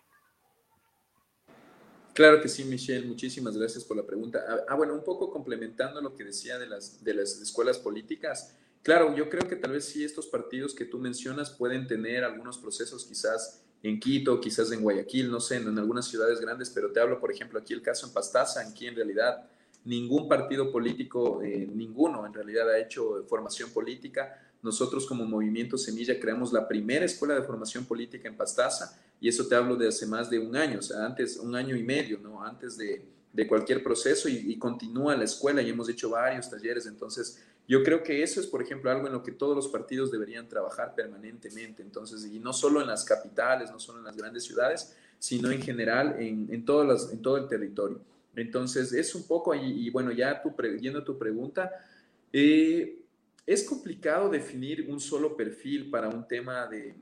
Claro 2.13 2.41
que 2.41 2.49
sí, 2.49 2.65
Michelle, 2.65 3.05
muchísimas 3.05 3.55
gracias 3.55 3.83
por 3.83 3.95
la 3.95 4.03
pregunta. 4.03 4.43
Ah, 4.47 4.57
ah, 4.69 4.75
bueno, 4.75 4.95
un 4.95 5.03
poco 5.03 5.29
complementando 5.31 6.01
lo 6.01 6.15
que 6.15 6.23
decía 6.23 6.57
de 6.57 6.65
las, 6.65 7.03
de 7.03 7.13
las 7.13 7.39
escuelas 7.39 7.77
políticas. 7.77 8.57
Claro, 8.81 9.15
yo 9.15 9.29
creo 9.29 9.47
que 9.47 9.55
tal 9.55 9.73
vez 9.73 9.85
sí 9.85 10.03
estos 10.03 10.25
partidos 10.25 10.73
que 10.73 10.85
tú 10.85 10.97
mencionas 10.97 11.51
pueden 11.51 11.85
tener 11.85 12.23
algunos 12.23 12.57
procesos 12.57 13.05
quizás 13.05 13.63
en 13.83 13.99
Quito, 13.99 14.41
quizás 14.41 14.71
en 14.71 14.81
Guayaquil, 14.81 15.29
no 15.29 15.39
sé, 15.39 15.57
en, 15.57 15.67
en 15.67 15.77
algunas 15.77 16.07
ciudades 16.07 16.41
grandes, 16.41 16.71
pero 16.71 16.91
te 16.91 16.99
hablo, 16.99 17.19
por 17.19 17.31
ejemplo, 17.31 17.59
aquí 17.59 17.73
el 17.73 17.83
caso 17.83 18.07
en 18.07 18.13
Pastaza, 18.13 18.61
aquí 18.61 18.87
en 18.87 18.95
realidad 18.95 19.47
ningún 19.87 20.27
partido 20.27 20.71
político, 20.71 21.41
eh, 21.41 21.67
ninguno 21.73 22.25
en 22.25 22.33
realidad 22.33 22.69
ha 22.69 22.77
hecho 22.77 23.23
formación 23.27 23.69
política. 23.71 24.37
Nosotros 24.61 25.05
como 25.05 25.23
Movimiento 25.25 25.77
Semilla 25.77 26.19
creamos 26.19 26.51
la 26.51 26.67
primera 26.67 27.05
escuela 27.05 27.35
de 27.35 27.43
formación 27.43 27.85
política 27.85 28.27
en 28.27 28.35
Pastaza 28.35 28.99
y 29.21 29.29
eso 29.29 29.47
te 29.47 29.55
hablo 29.55 29.77
de 29.77 29.87
hace 29.87 30.05
más 30.05 30.29
de 30.29 30.39
un 30.39 30.55
año, 30.55 30.79
o 30.79 30.81
sea, 30.81 31.05
antes, 31.05 31.37
un 31.37 31.55
año 31.55 31.75
y 31.75 31.83
medio, 31.83 32.19
¿no? 32.19 32.43
Antes 32.43 32.77
de, 32.77 33.01
de 33.31 33.47
cualquier 33.47 33.81
proceso 33.81 34.27
y, 34.27 34.57
continúa 34.57 35.15
la 35.15 35.23
escuela 35.23 35.61
y 35.61 35.69
hemos 35.69 35.87
hecho 35.87 36.09
varios 36.09 36.49
talleres. 36.49 36.85
Entonces, 36.85 37.41
yo 37.67 37.83
creo 37.83 38.03
que 38.03 38.23
eso 38.23 38.41
es, 38.41 38.47
por 38.47 38.61
ejemplo, 38.61 38.91
algo 38.91 39.07
en 39.07 39.13
lo 39.13 39.23
que 39.23 39.31
todos 39.31 39.55
los 39.55 39.69
partidos 39.69 40.11
deberían 40.11 40.49
trabajar 40.49 40.95
permanentemente. 40.95 41.81
Entonces, 41.81 42.25
y 42.25 42.39
no 42.39 42.51
solo 42.51 42.81
en 42.81 42.87
las 42.87 43.05
capitales, 43.05 43.71
no 43.71 43.79
solo 43.79 43.99
en 43.99 44.05
las 44.05 44.17
grandes 44.17 44.43
ciudades, 44.43 44.95
sino 45.19 45.49
en 45.51 45.61
general 45.61 46.17
en, 46.19 46.47
en, 46.51 46.65
todas 46.65 46.87
las, 46.87 47.13
en 47.13 47.21
todo 47.21 47.37
el 47.37 47.47
territorio. 47.47 48.01
Entonces, 48.37 48.93
es 48.93 49.15
un 49.15 49.25
poco, 49.27 49.53
y, 49.55 49.89
bueno, 49.89 50.11
ya 50.11 50.41
tu, 50.41 50.55
yendo 50.79 50.99
a 50.99 51.03
tu 51.03 51.17
pregunta, 51.17 51.71
eh, 52.31 52.99
es 53.45 53.63
complicado 53.63 54.29
definir 54.29 54.85
un 54.89 54.99
solo 54.99 55.35
perfil 55.35 55.89
para 55.89 56.07
un 56.09 56.27
tema 56.27 56.67
de, 56.67 56.93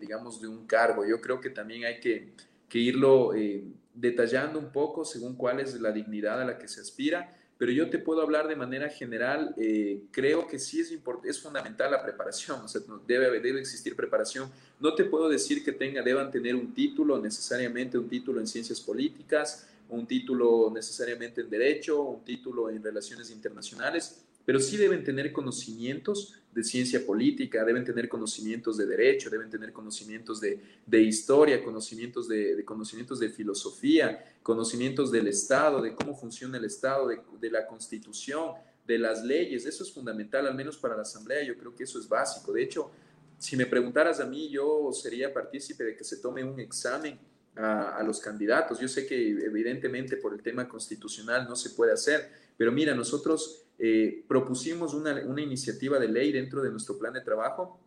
digamos, 0.00 0.40
de 0.40 0.48
un 0.48 0.66
cargo. 0.66 1.04
Yo 1.06 1.20
creo 1.20 1.40
que 1.40 1.50
también 1.50 1.84
hay 1.84 2.00
que, 2.00 2.32
irlo 2.74 3.34
eh, 3.34 3.64
detallando 3.92 4.58
un 4.58 4.72
poco 4.72 5.04
según 5.04 5.36
cuál 5.36 5.60
es 5.60 5.78
la 5.78 5.92
dignidad 5.92 6.40
a 6.40 6.44
la 6.46 6.58
que 6.58 6.66
se 6.68 6.80
aspira, 6.80 7.36
pero 7.58 7.70
yo 7.70 7.90
te 7.90 7.98
puedo 7.98 8.22
hablar 8.22 8.48
de 8.48 8.56
manera 8.56 8.88
general, 8.88 9.54
eh, 9.58 10.04
creo 10.10 10.46
que 10.46 10.58
sí 10.58 10.80
es, 10.80 10.98
es 11.24 11.40
fundamental 11.40 11.90
la 11.90 12.02
preparación, 12.02 12.62
o 12.62 12.66
sea, 12.66 12.80
debe, 13.06 13.40
debe 13.40 13.60
existir 13.60 13.94
preparación. 13.94 14.50
No 14.80 14.94
te 14.94 15.04
puedo 15.04 15.28
decir 15.28 15.62
que 15.62 15.72
tenga, 15.72 16.02
deban 16.02 16.30
tener 16.30 16.54
un 16.54 16.72
título, 16.72 17.20
necesariamente 17.20 17.98
un 17.98 18.08
título 18.08 18.40
en 18.40 18.46
ciencias 18.46 18.80
políticas, 18.80 19.68
un 19.92 20.06
título 20.06 20.70
necesariamente 20.74 21.42
en 21.42 21.50
derecho, 21.50 22.02
un 22.02 22.24
título 22.24 22.70
en 22.70 22.82
relaciones 22.82 23.30
internacionales, 23.30 24.24
pero 24.44 24.58
sí 24.58 24.76
deben 24.76 25.04
tener 25.04 25.32
conocimientos 25.32 26.34
de 26.52 26.64
ciencia 26.64 27.04
política, 27.04 27.64
deben 27.64 27.84
tener 27.84 28.08
conocimientos 28.08 28.76
de 28.76 28.86
derecho, 28.86 29.30
deben 29.30 29.50
tener 29.50 29.72
conocimientos 29.72 30.40
de, 30.40 31.00
historia, 31.02 31.62
conocimientos 31.62 32.26
de, 32.26 32.64
conocimientos 32.64 33.20
de 33.20 33.28
filosofía, 33.28 34.36
conocimientos 34.42 35.12
del 35.12 35.28
Estado, 35.28 35.80
de 35.80 35.94
cómo 35.94 36.14
funciona 36.16 36.56
el 36.58 36.64
Estado, 36.64 37.08
de, 37.08 37.20
de 37.40 37.50
la 37.50 37.66
Constitución, 37.66 38.52
de 38.86 38.98
las 38.98 39.22
leyes. 39.22 39.66
Eso 39.66 39.84
es 39.84 39.92
fundamental, 39.92 40.46
al 40.46 40.54
menos 40.54 40.76
para 40.78 40.96
la 40.96 41.02
Asamblea, 41.02 41.44
yo 41.44 41.56
creo 41.56 41.74
que 41.74 41.84
eso 41.84 41.98
es 41.98 42.08
básico. 42.08 42.52
De 42.52 42.62
hecho, 42.62 42.90
si 43.38 43.56
me 43.56 43.66
preguntaras 43.66 44.20
a 44.20 44.26
mí, 44.26 44.48
yo 44.48 44.90
sería 44.92 45.32
partícipe 45.32 45.84
de 45.84 45.96
que 45.96 46.04
se 46.04 46.16
tome 46.18 46.42
un 46.42 46.58
examen 46.60 47.18
a, 47.56 48.02
los 48.04 48.20
candidatos. 48.20 48.80
Yo 48.80 48.88
sé 48.88 49.06
que 49.06 49.30
evidentemente 49.30 50.16
por 50.16 50.32
el 50.34 50.42
tema 50.42 50.68
constitucional 50.68 51.46
no 51.48 51.56
se 51.56 51.70
puede 51.70 51.92
hacer, 51.92 52.30
pero 52.56 52.72
mira, 52.72 52.94
nosotros 52.94 53.64
eh, 53.78 54.24
propusimos 54.28 54.94
una, 54.94 55.22
una 55.26 55.42
iniciativa 55.42 55.98
de 55.98 56.08
ley 56.08 56.32
dentro 56.32 56.62
de 56.62 56.70
nuestro 56.70 56.98
plan 56.98 57.12
de 57.12 57.20
trabajo 57.20 57.78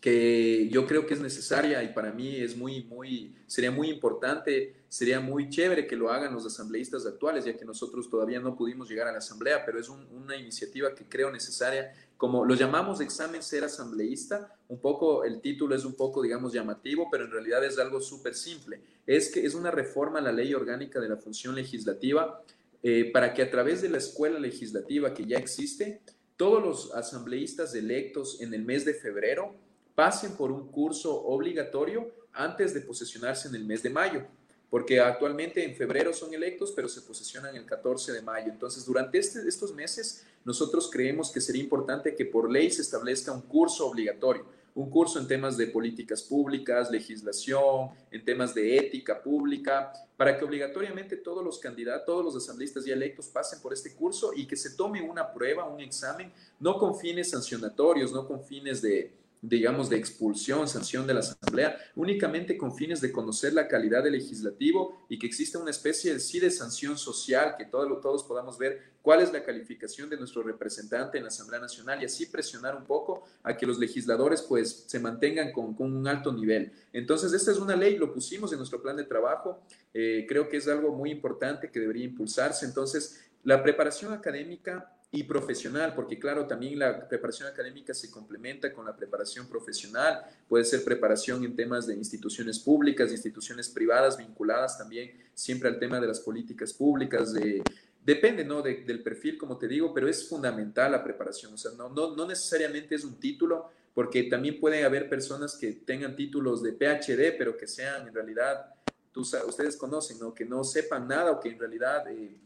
que 0.00 0.68
yo 0.70 0.86
creo 0.86 1.06
que 1.06 1.14
es 1.14 1.20
necesaria 1.20 1.82
y 1.82 1.92
para 1.92 2.10
mí 2.10 2.36
es 2.36 2.56
muy, 2.56 2.84
muy, 2.84 3.34
sería 3.46 3.70
muy 3.70 3.90
importante, 3.90 4.74
sería 4.88 5.20
muy 5.20 5.50
chévere 5.50 5.86
que 5.86 5.94
lo 5.94 6.10
hagan 6.10 6.32
los 6.32 6.46
asambleístas 6.46 7.04
actuales, 7.04 7.44
ya 7.44 7.56
que 7.56 7.66
nosotros 7.66 8.08
todavía 8.08 8.40
no 8.40 8.56
pudimos 8.56 8.88
llegar 8.88 9.08
a 9.08 9.12
la 9.12 9.18
asamblea, 9.18 9.64
pero 9.64 9.78
es 9.78 9.90
una 9.90 10.36
iniciativa 10.36 10.94
que 10.94 11.04
creo 11.04 11.30
necesaria, 11.30 11.92
como 12.20 12.44
lo 12.44 12.54
llamamos 12.54 13.00
examen 13.00 13.42
ser 13.42 13.64
asambleísta, 13.64 14.54
un 14.68 14.78
poco, 14.78 15.24
el 15.24 15.40
título 15.40 15.74
es 15.74 15.86
un 15.86 15.94
poco, 15.94 16.20
digamos, 16.20 16.52
llamativo, 16.52 17.08
pero 17.10 17.24
en 17.24 17.30
realidad 17.30 17.64
es 17.64 17.78
algo 17.78 17.98
súper 17.98 18.34
simple, 18.34 18.82
es 19.06 19.32
que 19.32 19.46
es 19.46 19.54
una 19.54 19.70
reforma 19.70 20.18
a 20.18 20.22
la 20.22 20.30
ley 20.30 20.52
orgánica 20.52 21.00
de 21.00 21.08
la 21.08 21.16
función 21.16 21.54
legislativa 21.54 22.42
eh, 22.82 23.10
para 23.10 23.32
que 23.32 23.40
a 23.40 23.50
través 23.50 23.80
de 23.80 23.88
la 23.88 23.96
escuela 23.96 24.38
legislativa 24.38 25.14
que 25.14 25.24
ya 25.24 25.38
existe, 25.38 26.02
todos 26.36 26.62
los 26.62 26.94
asambleístas 26.94 27.74
electos 27.74 28.42
en 28.42 28.52
el 28.52 28.66
mes 28.66 28.84
de 28.84 28.92
febrero, 28.92 29.54
pasen 29.94 30.36
por 30.36 30.52
un 30.52 30.70
curso 30.70 31.24
obligatorio 31.24 32.10
antes 32.34 32.74
de 32.74 32.82
posesionarse 32.82 33.48
en 33.48 33.54
el 33.54 33.64
mes 33.64 33.82
de 33.82 33.88
mayo, 33.88 34.26
porque 34.70 35.00
actualmente 35.00 35.64
en 35.64 35.74
febrero 35.74 36.12
son 36.12 36.32
electos, 36.32 36.72
pero 36.74 36.88
se 36.88 37.02
posesionan 37.02 37.56
el 37.56 37.66
14 37.66 38.12
de 38.12 38.22
mayo. 38.22 38.52
Entonces, 38.52 38.86
durante 38.86 39.18
este, 39.18 39.40
estos 39.48 39.74
meses, 39.74 40.24
nosotros 40.44 40.88
creemos 40.90 41.32
que 41.32 41.40
sería 41.40 41.62
importante 41.62 42.14
que 42.14 42.24
por 42.24 42.50
ley 42.50 42.70
se 42.70 42.82
establezca 42.82 43.32
un 43.32 43.42
curso 43.42 43.88
obligatorio, 43.88 44.46
un 44.76 44.88
curso 44.88 45.18
en 45.18 45.26
temas 45.26 45.56
de 45.56 45.66
políticas 45.66 46.22
públicas, 46.22 46.88
legislación, 46.88 47.90
en 48.12 48.24
temas 48.24 48.54
de 48.54 48.78
ética 48.78 49.20
pública, 49.20 49.92
para 50.16 50.38
que 50.38 50.44
obligatoriamente 50.44 51.16
todos 51.16 51.44
los 51.44 51.58
candidatos, 51.58 52.06
todos 52.06 52.24
los 52.24 52.36
asambleístas 52.36 52.86
y 52.86 52.92
electos 52.92 53.26
pasen 53.26 53.60
por 53.60 53.72
este 53.72 53.92
curso 53.94 54.30
y 54.36 54.46
que 54.46 54.54
se 54.54 54.76
tome 54.76 55.02
una 55.02 55.32
prueba, 55.32 55.64
un 55.64 55.80
examen, 55.80 56.32
no 56.60 56.78
con 56.78 56.96
fines 56.96 57.30
sancionatorios, 57.30 58.12
no 58.12 58.28
con 58.28 58.44
fines 58.44 58.80
de, 58.80 59.12
digamos, 59.42 59.88
de 59.88 59.96
expulsión, 59.96 60.68
sanción 60.68 61.06
de 61.06 61.14
la 61.14 61.20
Asamblea, 61.20 61.78
únicamente 61.96 62.58
con 62.58 62.74
fines 62.74 63.00
de 63.00 63.10
conocer 63.10 63.54
la 63.54 63.68
calidad 63.68 64.04
del 64.04 64.12
legislativo 64.12 65.06
y 65.08 65.18
que 65.18 65.26
exista 65.26 65.58
una 65.58 65.70
especie 65.70 66.12
de, 66.12 66.20
sí 66.20 66.40
de 66.40 66.50
sanción 66.50 66.98
social, 66.98 67.54
que 67.56 67.64
todos, 67.64 68.00
todos 68.00 68.24
podamos 68.24 68.58
ver 68.58 68.90
cuál 69.02 69.22
es 69.22 69.32
la 69.32 69.42
calificación 69.42 70.10
de 70.10 70.18
nuestro 70.18 70.42
representante 70.42 71.16
en 71.16 71.24
la 71.24 71.28
Asamblea 71.28 71.60
Nacional 71.60 72.02
y 72.02 72.04
así 72.04 72.26
presionar 72.26 72.76
un 72.76 72.84
poco 72.84 73.24
a 73.42 73.56
que 73.56 73.66
los 73.66 73.78
legisladores 73.78 74.42
pues 74.42 74.84
se 74.86 74.98
mantengan 74.98 75.52
con, 75.52 75.74
un 75.78 76.06
alto 76.06 76.32
nivel. 76.32 76.72
Entonces, 76.92 77.32
esta 77.32 77.50
es 77.50 77.58
una 77.58 77.76
ley, 77.76 77.96
lo 77.96 78.12
pusimos 78.12 78.52
en 78.52 78.58
nuestro 78.58 78.82
plan 78.82 78.96
de 78.96 79.04
trabajo, 79.04 79.62
eh, 79.94 80.26
creo 80.28 80.48
que 80.48 80.58
es 80.58 80.68
algo 80.68 80.94
muy 80.94 81.10
importante 81.10 81.70
que 81.70 81.80
debería 81.80 82.04
impulsarse. 82.04 82.66
Entonces, 82.66 83.20
la 83.42 83.62
preparación 83.62 84.12
académica 84.12 84.92
y 85.12 85.24
profesional, 85.24 85.92
porque 85.94 86.18
claro, 86.18 86.46
también 86.46 86.78
la 86.78 87.08
preparación 87.08 87.48
académica 87.48 87.92
se 87.92 88.10
complementa 88.10 88.72
con 88.72 88.86
la 88.86 88.94
preparación 88.94 89.48
profesional, 89.48 90.24
puede 90.48 90.64
ser 90.64 90.84
preparación 90.84 91.42
en 91.42 91.56
temas 91.56 91.86
de 91.88 91.94
instituciones 91.94 92.60
públicas, 92.60 93.10
instituciones 93.10 93.68
privadas 93.68 94.16
vinculadas 94.16 94.78
también 94.78 95.10
siempre 95.34 95.68
al 95.68 95.80
tema 95.80 96.00
de 96.00 96.06
las 96.06 96.20
políticas 96.20 96.72
públicas, 96.72 97.32
de, 97.32 97.60
depende 98.04 98.44
¿no? 98.44 98.62
del 98.62 99.02
perfil, 99.02 99.36
como 99.36 99.58
te 99.58 99.66
digo, 99.66 99.92
pero 99.92 100.06
es 100.06 100.28
fundamental 100.28 100.92
la 100.92 101.02
preparación, 101.02 101.54
o 101.54 101.58
sea, 101.58 101.72
no, 101.72 101.88
no, 101.88 102.14
no 102.14 102.28
necesariamente 102.28 102.94
es 102.94 103.02
un 103.02 103.18
título, 103.18 103.68
porque 103.92 104.24
también 104.24 104.60
puede 104.60 104.84
haber 104.84 105.08
personas 105.08 105.56
que 105.56 105.72
tengan 105.72 106.14
títulos 106.14 106.62
de 106.62 106.72
PhD, 106.72 107.36
pero 107.36 107.56
que 107.56 107.66
sean 107.66 108.06
en 108.06 108.14
realidad, 108.14 108.74
ustedes 109.16 109.76
conocen, 109.76 110.20
¿no? 110.20 110.32
que 110.32 110.44
no 110.44 110.62
sepan 110.62 111.08
nada 111.08 111.32
o 111.32 111.40
que 111.40 111.48
en 111.48 111.58
realidad... 111.58 112.08
Eh, 112.12 112.38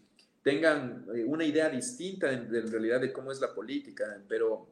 tengan 0.44 1.06
eh, 1.14 1.24
una 1.24 1.44
idea 1.44 1.68
distinta 1.70 2.30
en, 2.30 2.70
realidad 2.70 3.00
de 3.00 3.12
cómo 3.12 3.32
es 3.32 3.40
la 3.40 3.52
política, 3.52 4.22
pero 4.28 4.68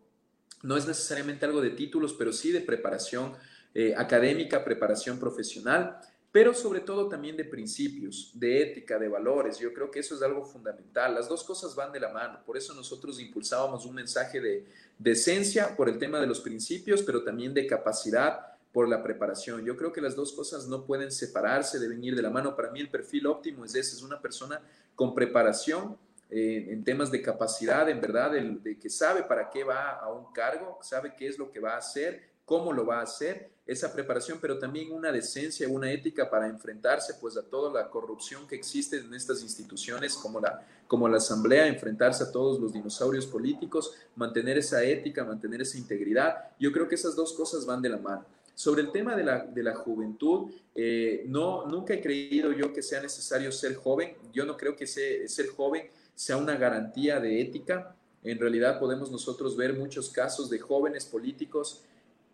no 0.63 0.77
es 0.77 0.87
necesariamente 0.87 1.47
algo 1.47 1.61
de 1.61 1.71
títulos, 1.71 2.13
pero 2.13 2.33
sí 2.33 2.53
de 2.53 2.61
preparación 2.61 3.33
eh, 3.75 3.95
académica, 3.97 4.63
preparación 4.63 5.19
profesional, 5.19 5.99
pero 6.31 6.53
sobre 6.53 6.81
todo 6.81 7.09
también 7.09 7.39
de 7.39 7.47
principios, 7.47 8.33
de 8.35 8.63
ética, 8.63 8.99
de 8.99 9.09
valores. 9.09 9.59
Yo 9.59 9.73
creo 9.73 9.91
que 9.91 10.01
eso 10.01 10.15
es 10.15 10.23
algo 10.23 10.45
fundamental. 10.45 11.15
Las 11.15 11.29
dos 11.29 11.43
cosas 11.43 11.75
van 11.75 11.91
de 11.91 12.01
la 12.01 12.11
mano. 12.11 12.41
Por 12.45 12.57
eso 12.57 12.75
nosotros 12.75 13.19
impulsábamos 13.19 13.87
un 13.87 13.95
mensaje 13.95 14.41
de, 14.41 14.67
de 14.99 15.11
esencia 15.11 15.75
por 15.75 15.89
el 15.89 15.99
tema 15.99 16.21
de 16.21 16.27
los 16.27 16.41
principios, 16.41 17.03
pero 17.03 17.25
también 17.25 17.53
de 17.55 17.67
capacidad 17.67 18.52
por 18.73 18.89
la 18.89 19.03
preparación. 19.03 19.65
Yo 19.65 19.77
creo 19.77 19.93
que 19.93 20.01
las 20.01 20.17
dos 20.17 20.33
cosas 20.33 20.67
no 20.67 20.85
pueden 20.85 21.13
separarse, 21.13 21.79
deben 21.79 22.03
ir 22.03 22.17
de 22.17 22.23
la 22.23 22.31
mano. 22.31 22.57
Para 22.57 22.71
mí 22.71 22.81
el 22.81 22.91
perfil 22.91 23.27
óptimo 23.27 23.65
es 23.65 23.75
ese, 23.75 23.97
es 23.97 24.03
una 24.03 24.21
persona 24.21 24.61
con 24.95 25.15
preparación 25.15 25.97
eh, 26.31 26.69
en 26.71 26.83
temas 26.83 27.11
de 27.11 27.21
capacidad, 27.21 27.87
en 27.91 28.01
verdad, 28.01 28.31
de, 28.31 28.79
que 28.79 28.89
sabe 28.89 29.23
para 29.23 29.51
qué 29.51 29.65
va 29.65 29.91
a 29.91 30.11
un 30.11 30.33
cargo, 30.33 30.79
sabe 30.81 31.15
qué 31.15 31.29
es 31.29 31.39
lo 31.39 31.51
que 31.51 31.61
va 31.61 31.75
a 31.75 31.77
hacer, 31.79 32.31
cómo 32.47 32.73
lo 32.73 32.87
va 32.87 33.01
a 33.01 33.03
hacer, 33.03 33.51
esa 33.67 33.93
preparación, 33.93 34.39
pero 34.41 34.59
también 34.59 34.93
una 34.93 35.13
decencia, 35.13 35.69
una 35.69 35.93
ética 35.93 36.29
para 36.29 36.49
enfrentarse 36.49 37.15
pues 37.21 37.37
a 37.37 37.43
toda 37.43 37.71
la 37.71 37.91
corrupción 37.91 38.49
que 38.49 38.57
existe 38.57 38.97
en 38.97 39.15
estas 39.15 39.43
instituciones 39.43 40.15
como 40.15 40.41
la, 40.41 40.67
como 40.89 41.07
la 41.07 41.19
Asamblea, 41.19 41.67
enfrentarse 41.67 42.25
a 42.25 42.33
todos 42.33 42.59
los 42.59 42.73
dinosaurios 42.73 43.27
políticos, 43.27 43.95
mantener 44.17 44.59
esa 44.59 44.83
ética, 44.83 45.25
mantener 45.25 45.61
esa 45.61 45.79
integridad. 45.79 46.51
Yo 46.59 46.73
creo 46.73 46.89
que 46.89 46.95
esas 46.95 47.15
dos 47.15 47.35
cosas 47.35 47.67
van 47.67 47.83
de 47.83 47.91
la 47.91 47.99
mano. 47.99 48.25
Sobre 48.55 48.83
el 48.83 48.93
tema 48.93 49.17
de 49.17 49.25
la, 49.25 49.45
de 49.45 49.63
la 49.63 49.75
juventud, 49.75 50.51
eh, 50.75 51.25
no, 51.27 51.67
nunca 51.67 51.95
he 51.95 52.01
creído 52.01 52.53
yo 52.53 52.73
que 52.73 52.83
sea 52.83 53.01
necesario 53.01 53.51
ser 53.51 53.75
joven. 53.75 54.15
Yo 54.33 54.45
no 54.45 54.57
creo 54.57 54.77
que 54.77 54.87
ser 54.87 55.49
joven 55.57 55.89
sea 56.15 56.37
una 56.37 56.57
garantía 56.57 57.19
de 57.19 57.41
ética. 57.41 57.97
En 58.23 58.39
realidad 58.39 58.79
podemos 58.79 59.11
nosotros 59.11 59.57
ver 59.57 59.75
muchos 59.75 60.11
casos 60.11 60.51
de 60.51 60.59
jóvenes 60.59 61.07
políticos 61.07 61.83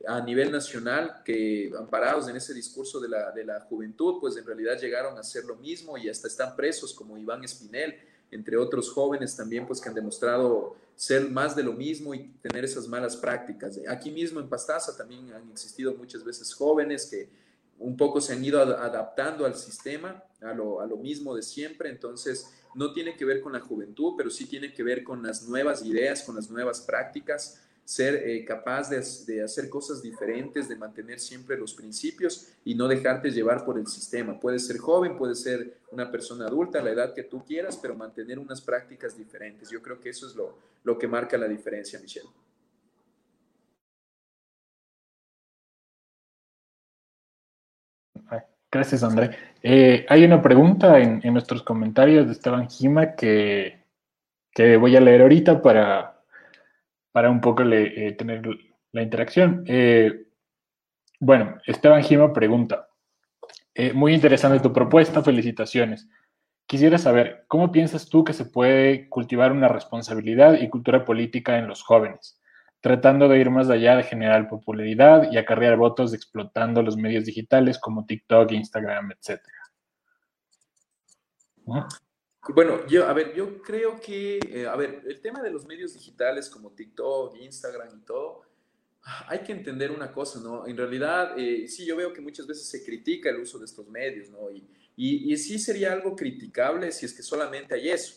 a 0.06 0.20
nivel 0.20 0.52
nacional 0.52 1.22
que 1.24 1.72
amparados 1.76 2.28
en 2.28 2.36
ese 2.36 2.54
discurso 2.54 3.00
de 3.00 3.08
la, 3.08 3.32
de 3.32 3.44
la 3.44 3.60
juventud, 3.60 4.16
pues 4.20 4.36
en 4.36 4.46
realidad 4.46 4.78
llegaron 4.78 5.16
a 5.16 5.20
hacer 5.20 5.44
lo 5.44 5.56
mismo 5.56 5.98
y 5.98 6.08
hasta 6.08 6.28
están 6.28 6.54
presos 6.54 6.92
como 6.92 7.18
Iván 7.18 7.42
Espinel, 7.42 7.96
entre 8.30 8.56
otros 8.56 8.90
jóvenes 8.92 9.34
también 9.36 9.66
pues 9.66 9.80
que 9.80 9.88
han 9.88 9.94
demostrado 9.94 10.76
ser 10.98 11.30
más 11.30 11.54
de 11.54 11.62
lo 11.62 11.74
mismo 11.74 12.12
y 12.12 12.32
tener 12.42 12.64
esas 12.64 12.88
malas 12.88 13.16
prácticas. 13.16 13.78
Aquí 13.88 14.10
mismo 14.10 14.40
en 14.40 14.48
Pastaza 14.48 14.96
también 14.96 15.32
han 15.32 15.48
existido 15.52 15.94
muchas 15.94 16.24
veces 16.24 16.52
jóvenes 16.52 17.06
que 17.06 17.30
un 17.78 17.96
poco 17.96 18.20
se 18.20 18.32
han 18.32 18.44
ido 18.44 18.60
adaptando 18.60 19.46
al 19.46 19.54
sistema, 19.54 20.24
a 20.40 20.52
lo, 20.52 20.80
a 20.80 20.86
lo 20.88 20.96
mismo 20.96 21.36
de 21.36 21.42
siempre, 21.42 21.88
entonces 21.88 22.52
no 22.74 22.92
tiene 22.92 23.16
que 23.16 23.24
ver 23.24 23.40
con 23.40 23.52
la 23.52 23.60
juventud, 23.60 24.14
pero 24.16 24.28
sí 24.28 24.46
tiene 24.46 24.74
que 24.74 24.82
ver 24.82 25.04
con 25.04 25.22
las 25.22 25.44
nuevas 25.44 25.84
ideas, 25.84 26.24
con 26.24 26.34
las 26.34 26.50
nuevas 26.50 26.80
prácticas, 26.80 27.62
ser 27.88 28.16
eh, 28.28 28.44
capaz 28.44 28.90
de, 28.90 29.42
hacer 29.42 29.70
cosas 29.70 30.02
diferentes, 30.02 30.68
de 30.68 30.76
mantener 30.76 31.18
siempre 31.18 31.56
los 31.56 31.72
principios 31.72 32.52
y 32.62 32.74
no 32.74 32.86
dejarte 32.86 33.30
llevar 33.30 33.64
por 33.64 33.78
el 33.78 33.86
sistema. 33.86 34.38
Puedes 34.38 34.66
ser 34.66 34.76
joven, 34.76 35.16
puedes 35.16 35.40
ser 35.40 35.78
una 35.90 36.10
persona 36.10 36.44
adulta, 36.44 36.82
la 36.82 36.90
edad 36.90 37.14
que 37.14 37.22
tú 37.22 37.42
quieras, 37.46 37.78
pero 37.80 37.94
mantener 37.94 38.38
unas 38.38 38.60
prácticas 38.60 39.16
diferentes. 39.16 39.70
Yo 39.70 39.80
creo 39.80 39.98
que 39.98 40.10
eso 40.10 40.26
es 40.26 40.36
lo, 40.36 40.58
lo 40.84 40.98
que 40.98 41.08
marca 41.08 41.38
la 41.38 41.48
diferencia, 41.48 41.98
Michelle. 41.98 42.28
Gracias, 48.70 49.02
André. 49.02 49.30
Eh, 49.62 50.04
hay 50.10 50.24
una 50.24 50.42
pregunta 50.42 50.98
en, 50.98 51.22
nuestros 51.32 51.62
comentarios 51.62 52.26
de 52.26 52.32
Esteban 52.32 52.68
Gima 52.68 53.14
que, 53.14 53.82
que 54.52 54.76
voy 54.76 54.94
a 54.94 55.00
leer 55.00 55.22
ahorita 55.22 55.62
para, 55.62 56.17
para 57.12 57.30
un 57.30 57.40
poco 57.40 57.62
eh, 57.62 58.14
tener 58.18 58.42
la 58.92 59.02
interacción. 59.02 59.64
Eh, 59.66 60.26
bueno, 61.20 61.58
Esteban 61.66 62.02
Gima 62.02 62.32
pregunta, 62.32 62.88
eh, 63.74 63.92
muy 63.92 64.14
interesante 64.14 64.60
tu 64.60 64.72
propuesta, 64.72 65.22
felicitaciones. 65.22 66.08
Quisiera 66.66 66.98
saber, 66.98 67.44
¿cómo 67.48 67.72
piensas 67.72 68.08
tú 68.08 68.24
que 68.24 68.32
se 68.32 68.44
puede 68.44 69.08
cultivar 69.08 69.52
una 69.52 69.68
responsabilidad 69.68 70.60
y 70.60 70.68
cultura 70.68 71.04
política 71.04 71.58
en 71.58 71.66
los 71.66 71.82
jóvenes, 71.82 72.40
tratando 72.80 73.28
de 73.28 73.38
ir 73.38 73.50
más 73.50 73.70
allá 73.70 73.96
de 73.96 74.02
generar 74.02 74.48
popularidad 74.48 75.30
y 75.32 75.38
acarrear 75.38 75.76
votos 75.76 76.12
explotando 76.12 76.82
los 76.82 76.96
medios 76.96 77.24
digitales 77.24 77.78
como 77.78 78.04
TikTok, 78.04 78.52
Instagram, 78.52 79.12
etcétera? 79.12 79.58
Bueno, 82.54 82.86
yo, 82.86 83.06
a 83.06 83.12
ver, 83.12 83.34
yo 83.34 83.60
creo 83.60 84.00
que, 84.00 84.38
eh, 84.38 84.66
a 84.66 84.74
ver, 84.74 85.02
el 85.06 85.20
tema 85.20 85.42
de 85.42 85.50
los 85.50 85.66
medios 85.66 85.92
digitales 85.92 86.48
como 86.48 86.72
TikTok, 86.72 87.36
Instagram 87.36 87.98
y 87.98 88.04
todo, 88.06 88.42
hay 89.26 89.40
que 89.40 89.52
entender 89.52 89.90
una 89.90 90.10
cosa, 90.10 90.40
¿no? 90.40 90.66
En 90.66 90.76
realidad, 90.76 91.38
eh, 91.38 91.68
sí, 91.68 91.84
yo 91.84 91.94
veo 91.96 92.12
que 92.12 92.22
muchas 92.22 92.46
veces 92.46 92.66
se 92.66 92.82
critica 92.84 93.28
el 93.28 93.40
uso 93.40 93.58
de 93.58 93.66
estos 93.66 93.86
medios, 93.88 94.30
¿no? 94.30 94.50
Y, 94.50 94.64
y, 94.96 95.36
sí 95.36 95.58
sería 95.58 95.92
algo 95.92 96.16
criticable 96.16 96.90
si 96.90 97.06
es 97.06 97.12
que 97.12 97.22
solamente 97.22 97.74
hay 97.74 97.90
eso. 97.90 98.14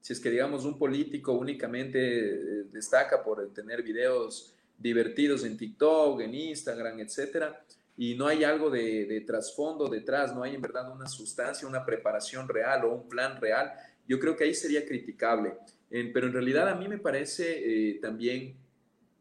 Si 0.00 0.12
es 0.12 0.20
que, 0.20 0.30
digamos, 0.30 0.64
un 0.64 0.78
político 0.78 1.32
únicamente 1.32 1.98
eh, 2.00 2.64
destaca 2.72 3.22
por 3.22 3.52
tener 3.52 3.82
videos 3.82 4.54
divertidos 4.78 5.44
en 5.44 5.56
TikTok, 5.56 6.20
en 6.20 6.34
Instagram, 6.34 7.00
etcétera 7.00 7.64
y 7.96 8.14
no 8.14 8.26
hay 8.26 8.44
algo 8.44 8.70
de, 8.70 9.22
trasfondo 9.26 9.88
detrás, 9.88 10.34
no 10.34 10.42
hay 10.42 10.54
en 10.54 10.62
verdad 10.62 10.92
una 10.92 11.06
sustancia, 11.06 11.68
una 11.68 11.84
preparación 11.84 12.48
real 12.48 12.84
o 12.84 12.94
un 12.94 13.08
plan 13.08 13.40
real, 13.40 13.72
yo 14.06 14.18
creo 14.18 14.36
que 14.36 14.44
ahí 14.44 14.54
sería 14.54 14.84
criticable. 14.86 15.54
pero 15.88 16.26
en 16.26 16.32
realidad 16.32 16.68
a 16.68 16.74
mí 16.74 16.88
me 16.88 16.98
parece 16.98 17.90
eh, 17.90 17.98
también 18.00 18.56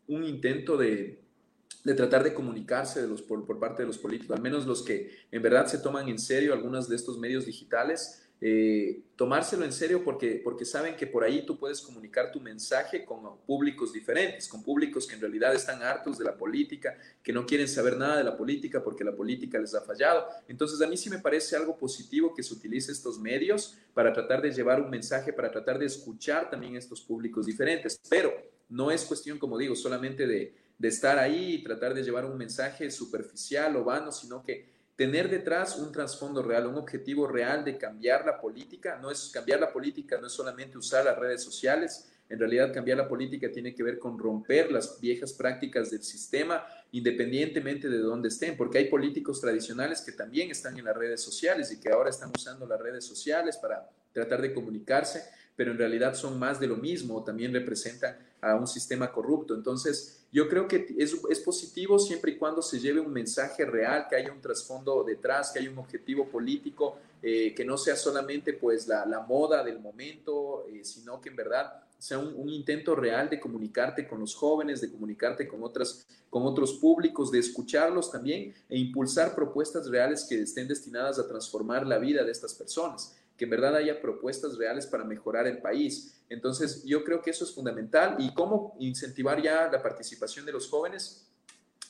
un 0.07 0.23
intento 0.23 0.75
de, 0.75 1.21
tratar 1.95 2.23
de 2.23 2.33
comunicarse 2.33 3.01
de 3.01 3.07
los, 3.07 3.21
por, 3.21 3.45
por, 3.45 3.59
parte 3.59 3.83
de 3.83 3.87
los 3.87 3.97
políticos, 3.97 4.35
al 4.35 4.43
menos 4.43 4.65
los 4.65 4.83
que 4.83 5.11
en 5.31 5.41
verdad 5.41 5.67
se 5.67 5.77
toman 5.77 6.09
en 6.09 6.17
serio 6.17 6.53
algunos 6.53 6.89
de 6.89 6.95
estos 6.95 7.19
medios 7.19 7.45
digitales, 7.45 8.22
eh, 8.45 9.03
tomárselo 9.15 9.63
en 9.63 9.71
serio 9.71 10.03
porque, 10.03 10.41
porque 10.43 10.65
saben 10.65 10.97
que 10.97 11.07
por 11.07 11.23
ahí 11.23 11.45
tú 11.45 11.57
puedes 11.57 11.79
comunicar 11.79 12.29
tu 12.29 12.41
mensaje 12.41 13.05
con 13.05 13.37
públicos 13.45 13.93
diferentes, 13.93 14.49
con 14.49 14.61
públicos 14.61 15.07
que 15.07 15.15
en 15.15 15.21
realidad 15.21 15.55
están 15.55 15.81
hartos 15.81 16.17
de 16.17 16.25
la 16.25 16.35
política, 16.35 16.97
que 17.23 17.31
no 17.31 17.45
quieren 17.45 17.69
saber 17.69 17.95
nada 17.95 18.17
de 18.17 18.25
la 18.25 18.35
política 18.35 18.83
porque 18.83 19.05
la 19.05 19.15
política 19.15 19.57
les 19.59 19.73
ha 19.75 19.79
fallado. 19.79 20.27
Entonces 20.49 20.81
a 20.81 20.87
mí 20.89 20.97
sí 20.97 21.09
me 21.09 21.19
parece 21.19 21.55
algo 21.55 21.77
positivo 21.77 22.33
que 22.35 22.43
se 22.43 22.53
utilice 22.53 22.91
estos 22.91 23.17
medios 23.17 23.77
para 23.93 24.11
tratar 24.11 24.41
de 24.41 24.51
llevar 24.51 24.81
un 24.81 24.89
mensaje, 24.89 25.31
para 25.31 25.49
tratar 25.49 25.79
de 25.79 25.85
escuchar 25.85 26.49
también 26.49 26.75
estos 26.75 26.99
públicos 26.99 27.45
diferentes, 27.45 27.97
pero 28.09 28.33
no 28.67 28.91
es 28.91 29.05
cuestión, 29.05 29.39
como 29.39 29.57
digo, 29.57 29.73
solamente 29.73 30.27
de, 30.27 30.53
de 30.77 30.87
estar 30.89 31.17
ahí 31.17 31.53
y 31.53 31.63
tratar 31.63 31.93
de 31.93 32.03
llevar 32.03 32.25
un 32.25 32.37
mensaje 32.37 32.91
superficial 32.91 33.77
o 33.77 33.85
vano, 33.85 34.11
sino 34.11 34.43
que 34.43 34.82
tener 34.95 35.29
detrás 35.29 35.77
un 35.77 35.91
trasfondo 35.91 36.43
real, 36.43 36.67
un 36.67 36.75
objetivo 36.75 37.27
real 37.27 37.65
de 37.65 37.77
cambiar 37.77 38.25
la 38.25 38.39
política. 38.39 38.99
No 39.01 39.09
es 39.09 39.31
cambiar 39.33 39.59
la 39.59 39.71
política, 39.71 40.19
no 40.19 40.27
es 40.27 40.33
solamente 40.33 40.77
usar 40.77 41.05
las 41.05 41.17
redes 41.17 41.43
sociales, 41.43 42.09
En 42.29 42.39
realidad, 42.39 42.73
cambiar 42.73 42.97
la 42.97 43.07
política 43.07 43.51
tiene 43.51 43.75
que 43.75 43.83
ver 43.83 43.99
con 43.99 44.17
romper 44.17 44.71
las 44.71 44.99
viejas 44.99 45.33
prácticas 45.33 45.91
del 45.91 46.01
sistema, 46.01 46.65
independientemente 46.93 47.89
de 47.89 47.99
dónde 47.99 48.29
estén, 48.29 48.55
porque 48.55 48.77
hay 48.77 48.85
políticos 48.85 49.41
tradicionales 49.41 50.01
que 50.01 50.13
también 50.13 50.49
están 50.49 50.75
en 50.77 50.85
las 50.85 50.95
redes 50.95 51.21
sociales 51.21 51.71
y 51.71 51.79
que 51.79 51.91
ahora 51.91 52.09
están 52.09 52.31
usando 52.33 52.65
las 52.65 52.79
redes 52.79 53.05
sociales 53.05 53.57
para 53.57 53.87
tratar 54.13 54.41
de 54.41 54.53
comunicarse, 54.53 55.23
pero 55.55 55.71
en 55.71 55.77
realidad 55.77 56.15
son 56.15 56.39
más 56.39 56.59
de 56.59 56.67
lo 56.67 56.77
mismo, 56.77 57.23
también 57.23 57.53
representan 57.53 58.17
a 58.43 58.55
un 58.55 58.67
sistema 58.67 59.11
corrupto. 59.11 59.55
Entonces, 59.55 60.25
yo 60.31 60.49
creo 60.49 60.67
que 60.67 60.87
es, 60.97 61.39
positivo 61.39 61.99
siempre 61.99 62.31
y 62.31 62.37
cuando 62.37 62.61
se 62.61 62.79
lleve 62.79 62.99
un 62.99 63.13
mensaje 63.13 63.65
real, 63.65 64.07
que 64.09 64.15
haya 64.15 64.31
un 64.31 64.41
trasfondo 64.41 65.03
detrás, 65.03 65.51
que 65.51 65.59
haya 65.59 65.69
un 65.69 65.77
objetivo 65.77 66.27
político, 66.27 66.97
eh, 67.21 67.53
que 67.55 67.63
no 67.63 67.77
sea 67.77 67.95
solamente 67.95 68.53
pues 68.53 68.87
la, 68.87 69.05
moda 69.27 69.63
del 69.63 69.79
momento, 69.79 70.65
eh, 70.67 70.83
sino 70.83 71.21
que 71.21 71.29
en 71.29 71.35
verdad 71.35 71.83
sea 71.97 72.17
un, 72.17 72.33
un, 72.35 72.49
intento 72.49 72.95
real 72.95 73.29
de 73.29 73.39
comunicarte 73.39 74.07
con 74.07 74.19
los 74.19 74.35
jóvenes, 74.35 74.81
de 74.81 74.91
comunicarte 74.91 75.47
con, 75.47 75.63
otras, 75.63 76.05
con 76.29 76.43
otros 76.43 76.73
públicos, 76.73 77.31
de 77.31 77.39
escucharlos 77.39 78.11
también 78.11 78.53
e 78.67 78.77
impulsar 78.77 79.35
propuestas 79.35 79.87
reales 79.87 80.25
que 80.27 80.41
estén 80.41 80.67
destinadas 80.67 81.17
a 81.19 81.27
transformar 81.27 81.87
la 81.87 81.99
vida 81.99 82.23
de 82.23 82.31
estas 82.31 82.53
personas 82.55 83.15
que 83.37 83.45
en 83.45 83.51
verdad 83.51 83.75
haya 83.75 84.01
propuestas 84.01 84.57
reales 84.57 84.87
para 84.87 85.03
mejorar 85.03 85.47
el 85.47 85.59
país. 85.59 86.21
Entonces, 86.29 86.83
yo 86.85 87.03
creo 87.03 87.21
que 87.21 87.31
eso 87.31 87.43
es 87.43 87.53
fundamental. 87.53 88.15
¿Y 88.19 88.33
cómo 88.33 88.75
incentivar 88.79 89.41
ya 89.41 89.69
la 89.71 89.81
participación 89.81 90.45
de 90.45 90.51
los 90.51 90.69
jóvenes? 90.69 91.27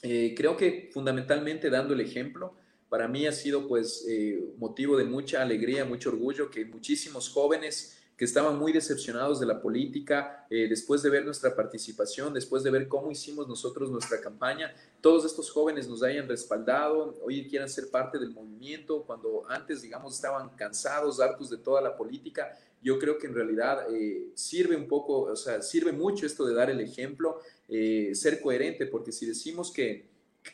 Eh, 0.02 0.34
creo 0.36 0.58
que 0.58 0.90
fundamentalmente 0.94 1.70
dando 1.70 1.94
el 1.94 2.02
ejemplo. 2.02 2.56
Para 2.90 3.08
mí 3.08 3.26
ha 3.26 3.32
sido 3.32 3.68
pues 3.68 4.06
eh, 4.08 4.54
motivo 4.58 4.98
de 4.98 5.06
mucha 5.06 5.42
alegría, 5.42 5.86
mucho 5.86 6.10
orgullo 6.10 6.52
que 6.52 6.66
muchísimos 6.66 7.30
jóvenes 7.30 8.03
que 8.18 8.26
estaban 8.26 8.60
muy 8.60 8.72
decepcionados 8.72 9.40
de 9.40 9.48
la 9.48 9.60
política, 9.60 10.46
eh, 10.50 10.68
después 10.70 11.02
de 11.02 11.10
ver 11.10 11.26
nuestra 11.26 11.56
participación, 11.56 12.34
después 12.34 12.62
de 12.64 12.70
ver 12.70 12.88
cómo 12.88 13.10
hicimos 13.12 13.48
nosotros 13.48 13.90
nuestra 13.90 14.22
campaña, 14.22 14.74
todos 15.02 15.26
estos 15.26 15.50
jóvenes 15.50 15.90
nos 15.90 16.04
hayan 16.04 16.28
respaldado, 16.28 17.16
hoy 17.24 17.48
quieran 17.48 17.70
ser 17.70 17.90
parte 17.90 18.20
del 18.20 18.30
movimiento, 18.30 19.04
cuando 19.04 19.44
antes, 19.50 19.82
digamos, 19.82 20.16
estaban 20.16 20.50
cansados, 20.50 21.20
hartos 21.20 21.50
de 21.50 21.58
toda 21.58 21.82
la 21.82 21.98
política. 21.98 22.56
Yo 22.84 23.00
creo 23.00 23.18
que 23.18 23.28
en 23.28 23.34
realidad 23.34 23.88
eh, 23.92 24.28
sirve 24.36 24.76
un 24.76 24.88
poco, 24.88 25.22
o 25.22 25.36
sea, 25.36 25.62
sirve 25.62 25.92
mucho 25.92 26.26
esto 26.26 26.46
de 26.46 26.54
dar 26.54 26.70
el 26.70 26.82
ejemplo, 26.82 27.40
eh, 27.68 28.12
ser 28.14 28.42
coherente, 28.42 28.86
porque 28.86 29.12
si 29.12 29.26
decimos 29.26 29.72
que, 29.72 30.06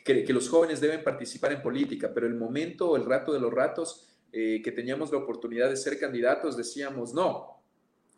que, 0.06 0.24
que 0.24 0.34
los 0.34 0.48
jóvenes 0.48 0.80
deben 0.80 1.04
participar 1.04 1.52
en 1.52 1.62
política, 1.62 2.12
pero 2.14 2.26
el 2.26 2.36
momento, 2.36 2.96
el 2.96 3.06
rato 3.06 3.34
de 3.34 3.40
los 3.40 3.54
ratos, 3.54 4.09
eh, 4.32 4.62
que 4.64 4.72
teníamos 4.72 5.12
la 5.12 5.18
oportunidad 5.18 5.70
de 5.70 5.78
ser 5.78 6.00
candidatos, 6.00 6.56
decíamos, 6.56 7.14
no, 7.14 7.60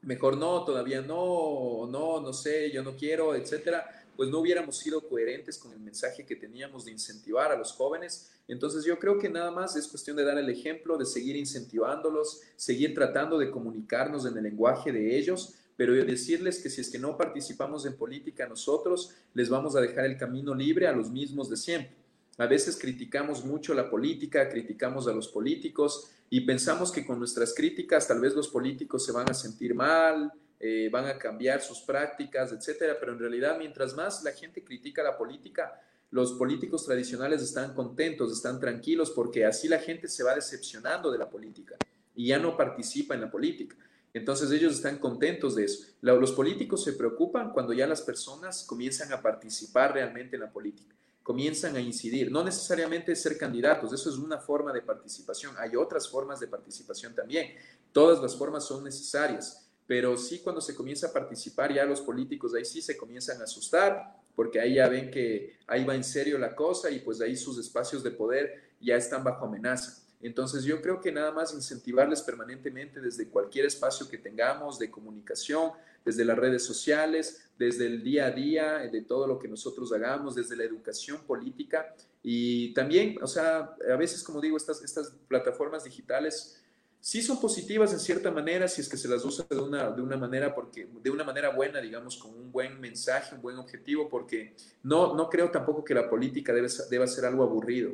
mejor 0.01 0.37
no, 0.37 0.65
todavía 0.65 1.01
no, 1.01 1.87
no, 1.89 2.19
no 2.19 2.33
sé, 2.33 2.71
yo 2.71 2.83
no 2.83 2.95
quiero, 2.95 3.35
etcétera, 3.35 3.85
pues 4.15 4.29
no 4.29 4.39
hubiéramos 4.39 4.77
sido 4.77 5.07
coherentes 5.07 5.57
con 5.57 5.71
el 5.71 5.79
mensaje 5.79 6.25
que 6.25 6.35
teníamos 6.35 6.85
de 6.85 6.91
incentivar 6.91 7.51
a 7.51 7.57
los 7.57 7.71
jóvenes. 7.73 8.31
Entonces 8.47 8.83
yo 8.83 8.99
creo 8.99 9.17
que 9.17 9.29
nada 9.29 9.51
más 9.51 9.75
es 9.75 9.87
cuestión 9.87 10.17
de 10.17 10.25
dar 10.25 10.37
el 10.37 10.49
ejemplo, 10.49 10.97
de 10.97 11.05
seguir 11.05 11.35
incentivándolos, 11.35 12.41
seguir 12.55 12.93
tratando 12.93 13.37
de 13.37 13.49
comunicarnos 13.49 14.25
en 14.25 14.37
el 14.37 14.43
lenguaje 14.43 14.91
de 14.91 15.17
ellos, 15.17 15.55
pero 15.77 15.93
decirles 15.93 16.61
que 16.61 16.69
si 16.69 16.81
es 16.81 16.89
que 16.89 16.99
no 16.99 17.17
participamos 17.17 17.85
en 17.85 17.95
política 17.95 18.47
nosotros, 18.47 19.15
les 19.33 19.49
vamos 19.49 19.75
a 19.75 19.81
dejar 19.81 20.05
el 20.05 20.17
camino 20.17 20.53
libre 20.53 20.87
a 20.87 20.91
los 20.91 21.09
mismos 21.09 21.49
de 21.49 21.57
siempre. 21.57 22.00
A 22.37 22.47
veces 22.47 22.77
criticamos 22.77 23.43
mucho 23.43 23.73
la 23.73 23.89
política, 23.89 24.49
criticamos 24.49 25.07
a 25.07 25.13
los 25.13 25.27
políticos 25.27 26.11
y 26.29 26.41
pensamos 26.41 26.91
que 26.91 27.05
con 27.05 27.19
nuestras 27.19 27.53
críticas 27.53 28.07
tal 28.07 28.21
vez 28.21 28.33
los 28.33 28.47
políticos 28.47 29.05
se 29.05 29.11
van 29.11 29.29
a 29.29 29.33
sentir 29.33 29.75
mal, 29.75 30.31
eh, 30.59 30.89
van 30.91 31.05
a 31.05 31.17
cambiar 31.17 31.61
sus 31.61 31.81
prácticas, 31.81 32.51
etcétera. 32.53 32.95
Pero 32.99 33.13
en 33.13 33.19
realidad, 33.19 33.57
mientras 33.57 33.95
más 33.95 34.23
la 34.23 34.31
gente 34.31 34.63
critica 34.63 35.03
la 35.03 35.17
política, 35.17 35.81
los 36.09 36.33
políticos 36.33 36.85
tradicionales 36.85 37.41
están 37.41 37.73
contentos, 37.73 38.31
están 38.31 38.59
tranquilos, 38.59 39.11
porque 39.11 39.45
así 39.45 39.67
la 39.67 39.79
gente 39.79 40.07
se 40.07 40.23
va 40.23 40.33
decepcionando 40.33 41.11
de 41.11 41.17
la 41.17 41.29
política 41.29 41.75
y 42.15 42.27
ya 42.27 42.39
no 42.39 42.55
participa 42.55 43.13
en 43.13 43.21
la 43.21 43.31
política. 43.31 43.75
Entonces 44.13 44.51
ellos 44.51 44.73
están 44.73 44.99
contentos 44.99 45.55
de 45.55 45.65
eso. 45.65 45.85
Los 46.01 46.31
políticos 46.31 46.83
se 46.83 46.93
preocupan 46.93 47.51
cuando 47.51 47.73
ya 47.73 47.87
las 47.87 48.01
personas 48.01 48.63
comienzan 48.63 49.11
a 49.13 49.21
participar 49.21 49.93
realmente 49.93 50.35
en 50.35 50.41
la 50.41 50.51
política 50.51 50.95
comienzan 51.23 51.75
a 51.75 51.79
incidir. 51.79 52.31
No 52.31 52.43
necesariamente 52.43 53.15
ser 53.15 53.37
candidatos, 53.37 53.93
eso 53.93 54.09
es 54.09 54.17
una 54.17 54.39
forma 54.39 54.73
de 54.73 54.81
participación. 54.81 55.55
Hay 55.57 55.75
otras 55.75 56.09
formas 56.09 56.39
de 56.39 56.47
participación 56.47 57.13
también. 57.13 57.53
Todas 57.91 58.21
las 58.21 58.35
formas 58.35 58.65
son 58.65 58.83
necesarias, 58.83 59.69
pero 59.85 60.17
sí 60.17 60.39
cuando 60.39 60.61
se 60.61 60.75
comienza 60.75 61.07
a 61.07 61.13
participar 61.13 61.73
ya 61.73 61.85
los 61.85 62.01
políticos 62.01 62.53
ahí 62.55 62.65
sí 62.65 62.81
se 62.81 62.97
comienzan 62.97 63.41
a 63.41 63.43
asustar, 63.43 64.21
porque 64.35 64.59
ahí 64.59 64.75
ya 64.75 64.87
ven 64.87 65.11
que 65.11 65.57
ahí 65.67 65.83
va 65.83 65.95
en 65.95 66.03
serio 66.03 66.37
la 66.37 66.55
cosa 66.55 66.89
y 66.89 66.99
pues 66.99 67.21
ahí 67.21 67.35
sus 67.35 67.57
espacios 67.59 68.01
de 68.03 68.11
poder 68.11 68.71
ya 68.79 68.95
están 68.95 69.23
bajo 69.23 69.45
amenaza. 69.45 70.01
Entonces 70.21 70.63
yo 70.63 70.81
creo 70.81 71.01
que 71.01 71.11
nada 71.11 71.31
más 71.31 71.53
incentivarles 71.53 72.21
permanentemente 72.21 72.99
desde 72.99 73.27
cualquier 73.27 73.65
espacio 73.65 74.07
que 74.07 74.17
tengamos 74.17 74.77
de 74.77 74.89
comunicación, 74.89 75.71
desde 76.03 76.25
las 76.25 76.37
redes 76.37 76.63
sociales, 76.63 77.49
desde 77.57 77.85
el 77.85 78.03
día 78.03 78.27
a 78.27 78.31
día, 78.31 78.77
de 78.91 79.01
todo 79.01 79.27
lo 79.27 79.37
que 79.37 79.47
nosotros 79.47 79.93
hagamos, 79.93 80.35
desde 80.35 80.55
la 80.55 80.63
educación 80.63 81.21
política. 81.27 81.93
Y 82.23 82.73
también, 82.73 83.17
o 83.21 83.27
sea, 83.27 83.75
a 83.91 83.95
veces, 83.95 84.23
como 84.23 84.41
digo, 84.41 84.57
estas, 84.57 84.83
estas 84.83 85.13
plataformas 85.27 85.83
digitales 85.83 86.61
sí 87.01 87.23
son 87.23 87.41
positivas 87.41 87.91
en 87.93 87.99
cierta 87.99 88.29
manera 88.29 88.67
si 88.67 88.79
es 88.81 88.87
que 88.87 88.95
se 88.95 89.07
las 89.07 89.25
usa 89.25 89.45
de 89.49 89.57
una, 89.57 89.89
de 89.89 90.03
una 90.03 90.17
manera 90.17 90.53
porque 90.53 90.87
de 91.01 91.09
una 91.09 91.23
manera 91.23 91.49
buena 91.49 91.81
digamos 91.81 92.15
con 92.15 92.31
un 92.31 92.51
buen 92.51 92.79
mensaje 92.79 93.33
un 93.33 93.41
buen 93.41 93.57
objetivo 93.57 94.07
porque 94.07 94.55
no 94.83 95.15
no 95.15 95.27
creo 95.27 95.49
tampoco 95.49 95.83
que 95.83 95.95
la 95.95 96.07
política 96.07 96.53
debe, 96.53 96.67
deba 96.91 97.07
ser 97.07 97.25
algo 97.25 97.43
aburrido. 97.43 97.93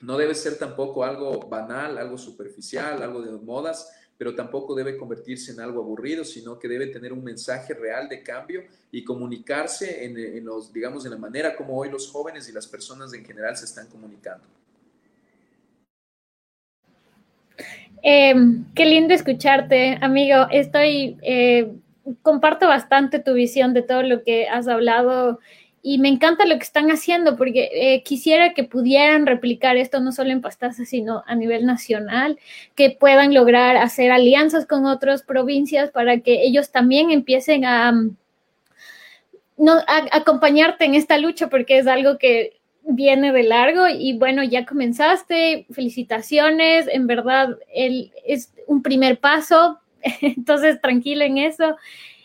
No 0.00 0.16
debe 0.16 0.34
ser 0.34 0.56
tampoco 0.58 1.02
algo 1.02 1.48
banal, 1.48 1.98
algo 1.98 2.16
superficial, 2.16 3.02
algo 3.02 3.20
de 3.20 3.32
modas, 3.32 3.90
pero 4.18 4.34
tampoco 4.34 4.74
debe 4.74 4.96
convertirse 4.96 5.52
en 5.52 5.60
algo 5.60 5.80
aburrido, 5.80 6.24
sino 6.24 6.58
que 6.58 6.66
debe 6.66 6.88
tener 6.88 7.12
un 7.12 7.22
mensaje 7.22 7.72
real 7.72 8.08
de 8.08 8.24
cambio 8.24 8.64
y 8.90 9.04
comunicarse 9.04 10.04
en, 10.04 10.44
los, 10.44 10.72
digamos, 10.72 11.04
en 11.04 11.12
la 11.12 11.18
manera 11.18 11.54
como 11.54 11.78
hoy 11.78 11.88
los 11.88 12.10
jóvenes 12.10 12.48
y 12.48 12.52
las 12.52 12.66
personas 12.66 13.14
en 13.14 13.24
general 13.24 13.56
se 13.56 13.66
están 13.66 13.86
comunicando. 13.86 14.44
Eh, 18.02 18.34
qué 18.74 18.86
lindo 18.86 19.14
escucharte, 19.14 19.98
amigo. 20.00 20.46
Estoy, 20.50 21.16
eh, 21.22 21.72
comparto 22.22 22.66
bastante 22.66 23.20
tu 23.20 23.34
visión 23.34 23.72
de 23.72 23.82
todo 23.82 24.02
lo 24.02 24.24
que 24.24 24.48
has 24.48 24.66
hablado 24.66 25.38
y 25.82 25.98
me 25.98 26.08
encanta 26.08 26.44
lo 26.46 26.56
que 26.56 26.64
están 26.64 26.90
haciendo 26.90 27.36
porque 27.36 27.70
eh, 27.72 28.02
quisiera 28.02 28.54
que 28.54 28.64
pudieran 28.64 29.26
replicar 29.26 29.76
esto 29.76 30.00
no 30.00 30.12
solo 30.12 30.30
en 30.30 30.40
Pastaza, 30.40 30.84
sino 30.84 31.22
a 31.26 31.34
nivel 31.34 31.66
nacional, 31.66 32.38
que 32.74 32.90
puedan 32.90 33.34
lograr 33.34 33.76
hacer 33.76 34.10
alianzas 34.10 34.66
con 34.66 34.86
otras 34.86 35.22
provincias 35.22 35.90
para 35.90 36.20
que 36.20 36.42
ellos 36.42 36.70
también 36.70 37.10
empiecen 37.10 37.64
a, 37.64 37.92
mm, 37.92 38.16
no, 39.58 39.74
acompañarte 40.12 40.84
en 40.84 40.94
esta 40.94 41.18
lucha 41.18 41.48
porque 41.48 41.78
es 41.78 41.86
algo 41.86 42.18
que 42.18 42.58
viene 42.82 43.32
de 43.32 43.42
largo 43.42 43.86
y 43.88 44.16
bueno, 44.16 44.42
ya 44.42 44.64
comenzaste, 44.64 45.66
felicitaciones, 45.70 46.88
en 46.88 47.06
verdad 47.06 47.56
él 47.74 48.12
es 48.24 48.52
un 48.66 48.82
primer 48.82 49.18
paso, 49.18 49.78
entonces 50.22 50.80
tranquilo 50.80 51.24
en 51.24 51.38
eso. 51.38 51.76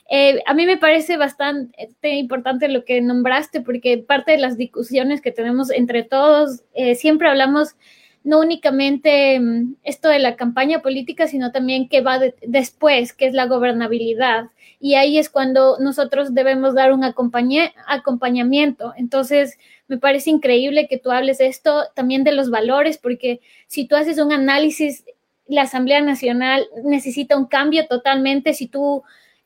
Eh, 0.09 0.41
a 0.45 0.53
mí 0.53 0.65
me 0.65 0.77
parece 0.77 1.17
bastante 1.17 2.09
importante 2.15 2.67
lo 2.67 2.85
que 2.85 3.01
nombraste, 3.01 3.61
porque 3.61 3.97
parte 3.97 4.33
de 4.33 4.37
las 4.37 4.57
discusiones 4.57 5.21
que 5.21 5.31
tenemos 5.31 5.71
entre 5.71 6.03
todos, 6.03 6.63
eh, 6.73 6.95
siempre 6.95 7.29
hablamos 7.29 7.75
no 8.23 8.39
únicamente 8.39 9.39
mm, 9.39 9.75
esto 9.83 10.09
de 10.09 10.19
la 10.19 10.35
campaña 10.35 10.81
política, 10.81 11.27
sino 11.27 11.51
también 11.51 11.89
qué 11.89 12.01
va 12.01 12.19
después, 12.41 13.13
que 13.13 13.25
es 13.25 13.33
la 13.33 13.47
gobernabilidad. 13.47 14.45
Y 14.79 14.95
ahí 14.95 15.17
es 15.17 15.29
cuando 15.29 15.77
nosotros 15.79 16.33
debemos 16.33 16.75
dar 16.75 16.91
un 16.93 17.03
acompañamiento. 17.03 18.93
Entonces, 18.97 19.57
me 19.87 19.97
parece 19.97 20.29
increíble 20.29 20.87
que 20.87 20.97
tú 20.97 21.11
hables 21.11 21.37
de 21.37 21.47
esto, 21.47 21.83
también 21.95 22.23
de 22.23 22.33
los 22.33 22.49
valores, 22.49 22.97
porque 22.97 23.39
si 23.67 23.87
tú 23.87 23.95
haces 23.95 24.19
un 24.19 24.33
análisis, 24.33 25.05
la 25.47 25.63
Asamblea 25.63 26.01
Nacional 26.01 26.67
necesita 26.83 27.37
un 27.37 27.45
cambio 27.45 27.87
totalmente. 27.87 28.53
Si 28.53 28.67
tú 28.67 29.03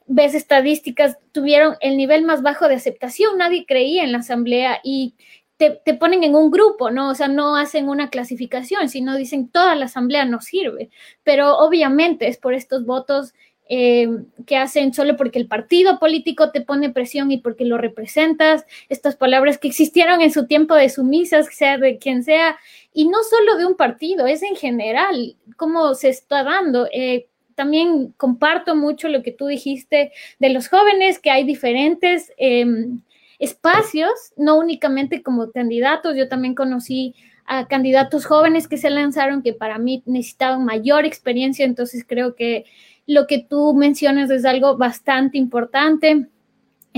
ves 0.08 0.34
estadísticas, 0.34 1.18
tuvieron 1.32 1.76
el 1.82 1.98
nivel 1.98 2.24
más 2.24 2.42
bajo 2.42 2.68
de 2.68 2.76
aceptación, 2.76 3.38
nadie 3.38 3.66
creía 3.66 4.04
en 4.04 4.12
la 4.12 4.20
asamblea 4.20 4.80
y 4.84 5.14
te, 5.58 5.94
ponen 5.96 6.24
en 6.24 6.36
un 6.36 6.52
grupo, 6.52 6.92
¿no? 6.92 7.10
O 7.10 7.16
sea, 7.16 7.28
no 7.28 7.56
hacen 7.56 7.90
una 7.90 8.10
clasificación, 8.10 8.90
sino 8.90 9.16
dicen 9.16 9.50
toda 9.50 9.76
la 9.76 9.86
asamblea 9.86 10.24
no 10.26 10.40
sirve, 10.40 10.90
pero 11.24 11.58
obviamente 11.58 12.28
es 12.28 12.38
por 12.38 12.54
estos 12.54 12.86
votos 12.86 13.34
eh, 13.70 14.08
que 14.46 14.56
hacen 14.56 14.94
solo 14.94 15.18
porque 15.18 15.40
el 15.40 15.48
partido 15.48 16.00
político 16.00 16.52
te 16.52 16.62
pone 16.62 16.92
presión 16.92 17.32
y 17.32 17.40
porque 17.40 17.66
lo 17.66 17.78
representas, 17.78 18.66
estas 18.88 19.16
palabras 19.16 19.58
que 19.58 19.68
existieron 19.68 20.22
en 20.22 20.32
su 20.32 20.46
tiempo 20.46 20.76
de 20.76 20.90
sumisas, 20.90 21.48
sea 21.52 21.78
de 21.78 21.98
quien 21.98 22.24
sea, 22.24 22.58
y 22.94 23.08
no 23.08 23.18
solo 23.24 23.58
de 23.58 23.66
un 23.66 23.76
partido, 23.76 24.28
es 24.28 24.44
en 24.44 24.56
general, 24.56 25.36
cómo 25.58 25.96
se 25.96 26.10
está 26.10 26.44
dando. 26.44 26.88
Eh, 26.94 27.28
también 27.58 28.14
comparto 28.18 28.76
mucho 28.76 29.10
lo 29.10 29.24
que 29.24 29.32
tú 29.32 29.48
dijiste 29.48 30.12
de 30.38 30.50
los 30.52 30.70
jóvenes, 30.70 31.18
que 31.18 31.32
hay 31.32 31.44
diferentes 31.44 32.32
em, 32.38 33.02
espacios, 33.40 34.12
no 34.38 34.60
únicamente 34.60 35.24
como 35.24 35.52
candidatos, 35.52 36.16
yo 36.16 36.30
también 36.30 36.54
conocí 36.54 37.16
a 37.48 37.68
candidatos 37.68 38.28
jóvenes 38.28 38.68
que 38.68 38.78
se 38.78 38.92
lanzaron 38.92 39.42
que 39.42 39.54
para 39.54 39.80
mí 39.80 40.04
necesitaban 40.06 40.66
mayor 40.66 41.06
experiencia, 41.06 41.66
entonces 41.66 42.06
creo 42.08 42.36
que 42.36 42.66
lo 43.08 43.26
que 43.26 43.40
tú 43.40 43.74
mencionas 43.74 44.30
es 44.30 44.46
algo 44.46 44.78
bastante 44.78 45.40
importante. 45.40 46.28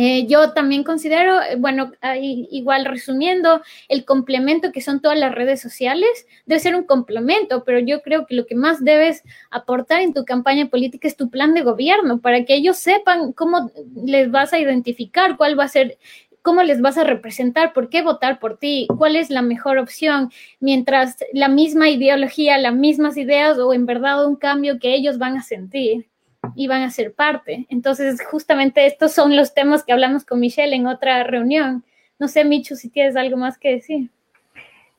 Eh, 0.01 0.27
yo 0.27 0.53
también 0.53 0.85
considero, 0.85 1.41
eh, 1.41 1.57
bueno, 1.57 1.91
igual 2.21 2.85
resumiendo, 2.85 3.61
el 3.89 4.05
complemento 4.05 4.71
que 4.71 4.79
son 4.79 5.01
todas 5.01 5.19
las 5.19 5.35
redes 5.35 5.59
sociales 5.59 6.25
debe 6.45 6.61
ser 6.61 6.75
un 6.77 6.85
complemento, 6.85 7.65
pero 7.65 7.79
yo 7.79 8.01
creo 8.01 8.25
que 8.25 8.35
lo 8.35 8.45
que 8.45 8.55
más 8.55 8.81
debes 8.81 9.25
aportar 9.51 9.99
en 9.99 10.13
tu 10.13 10.23
campaña 10.23 10.69
política 10.69 11.05
es 11.05 11.17
tu 11.17 11.29
plan 11.29 11.53
de 11.53 11.63
gobierno 11.63 12.21
para 12.21 12.45
que 12.45 12.55
ellos 12.55 12.77
sepan 12.77 13.33
cómo 13.33 13.71
les 14.05 14.31
vas 14.31 14.53
a 14.53 14.59
identificar, 14.59 15.35
cuál 15.35 15.59
va 15.59 15.65
a 15.65 15.67
ser 15.67 15.97
cómo 16.41 16.63
les 16.63 16.79
vas 16.79 16.97
a 16.97 17.03
representar, 17.03 17.73
por 17.73 17.89
qué 17.89 18.01
votar 18.01 18.39
por 18.39 18.57
ti, 18.57 18.87
cuál 18.97 19.17
es 19.17 19.29
la 19.29 19.41
mejor 19.41 19.79
opción, 19.79 20.31
mientras 20.61 21.17
la 21.33 21.49
misma 21.49 21.89
ideología, 21.89 22.57
las 22.57 22.73
mismas 22.73 23.17
ideas 23.17 23.59
o 23.59 23.73
en 23.73 23.85
verdad 23.85 24.25
un 24.25 24.37
cambio 24.37 24.79
que 24.79 24.95
ellos 24.95 25.17
van 25.17 25.35
a 25.35 25.43
sentir 25.43 26.07
y 26.55 26.67
van 26.67 26.81
a 26.81 26.89
ser 26.89 27.13
parte. 27.13 27.65
Entonces, 27.69 28.21
justamente 28.25 28.85
estos 28.85 29.11
son 29.11 29.35
los 29.35 29.53
temas 29.53 29.83
que 29.83 29.93
hablamos 29.93 30.25
con 30.25 30.39
Michelle 30.39 30.75
en 30.75 30.87
otra 30.87 31.23
reunión. 31.23 31.83
No 32.19 32.27
sé, 32.27 32.45
Michu, 32.45 32.75
si 32.75 32.89
tienes 32.89 33.15
algo 33.15 33.37
más 33.37 33.57
que 33.57 33.71
decir. 33.71 34.09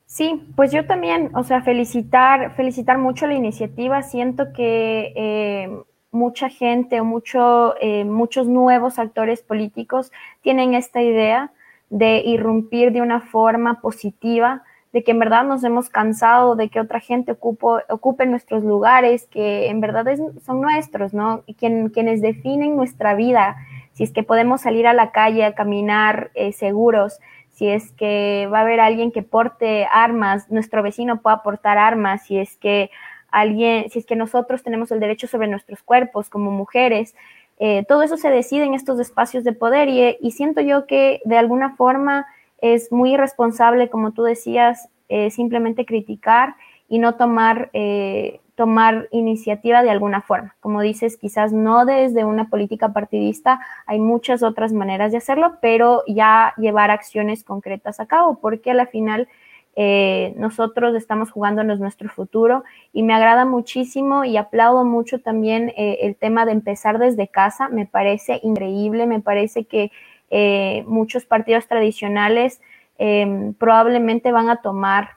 Sí, 0.07 0.43
pues 0.57 0.73
yo 0.73 0.87
también, 0.87 1.31
o 1.35 1.45
sea, 1.45 1.63
felicitar, 1.63 2.57
felicitar 2.57 2.99
mucho 2.99 3.27
la 3.27 3.35
iniciativa. 3.35 4.03
Siento 4.03 4.53
que 4.53 5.13
eh, 5.15 5.71
mucha 6.11 6.49
gente 6.49 7.01
o 7.01 7.05
mucho, 7.05 7.75
eh, 7.81 8.05
muchos 8.05 8.49
nuevos 8.49 8.99
actores 8.99 9.43
políticos 9.43 10.11
tienen 10.43 10.75
esta 10.75 11.01
idea 11.01 11.53
de 11.91 12.23
irrumpir 12.25 12.93
de 12.93 13.03
una 13.03 13.21
forma 13.21 13.81
positiva, 13.81 14.65
de 14.93 15.05
que 15.05 15.13
en 15.13 15.19
verdad 15.19 15.45
nos 15.45 15.63
hemos 15.63 15.89
cansado 15.89 16.57
de 16.57 16.69
que 16.69 16.81
otra 16.81 17.01
gente 17.01 17.37
ocupe 17.41 18.27
nuestros 18.27 18.65
lugares, 18.65 19.27
que 19.27 19.69
en 19.69 19.81
verdad 19.81 20.07
son 20.45 20.61
nuestros, 20.61 21.15
¿no? 21.15 21.43
Y 21.47 21.55
quienes 21.55 22.21
definen 22.21 22.77
nuestra 22.77 23.15
vida, 23.15 23.57
si 23.93 24.03
es 24.03 24.13
que 24.13 24.23
podemos 24.23 24.63
salir 24.63 24.87
a 24.87 24.93
la 24.93 25.13
calle 25.13 25.45
a 25.45 25.55
caminar 25.55 26.31
eh, 26.35 26.53
seguros, 26.53 27.21
si 27.51 27.69
es 27.69 27.93
que 27.93 28.49
va 28.53 28.59
a 28.59 28.63
haber 28.63 28.81
alguien 28.81 29.13
que 29.13 29.23
porte 29.23 29.87
armas, 29.93 30.51
nuestro 30.51 30.83
vecino 30.83 31.21
pueda 31.21 31.43
portar 31.43 31.79
armas, 31.79 32.25
si 32.25 32.39
es 32.39 32.57
que 32.57 32.91
alguien, 33.31 33.91
si 33.91 33.99
es 34.01 34.07
que 34.07 34.17
nosotros 34.17 34.63
tenemos 34.63 34.91
el 34.91 35.01
derecho 35.01 35.27
sobre 35.27 35.47
nuestros 35.47 35.83
cuerpos 35.83 36.31
como 36.31 36.51
mujeres, 36.51 37.15
eh, 37.59 37.85
todo 37.87 38.03
eso 38.03 38.17
se 38.17 38.31
decide 38.31 38.65
en 38.65 38.73
estos 38.73 38.99
espacios 38.99 39.45
de 39.45 39.53
poder 39.53 39.89
y, 39.89 40.31
siento 40.31 40.63
yo 40.63 40.87
que 40.87 41.21
de 41.27 41.37
alguna 41.37 41.77
forma 41.77 42.27
es 42.63 42.93
muy 42.93 43.15
irresponsable, 43.15 43.89
como 43.89 44.13
tú 44.13 44.23
decías, 44.23 44.89
eh, 45.09 45.31
simplemente 45.31 45.87
criticar 45.87 46.55
y 46.89 46.99
no 46.99 47.17
tomar, 47.17 47.71
eh, 47.73 48.41
tomar 48.55 49.09
iniciativa 49.11 49.83
de 49.83 49.91
alguna 49.91 50.21
forma. 50.21 50.55
Como 50.61 50.83
dices, 50.83 51.17
quizás 51.17 51.53
no 51.53 51.85
desde 51.85 52.25
una 52.25 52.49
política 52.49 52.93
partidista, 52.93 53.61
hay 53.87 53.99
muchas 53.99 54.43
otras 54.43 54.73
maneras 54.73 55.13
de 55.13 55.19
hacerlo, 55.19 55.59
pero 55.61 56.03
ya 56.07 56.55
llevar 56.59 56.91
acciones 56.91 57.43
concretas 57.43 58.01
a 58.01 58.07
cabo, 58.07 58.39
porque 58.41 58.71
a 58.71 58.75
la 58.75 58.87
final 58.87 59.29
eh, 59.77 60.35
nosotros 60.37 60.95
estamos 60.95 61.31
jugándonos 61.31 61.81
nuestro 61.81 62.09
futuro 62.09 62.65
y 62.93 63.03
me 63.03 63.15
agrada 63.15 63.45
muchísimo 63.45 64.25
y 64.25 64.37
aplaudo 64.37 64.85
mucho 64.85 65.21
también 65.21 65.73
el 65.77 66.17
tema 66.17 66.45
de 66.45 66.53
empezar 66.53 66.99
desde 66.99 67.29
casa, 67.29 67.69
me 67.69 67.87
parece 67.87 68.41
increíble, 68.43 69.07
me 69.07 69.21
parece 69.21 69.65
que 69.65 69.91
eh, 70.31 70.85
muchos 70.87 71.27
partidos 71.27 71.67
tradicionales 71.67 72.61
em, 72.99 73.53
probablemente 73.55 74.33
van 74.33 74.49
a 74.49 74.57
tomar 74.63 75.17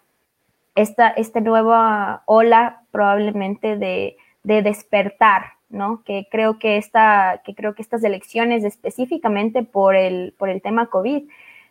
esta, 0.75 1.09
esta 1.09 1.39
nueva 1.39 2.23
ola 2.25 2.81
probablemente 2.91 3.77
de, 3.77 4.17
de 4.43 4.61
despertar, 4.61 5.53
¿no? 5.69 6.03
Que 6.03 6.27
creo 6.29 6.59
que, 6.59 6.77
esta, 6.77 7.41
que 7.45 7.55
creo 7.55 7.75
que 7.75 7.81
estas 7.81 8.03
elecciones 8.03 8.63
específicamente 8.63 9.63
por 9.63 9.95
el, 9.95 10.33
por 10.37 10.49
el 10.49 10.61
tema 10.61 10.87
COVID, 10.87 11.23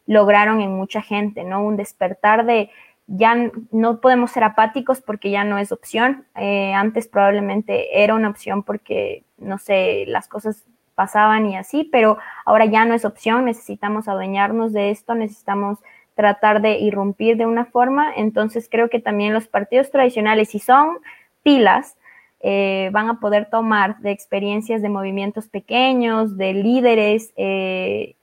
lograron 0.07 0.61
en 0.61 0.73
mucha 0.75 1.03
gente, 1.03 1.45
¿no? 1.45 1.65
Un 1.65 1.77
despertar 1.77 2.45
de 2.45 2.71
ya 3.07 3.51
no 3.71 4.01
podemos 4.01 4.31
ser 4.31 4.45
apáticos 4.45 5.01
porque 5.01 5.31
ya 5.31 5.45
no 5.45 5.59
es 5.59 5.73
opción. 5.73 6.25
Eh, 6.37 6.73
antes 6.73 7.09
probablemente 7.09 8.03
era 8.03 8.15
una 8.15 8.29
opción 8.29 8.63
porque, 8.63 9.25
no 9.39 9.59
sé, 9.59 10.05
las 10.07 10.29
cosas 10.29 10.65
pasaban 11.03 11.47
y 11.47 11.57
así, 11.57 11.83
pero 11.91 12.19
ahora 12.45 12.65
ya 12.67 12.85
no 12.85 12.95
es 12.95 13.05
opción, 13.05 13.47
necesitamos 13.47 14.07
adueñarnos 14.07 14.73
de 14.73 14.91
esto, 14.91 15.17
necesitamos 15.17 15.81
tratar 16.15 16.63
de 16.63 16.79
irrumpir 16.79 17.37
de 17.37 17.45
una 17.45 17.65
forma. 17.65 18.15
Entonces 18.15 18.69
creo 18.71 18.89
que 18.89 19.01
también 19.01 19.35
los 19.35 19.49
partidos 19.49 19.91
tradicionales, 19.91 20.51
si 20.51 20.61
son 20.61 20.99
pilas, 21.43 21.97
eh, 22.39 22.91
van 22.93 23.09
a 23.09 23.19
poder 23.19 23.51
tomar 23.51 23.99
de 23.99 24.13
experiencias 24.13 24.81
de 24.81 24.91
movimientos 24.91 25.49
pequeños, 25.49 26.37
de 26.37 26.55
líderes 26.55 27.33
eh, 27.37 28.15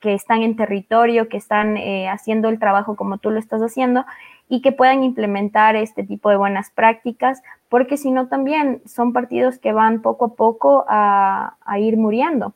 que 0.00 0.14
están 0.14 0.42
en 0.42 0.56
territorio, 0.56 1.28
que 1.28 1.36
están 1.36 1.76
eh, 1.76 2.08
haciendo 2.08 2.48
el 2.48 2.58
trabajo 2.58 2.96
como 2.96 3.18
tú 3.18 3.30
lo 3.30 3.38
estás 3.38 3.60
haciendo 3.60 4.06
y 4.50 4.60
que 4.62 4.72
puedan 4.72 5.04
implementar 5.04 5.76
este 5.76 6.02
tipo 6.02 6.28
de 6.28 6.36
buenas 6.36 6.70
prácticas, 6.70 7.40
porque 7.68 7.96
si 7.96 8.10
no 8.10 8.26
también 8.26 8.82
son 8.84 9.12
partidos 9.12 9.58
que 9.58 9.72
van 9.72 10.02
poco 10.02 10.24
a 10.24 10.34
poco 10.34 10.84
a, 10.88 11.56
ir 11.78 11.96
muriendo. 11.96 12.52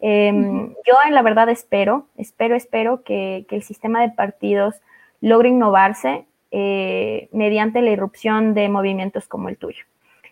Em, 0.00 0.74
yo 0.86 0.94
en 1.06 1.14
la 1.14 1.22
verdad 1.22 1.48
espero, 1.48 2.06
espero, 2.16 2.56
espero 2.56 3.04
que, 3.04 3.46
el 3.48 3.62
sistema 3.62 4.00
de 4.00 4.10
partidos 4.10 4.74
logre 5.20 5.50
innovarse 5.50 6.26
eh, 6.50 7.28
mediante 7.32 7.80
la 7.80 7.90
irrupción 7.90 8.52
de 8.52 8.68
movimientos 8.68 9.28
como 9.28 9.48
el 9.48 9.56
tuyo. 9.56 9.84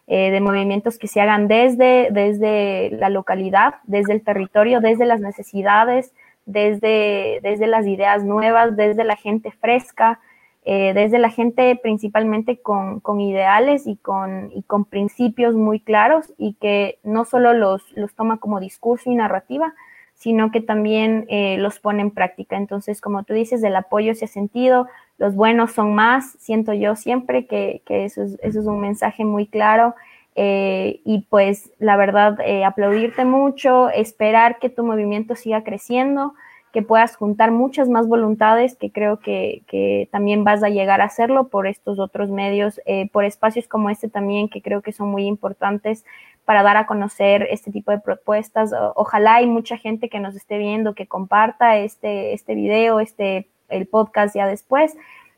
Eh, 0.06 0.32
de 0.32 0.40
movimientos 0.40 0.98
que 0.98 1.06
se 1.06 1.20
hagan 1.20 1.48
desde, 1.48 2.08
desde 2.10 2.90
la 2.90 3.08
localidad, 3.08 3.76
desde 3.84 4.12
el 4.12 4.22
territorio, 4.22 4.80
desde 4.80 5.06
las 5.06 5.20
necesidades, 5.20 6.12
desde, 6.44 7.38
desde 7.42 7.68
las 7.68 7.86
ideas 7.86 8.24
nuevas, 8.24 8.76
desde 8.76 9.04
la 9.04 9.16
gente 9.16 9.50
fresca, 9.52 10.20
eh, 10.66 10.92
desde 10.94 11.18
la 11.18 11.28
gente 11.28 11.78
principalmente 11.82 12.58
con, 12.58 13.02
ideales 13.20 13.86
y 13.86 13.96
con, 13.96 14.50
y 14.54 14.62
con, 14.62 14.86
principios 14.86 15.54
muy 15.54 15.78
claros 15.78 16.32
y 16.38 16.54
que 16.54 16.98
no 17.02 17.26
solo 17.26 17.52
los, 17.52 17.82
los 17.92 18.14
toma 18.14 18.38
como 18.38 18.60
discurso 18.60 19.10
y 19.10 19.14
narrativa, 19.14 19.74
sino 20.14 20.50
que 20.50 20.62
también 20.62 21.26
eh, 21.28 21.58
los 21.58 21.80
pone 21.80 22.00
en 22.00 22.10
práctica. 22.10 22.56
Entonces, 22.56 23.02
como 23.02 23.24
tú 23.24 23.34
dices, 23.34 23.62
el 23.62 23.76
apoyo 23.76 24.14
se 24.14 24.24
ha 24.24 24.28
sentido, 24.28 24.88
los 25.18 25.34
buenos 25.34 25.72
son 25.72 25.94
más, 25.94 26.34
siento 26.38 26.72
yo 26.72 26.96
siempre 26.96 27.46
que, 27.46 27.82
eso, 27.86 28.22
es, 28.22 28.38
eso 28.42 28.60
es 28.60 28.66
un 28.66 28.80
mensaje 28.80 29.26
muy 29.26 29.46
claro. 29.46 29.94
Eh, 30.34 31.02
y 31.04 31.26
pues 31.28 31.72
la 31.78 31.98
verdad, 31.98 32.38
aplaudirte 32.64 33.26
mucho, 33.26 33.90
esperar 33.90 34.58
que 34.58 34.70
tu 34.70 34.82
movimiento 34.82 35.36
siga 35.36 35.62
creciendo, 35.62 36.34
que 36.74 36.82
puedas 36.82 37.14
juntar 37.14 37.52
muchas 37.52 37.88
más 37.88 38.08
voluntades, 38.08 38.74
que 38.74 38.90
creo 38.90 39.20
que, 39.20 39.62
que 39.68 40.08
también 40.10 40.42
vas 40.42 40.64
a 40.64 40.70
llegar 40.70 41.00
a 41.00 41.04
hacerlo 41.04 41.46
por 41.46 41.68
estos 41.68 42.00
otros 42.00 42.30
medios, 42.30 42.80
eh, 42.84 43.08
por 43.12 43.24
espacios 43.24 43.68
como 43.68 43.90
este 43.90 44.08
también, 44.08 44.48
que 44.48 44.60
creo 44.60 44.82
que 44.82 44.90
son 44.90 45.08
muy 45.08 45.24
importantes 45.24 46.04
para 46.44 46.64
dar 46.64 46.76
a 46.76 46.86
conocer 46.86 47.46
este 47.48 47.70
tipo 47.70 47.92
de 47.92 48.00
propuestas. 48.00 48.72
ojalá 48.96 49.36
hay 49.36 49.46
mucha 49.46 49.76
gente 49.76 50.08
que 50.08 50.18
nos 50.18 50.34
esté 50.34 50.58
viendo, 50.58 50.96
que 50.96 51.06
comparta 51.06 51.76
este, 51.76 52.32
este 52.32 52.56
video, 52.56 52.98
este, 52.98 53.48
el 53.68 53.86
podcast 53.86 54.34
ya 54.34 54.48
después, 54.48 54.96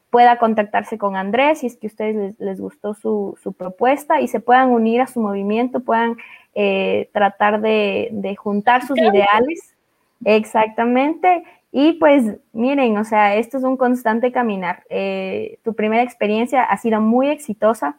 pueda 0.09 0.39
contactarse 0.39 0.97
con 0.97 1.17
Andrés 1.17 1.59
si 1.59 1.67
es 1.67 1.77
que 1.77 1.89
a 1.89 1.91
ustedes 1.91 2.35
les, 2.39 2.61
gustó 2.63 2.95
su, 2.95 3.37
propuesta 3.59 4.23
y 4.23 4.29
se 4.29 4.41
puedan 4.41 4.71
unir 4.71 5.03
a 5.03 5.07
su 5.07 5.21
movimiento, 5.21 5.81
puedan 5.81 6.17
eh, 6.55 7.11
tratar 7.13 7.61
de, 7.61 8.35
juntar 8.39 8.87
sus 8.87 8.97
ideales. 8.97 9.76
Exactamente. 10.25 11.45
Y 11.73 11.95
pues 11.95 12.25
miren, 12.53 12.97
o 12.97 13.05
sea, 13.05 13.35
esto 13.37 13.59
es 13.59 13.65
un 13.65 13.77
constante 13.77 14.33
caminar. 14.33 14.85
Eh, 14.89 15.59
tu 15.63 15.75
primera 15.75 16.03
experiencia 16.03 16.63
ha 16.63 16.77
sido 16.79 17.01
muy 17.01 17.29
exitosa. 17.29 17.99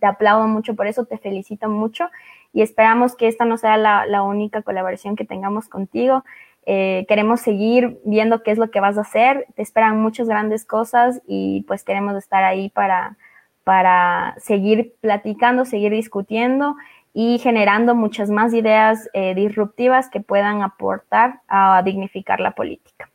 Te 0.00 0.06
aplaudo 0.06 0.46
mucho 0.46 0.76
por 0.76 0.86
eso, 0.86 1.06
te 1.06 1.16
felicito 1.16 1.70
mucho 1.70 2.10
y 2.52 2.60
esperamos 2.62 3.16
que 3.16 3.26
esta 3.26 3.46
no 3.46 3.56
sea 3.56 3.78
la, 3.78 4.04
la 4.06 4.22
única 4.22 4.62
colaboración 4.62 5.16
que 5.16 5.24
tengamos 5.24 5.68
contigo. 5.68 6.24
Eh, 6.66 7.06
queremos 7.08 7.40
seguir 7.40 7.98
viendo 8.04 8.42
qué 8.42 8.50
es 8.50 8.58
lo 8.58 8.70
que 8.70 8.80
vas 8.80 8.98
a 8.98 9.02
hacer. 9.02 9.46
Te 9.54 9.62
esperan 9.62 10.00
muchas 10.02 10.28
grandes 10.28 10.66
cosas 10.66 11.22
y 11.26 11.64
pues 11.66 11.84
queremos 11.84 12.14
estar 12.16 12.44
ahí 12.44 12.68
para, 12.68 13.16
para 13.64 14.34
seguir 14.38 14.94
platicando, 15.00 15.64
seguir 15.64 15.92
discutiendo 15.92 16.76
y 17.12 17.38
generando 17.38 17.94
muchas 17.94 18.30
más 18.30 18.54
ideas 18.54 19.08
eh, 19.12 19.34
disruptivas 19.34 20.08
que 20.10 20.20
puedan 20.20 20.62
aportar 20.62 21.40
a 21.48 21.82
dignificar 21.84 22.40
la 22.40 22.54
política. 22.54 23.10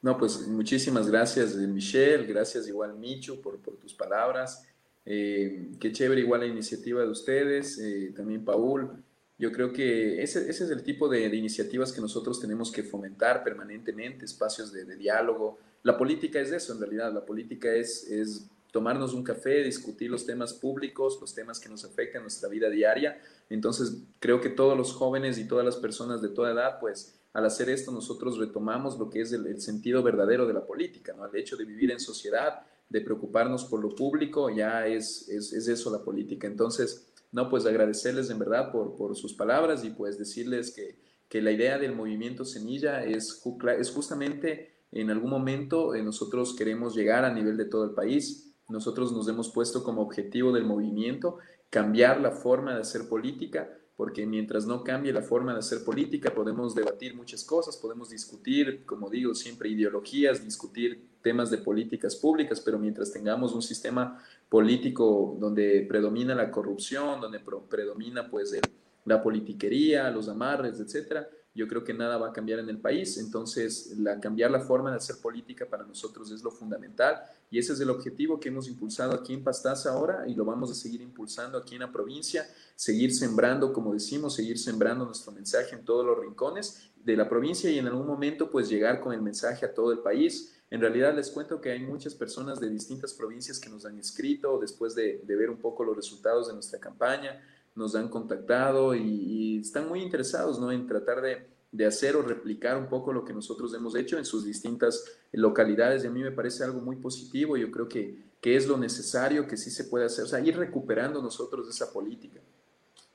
No, 0.00 0.16
pues 0.16 0.46
muchísimas 0.46 1.10
gracias, 1.10 1.56
Michelle. 1.56 2.26
Gracias 2.26 2.68
igual, 2.68 2.94
Micho, 2.94 3.40
por, 3.40 3.58
por 3.58 3.76
tus 3.76 3.94
palabras. 3.94 4.64
Eh, 5.04 5.70
qué 5.80 5.90
chévere 5.90 6.20
igual 6.20 6.40
la 6.40 6.46
iniciativa 6.46 7.00
de 7.00 7.08
ustedes, 7.08 7.78
eh, 7.78 8.12
también 8.14 8.44
Paul. 8.44 9.02
Yo 9.38 9.50
creo 9.52 9.72
que 9.72 10.22
ese, 10.22 10.50
ese 10.50 10.64
es 10.64 10.70
el 10.70 10.82
tipo 10.82 11.08
de, 11.08 11.24
iniciativas 11.34 11.92
que 11.92 12.00
nosotros 12.00 12.40
tenemos 12.40 12.70
que 12.70 12.82
fomentar 12.82 13.42
permanentemente, 13.42 14.24
espacios 14.24 14.72
de, 14.72 14.84
de, 14.84 14.96
diálogo. 14.96 15.58
La 15.82 15.96
política 15.96 16.40
es 16.40 16.52
eso, 16.52 16.74
en 16.74 16.80
realidad. 16.80 17.12
La 17.12 17.24
política 17.24 17.72
es, 17.72 18.04
es 18.10 18.50
tomarnos 18.72 19.14
un 19.14 19.24
café, 19.24 19.62
discutir 19.62 20.10
los 20.10 20.26
temas 20.26 20.52
públicos, 20.52 21.18
los 21.20 21.34
temas 21.34 21.58
que 21.58 21.68
nos 21.68 21.84
afectan 21.84 22.20
en 22.20 22.24
nuestra 22.24 22.48
vida 22.48 22.68
diaria. 22.68 23.20
Entonces, 23.50 24.02
creo 24.20 24.40
que 24.40 24.50
todos 24.50 24.76
los 24.76 24.92
jóvenes 24.92 25.38
y 25.38 25.46
todas 25.46 25.64
las 25.64 25.76
personas 25.76 26.20
de 26.20 26.28
toda 26.28 26.52
edad, 26.52 26.78
pues 26.80 27.18
al 27.32 27.44
hacer 27.44 27.70
esto 27.70 27.92
nosotros 27.92 28.38
retomamos 28.38 28.98
lo 28.98 29.10
que 29.10 29.20
es 29.20 29.32
el, 29.32 29.60
sentido 29.60 30.02
verdadero 30.02 30.46
de 30.46 30.54
la 30.54 30.66
política, 30.66 31.14
¿no? 31.16 31.26
El 31.26 31.36
hecho 31.36 31.56
de 31.56 31.64
vivir 31.64 31.90
en 31.90 32.00
sociedad, 32.00 32.62
de 32.88 33.00
preocuparnos 33.00 33.64
por 33.64 33.80
lo 33.80 33.94
público, 33.94 34.50
ya 34.50 34.86
es, 34.86 35.28
es, 35.28 35.52
eso 35.52 35.90
la 35.90 36.02
política. 36.02 36.46
Entonces, 36.46 37.06
no, 37.32 37.50
pues 37.50 37.66
agradecerles 37.66 38.30
en 38.30 38.38
verdad 38.38 38.72
por, 38.72 38.96
por 38.96 39.14
sus 39.16 39.34
palabras 39.34 39.84
y 39.84 39.90
pues 39.90 40.18
decirles 40.18 40.70
que, 40.70 40.98
que 41.28 41.42
la 41.42 41.52
idea 41.52 41.78
del 41.78 41.94
movimiento 41.94 42.44
Semilla 42.44 43.04
es, 43.04 43.42
es 43.78 43.90
justamente 43.90 44.78
en 44.92 45.10
algún 45.10 45.30
momento 45.30 45.94
eh, 45.94 46.02
nosotros 46.02 46.54
queremos 46.56 46.94
llegar 46.94 47.24
a 47.24 47.32
nivel 47.32 47.56
de 47.56 47.66
todo 47.66 47.84
el 47.84 47.90
país, 47.90 48.47
nosotros 48.68 49.12
nos 49.12 49.28
hemos 49.28 49.48
puesto 49.48 49.82
como 49.82 50.02
objetivo 50.02 50.52
del 50.52 50.64
movimiento 50.64 51.38
cambiar 51.70 52.20
la 52.20 52.30
forma 52.30 52.74
de 52.74 52.82
hacer 52.82 53.08
política, 53.08 53.70
porque 53.96 54.26
mientras 54.26 54.66
no 54.66 54.84
cambie 54.84 55.12
la 55.12 55.22
forma 55.22 55.52
de 55.52 55.58
hacer 55.58 55.84
política, 55.84 56.32
podemos 56.34 56.74
debatir 56.74 57.16
muchas 57.16 57.42
cosas, 57.44 57.76
podemos 57.76 58.10
discutir, 58.10 58.84
como 58.86 59.10
digo, 59.10 59.34
siempre 59.34 59.68
ideologías, 59.68 60.44
discutir 60.44 61.08
temas 61.20 61.50
de 61.50 61.58
políticas 61.58 62.14
públicas, 62.14 62.60
pero 62.60 62.78
mientras 62.78 63.12
tengamos 63.12 63.54
un 63.54 63.62
sistema 63.62 64.22
político 64.48 65.36
donde 65.40 65.84
predomina 65.88 66.34
la 66.34 66.50
corrupción, 66.50 67.20
donde 67.20 67.40
predomina 67.68 68.30
pues 68.30 68.56
la 69.04 69.22
politiquería, 69.22 70.10
los 70.10 70.28
amarres, 70.28 70.78
etcétera, 70.78 71.28
yo 71.58 71.66
creo 71.66 71.82
que 71.82 71.92
nada 71.92 72.18
va 72.18 72.28
a 72.28 72.32
cambiar 72.32 72.60
en 72.60 72.68
el 72.68 72.78
país. 72.78 73.18
Entonces, 73.18 73.92
la, 73.98 74.20
cambiar 74.20 74.52
la 74.52 74.60
forma 74.60 74.92
de 74.92 74.98
hacer 74.98 75.16
política 75.16 75.66
para 75.66 75.84
nosotros 75.84 76.30
es 76.30 76.40
lo 76.44 76.52
fundamental 76.52 77.20
y 77.50 77.58
ese 77.58 77.72
es 77.72 77.80
el 77.80 77.90
objetivo 77.90 78.38
que 78.38 78.48
hemos 78.48 78.68
impulsado 78.68 79.12
aquí 79.12 79.34
en 79.34 79.42
Pastaza 79.42 79.90
ahora 79.90 80.24
y 80.28 80.36
lo 80.36 80.44
vamos 80.44 80.70
a 80.70 80.74
seguir 80.74 81.02
impulsando 81.02 81.58
aquí 81.58 81.74
en 81.74 81.80
la 81.80 81.90
provincia, 81.90 82.46
seguir 82.76 83.12
sembrando, 83.12 83.72
como 83.72 83.92
decimos, 83.92 84.36
seguir 84.36 84.56
sembrando 84.56 85.04
nuestro 85.04 85.32
mensaje 85.32 85.74
en 85.74 85.84
todos 85.84 86.06
los 86.06 86.16
rincones 86.16 86.92
de 87.04 87.16
la 87.16 87.28
provincia 87.28 87.68
y 87.68 87.78
en 87.80 87.88
algún 87.88 88.06
momento 88.06 88.52
pues 88.52 88.68
llegar 88.68 89.00
con 89.00 89.12
el 89.12 89.20
mensaje 89.20 89.66
a 89.66 89.74
todo 89.74 89.90
el 89.90 89.98
país. 89.98 90.54
En 90.70 90.80
realidad 90.80 91.12
les 91.16 91.28
cuento 91.28 91.60
que 91.60 91.72
hay 91.72 91.80
muchas 91.80 92.14
personas 92.14 92.60
de 92.60 92.70
distintas 92.70 93.14
provincias 93.14 93.58
que 93.58 93.68
nos 93.68 93.84
han 93.84 93.98
escrito 93.98 94.60
después 94.60 94.94
de, 94.94 95.22
de 95.26 95.34
ver 95.34 95.50
un 95.50 95.58
poco 95.58 95.82
los 95.82 95.96
resultados 95.96 96.46
de 96.46 96.54
nuestra 96.54 96.78
campaña 96.78 97.42
nos 97.78 97.94
han 97.94 98.08
contactado 98.08 98.94
y, 98.94 99.58
están 99.58 99.88
muy 99.88 100.02
interesados 100.02 100.60
¿no? 100.60 100.70
en 100.70 100.86
tratar 100.86 101.20
de, 101.20 101.48
de, 101.72 101.86
hacer 101.86 102.14
o 102.14 102.22
replicar 102.22 102.76
un 102.76 102.88
poco 102.88 103.12
lo 103.12 103.24
que 103.24 103.32
nosotros 103.32 103.74
hemos 103.74 103.96
hecho 103.96 104.16
en 104.16 104.24
sus 104.24 104.44
distintas 104.44 105.04
localidades 105.32 106.04
y 106.04 106.06
a 106.06 106.10
mí 106.10 106.22
me 106.22 106.30
parece 106.30 106.62
algo 106.62 106.80
muy 106.80 106.96
positivo, 106.96 107.56
yo 107.56 107.70
creo 107.72 107.88
que, 107.88 108.16
que 108.40 108.56
es 108.56 108.68
lo 108.68 108.76
necesario 108.76 109.48
que 109.48 109.56
sí 109.56 109.70
se 109.70 109.84
puede 109.84 110.04
hacer, 110.04 110.24
o 110.24 110.28
sea, 110.28 110.40
ir 110.40 110.56
recuperando 110.56 111.20
nosotros 111.20 111.68
esa 111.68 111.92
política 111.92 112.40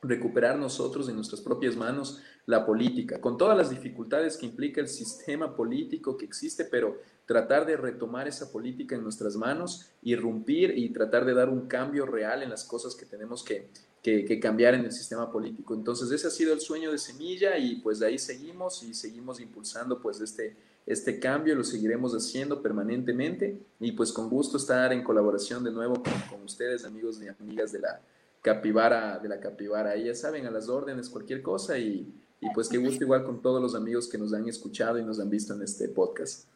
recuperar 0.03 0.57
nosotros 0.57 1.09
en 1.09 1.15
nuestras 1.15 1.41
propias 1.41 1.75
manos 1.75 2.21
la 2.45 2.65
política, 2.65 3.21
con 3.21 3.37
todas 3.37 3.57
las 3.57 3.69
dificultades 3.69 4.35
que 4.37 4.45
implica 4.45 4.81
el 4.81 4.89
sistema 4.89 5.55
político 5.55 6.17
que 6.17 6.25
existe, 6.25 6.65
pero 6.65 6.97
tratar 7.25 7.65
de 7.65 7.77
retomar 7.77 8.27
esa 8.27 8.51
política 8.51 8.95
en 8.95 9.03
nuestras 9.03 9.37
manos, 9.37 9.89
irrumpir 10.01 10.77
y 10.77 10.89
tratar 10.89 11.23
de 11.23 11.33
dar 11.33 11.49
un 11.49 11.67
cambio 11.67 12.05
real 12.05 12.43
en 12.43 12.49
las 12.49 12.65
cosas 12.65 12.95
que 12.95 13.05
tenemos 13.05 13.43
que, 13.43 13.69
que, 14.03 14.39
cambiar 14.39 14.73
en 14.73 14.83
el 14.83 14.91
sistema 14.91 15.31
político. 15.31 15.73
Entonces 15.73 16.11
ese 16.11 16.27
ha 16.27 16.29
sido 16.29 16.53
el 16.53 16.59
sueño 16.59 16.91
de 16.91 16.97
Semilla 16.97 17.57
y 17.57 17.75
pues 17.77 17.99
de 17.99 18.07
ahí 18.07 18.19
seguimos 18.19 18.83
y 18.83 18.93
seguimos 18.93 19.39
impulsando 19.39 19.99
pues 20.01 20.19
este, 20.19 20.57
este 20.85 21.19
cambio, 21.19 21.55
lo 21.55 21.63
seguiremos 21.63 22.13
haciendo 22.13 22.61
permanentemente 22.61 23.57
y 23.79 23.93
pues 23.93 24.11
con 24.11 24.29
gusto 24.29 24.57
estar 24.57 24.91
en 24.91 25.03
colaboración 25.03 25.63
de 25.63 25.71
nuevo 25.71 26.03
con, 26.29 26.43
ustedes, 26.43 26.83
amigos 26.83 27.21
y 27.23 27.29
amigas 27.29 27.71
de 27.71 27.79
la 27.79 28.01
capibara, 28.41 29.19
de 29.19 29.29
la 29.29 29.39
capibara. 29.39 29.91
Ahí 29.91 30.03
ya 30.03 30.15
saben, 30.15 30.45
a 30.45 30.51
las 30.51 30.67
órdenes, 30.67 31.07
cualquier 31.07 31.41
cosa 31.41 31.77
y, 31.77 32.13
y 32.41 32.49
pues 32.53 32.67
qué 32.67 32.77
gusto 32.77 33.05
igual 33.05 33.23
con 33.23 33.41
todos 33.41 33.61
los 33.61 33.73
amigos 33.73 34.09
que 34.09 34.17
nos 34.17 34.33
han 34.33 34.49
escuchado 34.49 34.99
y 34.99 35.05
nos 35.05 35.21
han 35.21 35.29
visto 35.29 35.53
en 35.53 35.61
este 35.61 35.87
podcast. 35.87 36.49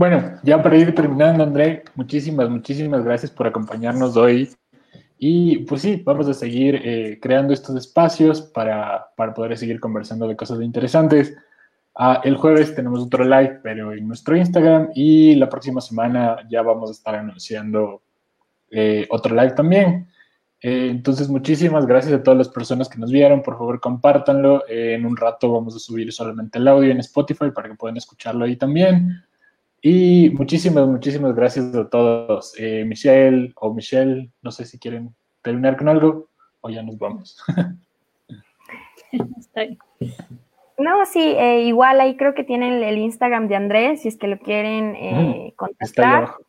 Bueno, 0.00 0.40
ya 0.42 0.62
para 0.62 0.78
ir 0.78 0.94
terminando, 0.94 1.44
André, 1.44 1.84
muchísimas, 1.94 2.48
muchísimas 2.48 3.04
gracias 3.04 3.30
por 3.30 3.46
acompañarnos 3.46 4.16
hoy. 4.16 4.48
Y 5.18 5.58
pues 5.66 5.82
sí, 5.82 6.02
vamos 6.02 6.26
a 6.26 6.32
seguir 6.32 6.80
eh, 6.82 7.18
creando 7.20 7.52
estos 7.52 7.76
espacios 7.76 8.40
para, 8.40 9.08
para, 9.14 9.34
poder 9.34 9.58
seguir 9.58 9.78
conversando 9.78 10.26
de 10.26 10.36
cosas 10.36 10.62
interesantes. 10.62 11.36
Ah, 11.94 12.22
el 12.24 12.38
jueves 12.38 12.74
tenemos 12.74 13.02
otro 13.02 13.24
live, 13.24 13.60
pero 13.62 13.92
en 13.92 14.08
nuestro 14.08 14.34
Instagram. 14.34 14.88
Y 14.94 15.34
la 15.34 15.50
próxima 15.50 15.82
semana 15.82 16.38
ya 16.48 16.62
vamos 16.62 16.88
a 16.88 16.92
estar 16.94 17.14
anunciando 17.16 18.00
eh, 18.70 19.06
otro 19.10 19.36
live 19.36 19.52
también. 19.52 20.08
Eh, 20.62 20.88
entonces, 20.88 21.28
muchísimas 21.28 21.84
gracias 21.84 22.14
a 22.14 22.22
todas 22.22 22.38
las 22.38 22.48
personas 22.48 22.88
que 22.88 22.98
nos 22.98 23.12
vieron. 23.12 23.42
Por 23.42 23.58
favor, 23.58 23.78
compártanlo. 23.78 24.64
en 24.66 25.04
un 25.04 25.14
rato 25.14 25.52
vamos 25.52 25.76
a 25.76 25.78
subir 25.78 26.10
solamente 26.10 26.58
el 26.58 26.68
audio 26.68 26.90
en 26.90 27.00
Spotify 27.00 27.50
para 27.54 27.68
que 27.68 27.74
puedan 27.74 27.98
escucharlo 27.98 28.46
ahí 28.46 28.56
también. 28.56 29.26
Y 29.82 30.30
muchísimas, 30.30 30.86
muchísimas 30.86 31.34
gracias 31.34 31.74
a 31.74 31.88
todos. 31.88 32.54
Eh, 32.58 32.84
Michelle 32.84 33.52
o 33.56 33.72
Michelle, 33.72 34.30
no 34.42 34.50
sé 34.50 34.66
si 34.66 34.78
quieren 34.78 35.14
terminar 35.42 35.76
con 35.76 35.88
algo 35.88 36.28
o 36.60 36.70
ya 36.70 36.82
nos 36.82 36.98
vamos. 36.98 37.42
No, 40.78 41.04
sí, 41.04 41.20
eh, 41.20 41.64
igual 41.64 42.00
ahí 42.00 42.16
creo 42.16 42.32
que 42.32 42.42
tienen 42.42 42.82
el 42.82 42.96
Instagram 42.96 43.48
de 43.48 43.56
Andrés, 43.56 44.00
si 44.00 44.08
es 44.08 44.16
que 44.16 44.28
lo 44.28 44.38
quieren 44.38 44.94
eh, 44.96 45.52
contactar. 45.54 45.86
Está 45.86 46.02
ahí, 46.02 46.16
abajo. 46.16 46.42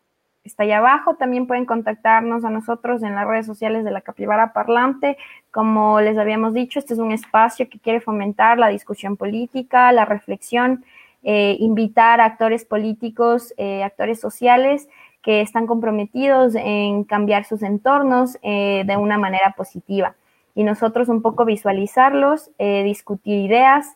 Está 0.45 0.63
ahí 0.63 0.71
abajo. 0.71 1.15
También 1.15 1.47
pueden 1.47 1.65
contactarnos 1.65 2.45
a 2.45 2.49
nosotros 2.49 3.03
en 3.03 3.13
las 3.13 3.27
redes 3.27 3.45
sociales 3.45 3.83
de 3.83 3.91
la 3.91 3.99
Capibara 3.99 4.53
Parlante. 4.53 5.17
Como 5.51 5.99
les 5.99 6.17
habíamos 6.17 6.53
dicho, 6.53 6.79
este 6.79 6.93
es 6.93 6.99
un 6.99 7.11
espacio 7.11 7.67
que 7.69 7.79
quiere 7.79 7.99
fomentar 7.99 8.57
la 8.57 8.69
discusión 8.69 9.17
política, 9.17 9.91
la 9.91 10.05
reflexión 10.05 10.85
eh, 11.23 11.55
invitar 11.59 12.19
a 12.19 12.25
actores 12.25 12.65
políticos, 12.65 13.53
eh, 13.57 13.83
actores 13.83 14.19
sociales 14.19 14.89
que 15.21 15.41
están 15.41 15.67
comprometidos 15.67 16.55
en 16.55 17.03
cambiar 17.03 17.45
sus 17.45 17.61
entornos 17.61 18.39
eh, 18.41 18.83
de 18.87 18.97
una 18.97 19.19
manera 19.19 19.53
positiva. 19.55 20.15
Y 20.55 20.63
nosotros 20.63 21.09
un 21.09 21.21
poco 21.21 21.45
visualizarlos, 21.45 22.49
discutir 22.57 23.37
ideas, 23.37 23.95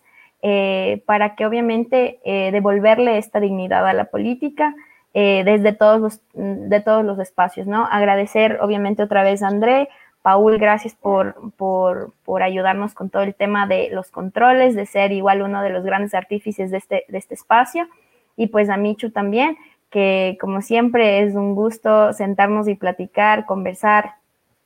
para 1.06 1.36
que 1.36 1.46
obviamente 1.46 2.20
devolverle 2.24 3.18
esta 3.18 3.42
dignidad 3.42 3.86
a 3.86 3.92
la 3.92 4.06
política 4.06 4.74
desde 5.14 5.74
todos 5.74 6.00
los, 6.00 6.22
de 6.34 6.80
todos 6.80 7.04
los 7.04 7.20
espacios, 7.20 7.68
¿no? 7.68 7.86
Agradecer 7.92 8.60
obviamente 8.62 9.04
otra 9.04 9.24
vez 9.24 9.44
a 9.44 9.48
André, 9.48 9.90
Paul, 10.26 10.58
gracias 10.58 10.96
por, 10.96 11.36
por, 11.56 12.42
ayudarnos 12.42 12.96
con 12.96 13.12
todo 13.12 13.22
el 13.22 13.36
tema 13.36 13.68
de 13.68 13.92
los 13.92 14.10
controles, 14.10 14.74
de 14.74 14.88
ser 14.88 15.12
igual 15.12 15.44
uno 15.44 15.62
de 15.62 15.70
los 15.70 15.84
grandes 15.84 16.16
artífices 16.16 16.72
de 16.72 16.78
este, 16.78 17.06
de 17.10 17.20
este 17.20 17.36
espacio. 17.36 17.88
Y 18.36 18.48
pues 18.48 18.72
a 18.72 18.78
Michu 18.78 19.12
también, 19.12 19.56
que 19.92 20.36
como 20.42 20.64
siempre 20.64 21.22
es 21.22 21.36
un 21.36 21.54
gusto 21.54 22.12
sentarnos 22.12 22.68
y 22.68 22.74
platicar, 22.74 23.46
conversar 23.46 24.16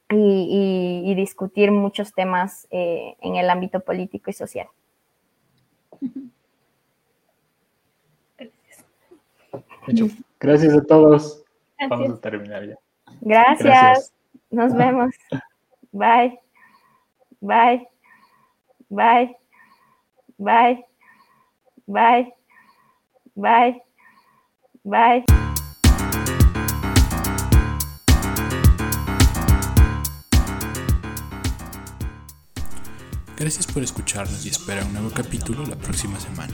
y, 0.10 1.14
discutir 1.18 1.72
muchos 1.72 2.14
temas 2.14 2.66
eh, 2.72 3.18
en 3.20 3.36
el 3.36 3.49
ámbito 3.49 3.82
político 3.82 4.30
y 4.30 4.34
social. 4.34 4.68
Gracias. 8.38 10.18
Gracias 10.39 10.74
a 10.74 10.82
todos. 10.84 11.43
Vamos 11.89 12.12
a 12.12 12.22
terminar 12.22 12.66
ya. 12.66 12.76
Gracias. 13.20 14.14
Nos 14.49 14.74
vemos. 14.74 15.14
Bye. 15.91 16.39
Bye. 17.41 17.87
Bye. 18.89 19.35
Bye. 20.37 20.85
Bye. 21.87 22.33
Bye. 23.35 23.81
Bye. 24.83 25.25
Gracias 33.37 33.67
por 33.67 33.81
escucharnos 33.81 34.45
y 34.45 34.49
espera 34.49 34.83
un 34.83 34.91
nuevo 34.91 35.11
capítulo 35.11 35.65
la 35.65 35.77
próxima 35.77 36.19
semana. 36.19 36.53